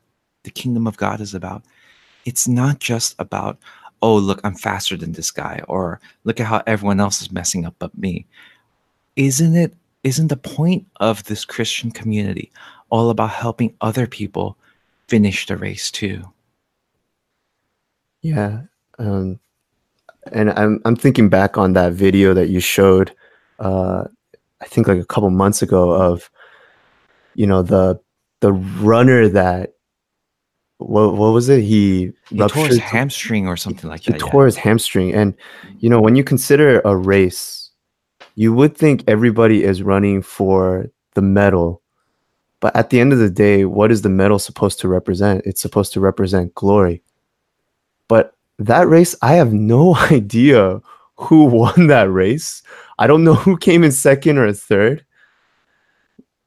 The 0.43 0.51
kingdom 0.51 0.87
of 0.87 0.97
God 0.97 1.21
is 1.21 1.33
about. 1.33 1.63
It's 2.25 2.47
not 2.47 2.79
just 2.79 3.15
about, 3.19 3.57
oh, 4.01 4.17
look, 4.17 4.41
I'm 4.43 4.55
faster 4.55 4.97
than 4.97 5.13
this 5.13 5.31
guy, 5.31 5.61
or 5.67 5.99
look 6.23 6.39
at 6.39 6.47
how 6.47 6.61
everyone 6.67 6.99
else 6.99 7.21
is 7.21 7.31
messing 7.31 7.65
up 7.65 7.75
but 7.79 7.97
me 7.97 8.25
isn't 9.19 9.55
it 9.55 9.73
isn't 10.03 10.27
the 10.27 10.37
point 10.37 10.87
of 11.01 11.23
this 11.25 11.43
Christian 11.43 11.91
community 11.91 12.51
all 12.89 13.09
about 13.09 13.31
helping 13.31 13.75
other 13.81 14.07
people 14.07 14.57
finish 15.09 15.45
the 15.45 15.57
race 15.57 15.91
too? 15.91 16.23
Yeah. 18.21 18.61
Um, 18.97 19.39
and 20.31 20.51
I'm 20.51 20.81
I'm 20.85 20.95
thinking 20.95 21.27
back 21.27 21.57
on 21.57 21.73
that 21.73 21.93
video 21.93 22.33
that 22.33 22.47
you 22.47 22.61
showed 22.61 23.13
uh, 23.59 24.05
I 24.61 24.65
think 24.65 24.87
like 24.87 24.99
a 24.99 25.05
couple 25.05 25.29
months 25.29 25.61
ago 25.61 25.91
of 25.91 26.29
you 27.35 27.47
know 27.47 27.61
the 27.61 27.99
the 28.41 28.53
runner 28.53 29.27
that 29.29 29.73
what 30.79 31.15
what 31.15 31.33
was 31.33 31.49
it? 31.49 31.61
He, 31.61 32.11
he 32.29 32.37
tore 32.37 32.67
his 32.67 32.79
hamstring 32.79 33.47
or 33.47 33.57
something 33.57 33.89
like 33.89 34.01
he 34.01 34.11
that. 34.11 34.21
He 34.21 34.29
tore 34.29 34.43
yeah. 34.43 34.47
his 34.47 34.55
hamstring, 34.55 35.13
and 35.13 35.35
you 35.79 35.89
know 35.89 35.97
mm-hmm. 35.97 36.05
when 36.05 36.15
you 36.15 36.23
consider 36.23 36.81
a 36.81 36.95
race, 36.95 37.71
you 38.35 38.53
would 38.53 38.77
think 38.77 39.03
everybody 39.07 39.63
is 39.63 39.83
running 39.83 40.21
for 40.21 40.89
the 41.15 41.21
medal. 41.21 41.81
But 42.61 42.75
at 42.75 42.89
the 42.89 42.99
end 42.99 43.13
of 43.13 43.19
the 43.19 43.29
day, 43.29 43.65
what 43.65 43.91
is 43.91 44.01
the 44.01 44.09
medal 44.09 44.39
supposed 44.39 44.79
to 44.79 44.87
represent? 44.87 45.45
It's 45.45 45.61
supposed 45.61 45.93
to 45.93 45.99
represent 45.99 46.55
glory. 46.55 47.01
But 48.07 48.33
that 48.57 48.87
race, 48.87 49.15
I 49.21 49.33
have 49.33 49.53
no 49.53 49.95
idea 50.11 50.81
who 51.15 51.45
won 51.45 51.87
that 51.87 52.09
race. 52.09 52.63
I 52.99 53.07
don't 53.07 53.23
know 53.23 53.33
who 53.45 53.57
came 53.57 53.83
in 53.83 53.91
second 53.91 54.37
or 54.37 54.53
third. 54.53 55.03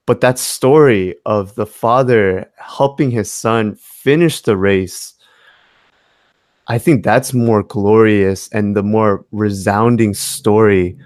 But 0.05 0.21
that 0.21 0.39
story 0.39 1.15
of 1.27 1.55
the 1.55 1.67
father 1.67 2.51
helping 2.57 3.11
his 3.11 3.31
son 3.31 3.77
finish 3.77 4.41
the 4.43 4.57
race, 4.57 5.15
I 6.67 6.79
think 6.79 7.05
that's 7.05 7.33
more 7.33 7.63
glorious 7.63 8.49
and 8.49 8.77
the 8.77 8.83
more 8.83 9.25
resounding 9.31 10.13
story 10.15 10.99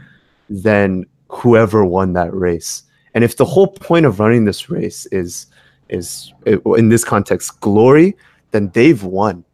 than 0.48 1.04
whoever 1.28 1.84
won 1.84 2.14
that 2.14 2.32
race. 2.32 2.84
And 3.14 3.22
if 3.22 3.36
the 3.36 3.44
whole 3.44 3.68
point 3.68 4.06
of 4.06 4.18
running 4.18 4.44
this 4.44 4.70
race 4.70 5.06
is 5.06 5.46
is 5.88 6.32
in 6.44 6.88
this 6.88 7.04
context 7.04 7.60
glory, 7.60 8.16
then 8.50 8.70
they've 8.70 9.02
won. 9.02 9.44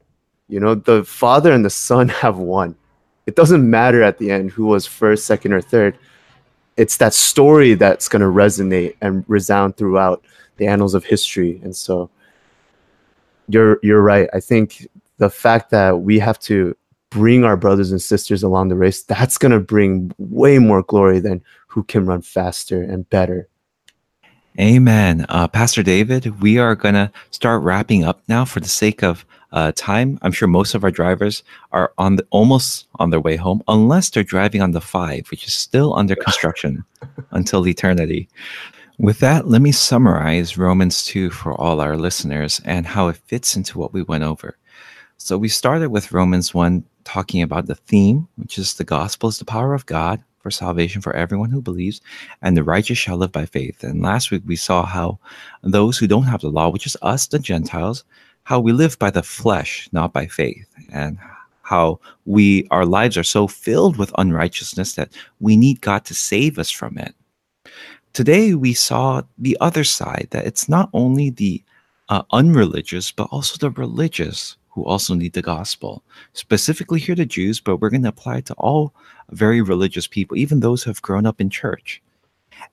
You 0.49 0.61
know, 0.61 0.74
the 0.74 1.05
father 1.05 1.53
and 1.53 1.64
the 1.64 1.70
son 1.70 2.09
have 2.22 2.38
won. 2.38 2.76
It 3.27 3.37
doesn't 3.37 3.68
matter 3.68 4.03
at 4.03 4.18
the 4.18 4.31
end 4.31 4.51
who 4.51 4.66
was 4.66 4.87
first, 4.87 5.27
second, 5.27 5.53
or 5.53 5.61
third. 5.61 5.97
It's 6.77 6.97
that 6.97 7.14
story 7.14 7.75
that's 7.75 8.09
going 8.09 8.23
to 8.23 8.29
resonate 8.29 8.97
and 9.01 9.25
resound 9.29 9.77
throughout 9.77 10.25
the 10.57 10.66
annals 10.66 10.95
of 10.95 11.05
history. 11.05 11.61
And 11.62 11.75
so 11.75 12.11
you're 13.49 13.79
you're 13.83 14.03
right. 14.03 14.29
I 14.33 14.41
think 14.41 14.89
the 15.18 15.31
fact 15.31 15.70
that 15.70 16.01
we 16.01 16.18
have 16.18 16.39
to 16.41 16.77
bring 17.11 17.45
our 17.45 17.57
brothers 17.57 17.91
and 17.91 18.01
sisters 18.01 18.43
along 18.43 18.68
the 18.68 18.75
race, 18.75 19.03
that's 19.03 19.37
going 19.37 19.53
to 19.53 19.61
bring 19.61 20.12
way 20.18 20.59
more 20.59 20.83
glory 20.83 21.20
than 21.20 21.43
who 21.66 21.83
can 21.85 22.07
run 22.07 22.23
faster 22.23 22.83
and 22.83 23.09
better. 23.11 23.49
Amen. 24.59 25.25
Uh, 25.29 25.49
Pastor 25.49 25.83
David, 25.83 26.41
we 26.41 26.59
are 26.59 26.75
going 26.75 26.95
to 26.95 27.11
start 27.31 27.62
wrapping 27.62 28.05
up 28.05 28.23
now 28.29 28.45
for 28.45 28.61
the 28.61 28.68
sake 28.68 29.03
of 29.03 29.25
uh, 29.53 29.73
time. 29.77 30.19
I'm 30.23 30.33
sure 30.33 30.49
most 30.49 30.75
of 30.75 30.85
our 30.85 30.91
drivers 30.91 31.43
are 31.73 31.93
on 31.99 32.17
the, 32.17 32.27
almost 32.31 32.87
on 32.97 33.11
their 33.11 33.21
way 33.21 33.37
home, 33.37 33.63
unless 33.69 34.11
they're 34.11 34.23
driving 34.23 34.63
on 34.63 34.73
the 34.73 34.81
five, 34.81 35.27
which 35.31 35.47
is 35.47 35.55
still 35.55 35.95
under 35.95 36.17
construction 36.17 36.85
until 37.31 37.67
eternity. 37.67 38.29
With 38.99 39.21
that, 39.21 39.49
let 39.49 39.63
me 39.63 39.73
summarize 39.73 40.59
Romans 40.59 41.05
2 41.05 41.31
for 41.31 41.55
all 41.55 41.81
our 41.81 41.97
listeners 41.97 42.61
and 42.65 42.87
how 42.87 43.09
it 43.09 43.17
fits 43.17 43.57
into 43.57 43.79
what 43.79 43.93
we 43.93 44.03
went 44.03 44.25
over. 44.25 44.57
So 45.17 45.39
we 45.39 45.49
started 45.49 45.91
with 45.91 46.13
Romans 46.13 46.53
1 46.53 46.85
talking 47.05 47.43
about 47.43 47.67
the 47.67 47.75
theme, 47.75 48.29
which 48.37 48.59
is 48.59 48.75
the 48.75 48.85
gospel 48.85 49.29
is 49.29 49.39
the 49.39 49.45
power 49.45 49.75
of 49.75 49.87
God 49.87 50.23
for 50.41 50.51
salvation 50.51 51.01
for 51.01 51.15
everyone 51.15 51.51
who 51.51 51.63
believes, 51.63 52.01
and 52.43 52.57
the 52.57 52.65
righteous 52.65 52.99
shall 52.99 53.17
live 53.17 53.33
by 53.33 53.47
faith. 53.47 53.83
And 53.85 54.03
last 54.03 54.31
week 54.31 54.43
we 54.45 54.57
saw 54.57 54.85
how 54.85 55.19
those 55.63 55.97
who 55.97 56.07
don't 56.07 56.25
have 56.25 56.41
the 56.41 56.51
law, 56.51 56.69
which 56.69 56.87
is 56.87 56.97
us, 57.03 57.29
the 57.29 57.39
Gentiles, 57.39 58.05
how 58.45 58.61
we 58.61 58.72
live 58.72 58.99
by 58.99 59.11
the 59.11 59.22
flesh, 59.22 59.88
not 59.93 60.12
by 60.12 60.26
faith, 60.26 60.68
and 60.93 61.18
how 61.62 61.99
we 62.26 62.66
our 62.70 62.84
lives 62.84 63.16
are 63.16 63.22
so 63.24 63.47
filled 63.47 63.97
with 63.97 64.12
unrighteousness 64.18 64.95
that 64.95 65.11
we 65.40 65.57
need 65.57 65.80
God 65.80 66.05
to 66.07 66.14
save 66.14 66.59
us 66.59 66.70
from 66.70 66.99
it. 66.99 67.14
today 68.12 68.55
we 68.55 68.74
saw 68.74 69.22
the 69.38 69.57
other 69.61 69.84
side 69.84 70.28
that 70.30 70.47
it's 70.47 70.68
not 70.68 70.90
only 70.93 71.30
the 71.30 71.62
uh, 72.09 72.22
unreligious, 72.32 73.11
but 73.11 73.28
also 73.30 73.57
the 73.57 73.70
religious 73.70 74.57
who 74.68 74.84
also 74.84 75.14
need 75.14 75.32
the 75.34 75.43
gospel. 75.43 76.03
Specifically 76.32 76.99
here 76.99 77.14
to 77.14 77.26
Jews, 77.26 77.61
but 77.61 77.76
we're 77.76 77.90
going 77.90 78.03
to 78.03 78.09
apply 78.09 78.38
it 78.38 78.47
to 78.47 78.55
all 78.55 78.95
very 79.30 79.61
religious 79.62 80.07
people, 80.07 80.36
even 80.36 80.61
those 80.61 80.82
who 80.82 80.90
have 80.90 81.03
grown 81.03 81.26
up 81.26 81.40
in 81.40 81.51
church. 81.51 82.03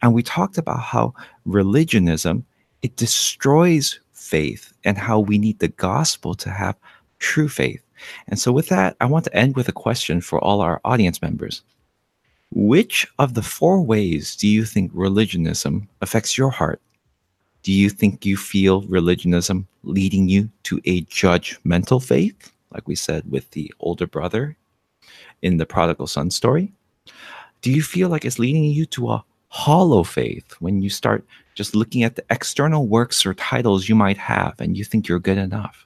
And 0.02 0.14
we 0.14 0.24
talked 0.24 0.58
about 0.58 0.80
how 0.80 1.14
religionism 1.46 2.46
it 2.82 2.96
destroys 2.96 4.00
faith 4.30 4.74
and 4.86 4.98
how 4.98 5.20
we 5.20 5.38
need 5.38 5.60
the 5.60 5.68
gospel 5.90 6.36
to 6.36 6.50
have 6.50 6.78
true 7.18 7.50
faith. 7.50 7.84
And 8.28 8.40
so 8.40 8.52
with 8.52 8.70
that, 8.70 8.96
I 9.02 9.06
want 9.06 9.26
to 9.26 9.36
end 9.36 9.56
with 9.56 9.68
a 9.68 9.74
question 9.86 10.22
for 10.22 10.40
all 10.40 10.62
our 10.62 10.80
audience 10.86 11.22
members. 11.22 11.64
Which 12.52 13.08
of 13.20 13.34
the 13.34 13.42
four 13.42 13.82
ways 13.82 14.36
do 14.36 14.48
you 14.48 14.66
think 14.66 14.92
religionism 14.94 15.88
affects 16.02 16.38
your 16.38 16.50
heart? 16.50 16.82
Do 17.64 17.74
you 17.74 17.90
think 17.90 18.26
you 18.26 18.38
feel 18.38 18.84
religionism 18.84 19.68
leading 19.84 20.30
you 20.30 20.50
to 20.64 20.80
a 20.86 21.02
judgmental 21.06 22.02
faith, 22.02 22.52
like 22.72 22.88
we 22.88 22.96
said 22.96 23.30
with 23.30 23.52
the 23.52 23.72
older 23.80 24.08
brother 24.08 24.56
in 25.42 25.58
the 25.58 25.66
prodigal 25.66 26.08
son 26.08 26.32
story? 26.32 26.72
Do 27.62 27.72
you 27.72 27.84
feel 27.84 28.10
like 28.10 28.24
it's 28.24 28.40
leading 28.40 28.64
you 28.64 28.86
to 28.88 29.12
a 29.12 29.26
hollow 29.50 30.04
faith 30.04 30.54
when 30.60 30.82
you 30.82 30.90
start 30.90 31.26
just 31.56 31.76
looking 31.76 32.04
at 32.04 32.16
the 32.16 32.24
external 32.30 32.88
works 32.88 33.26
or 33.26 33.34
titles 33.34 33.90
you 33.90 33.96
might 33.96 34.18
have 34.18 34.60
and 34.60 34.78
you 34.78 34.86
think 34.86 35.08
you're 35.08 35.20
good 35.20 35.38
enough? 35.38 35.86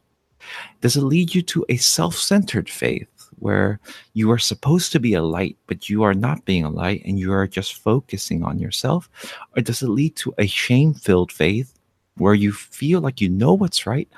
Does 0.82 0.95
it 0.95 1.01
lead 1.01 1.34
you 1.34 1.41
to 1.43 1.66
a 1.70 1.78
self 1.78 2.16
centered 2.16 2.70
faith 2.70 3.07
where 3.39 3.80
you 4.14 4.30
are 4.32 4.38
supposed 4.38 4.91
to 4.91 4.99
be 4.99 5.14
a 5.14 5.24
light, 5.24 5.57
but 5.68 5.89
you 5.89 6.03
are 6.03 6.14
not 6.14 6.45
being 6.45 6.64
a 6.64 6.70
light 6.70 7.01
and 7.05 7.18
you 7.20 7.32
are 7.34 7.47
just 7.47 7.76
focusing 7.76 8.43
on 8.43 8.59
yourself? 8.59 9.09
Or 9.55 9.61
does 9.61 9.82
it 9.82 9.89
lead 9.89 10.16
to 10.18 10.34
a 10.38 10.47
shame 10.47 10.93
filled 10.93 11.32
faith 11.32 11.74
where 12.18 12.34
you 12.34 12.51
feel 12.51 13.01
like 13.01 13.22
you 13.22 13.30
know 13.30 13.53
what's 13.53 13.88
right, 13.88 14.09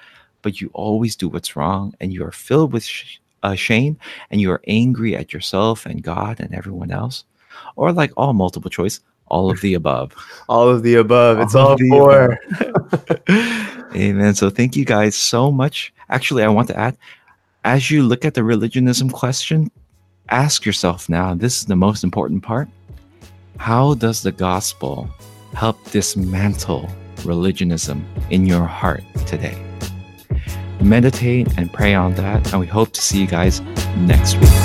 but 0.41 0.59
you 0.59 0.69
always 0.73 1.15
do 1.15 1.29
what's 1.29 1.55
wrong 1.55 1.93
and 1.99 2.11
you 2.11 2.25
are 2.25 2.31
filled 2.31 2.73
with 2.73 2.83
sh- 2.83 3.17
uh, 3.43 3.55
shame 3.55 3.97
and 4.31 4.41
you 4.41 4.51
are 4.51 4.61
angry 4.67 5.15
at 5.15 5.33
yourself 5.33 5.85
and 5.85 6.03
God 6.03 6.39
and 6.39 6.53
everyone 6.53 6.91
else? 6.91 7.23
Or 7.75 7.93
like 7.93 8.11
all 8.17 8.33
multiple 8.33 8.69
choice, 8.69 8.99
all 9.27 9.49
of 9.49 9.61
the 9.61 9.73
above. 9.73 10.13
All 10.47 10.69
of 10.69 10.83
the 10.83 10.95
above. 10.95 11.39
It's 11.39 11.55
all, 11.55 11.69
all 11.69 11.77
four. 11.89 12.39
Amen. 13.95 14.35
So 14.35 14.51
thank 14.51 14.75
you 14.75 14.85
guys 14.85 15.15
so 15.15 15.51
much. 15.51 15.91
Actually, 16.09 16.43
I 16.43 16.49
want 16.49 16.67
to 16.67 16.77
add 16.77 16.95
as 17.65 17.89
you 17.89 18.03
look 18.03 18.23
at 18.23 18.35
the 18.35 18.43
religionism 18.43 19.09
question, 19.09 19.71
ask 20.29 20.65
yourself 20.65 21.09
now 21.09 21.33
this 21.33 21.57
is 21.57 21.65
the 21.65 21.75
most 21.75 22.03
important 22.03 22.43
part. 22.43 22.69
How 23.57 23.95
does 23.95 24.21
the 24.21 24.31
gospel 24.31 25.09
help 25.53 25.83
dismantle 25.89 26.89
religionism 27.23 28.05
in 28.29 28.45
your 28.45 28.65
heart 28.65 29.03
today? 29.25 29.59
Meditate 30.79 31.57
and 31.57 31.73
pray 31.73 31.95
on 31.95 32.13
that, 32.15 32.51
and 32.51 32.59
we 32.59 32.67
hope 32.67 32.91
to 32.91 33.01
see 33.01 33.19
you 33.19 33.27
guys 33.27 33.61
next 33.97 34.37
week. 34.37 34.64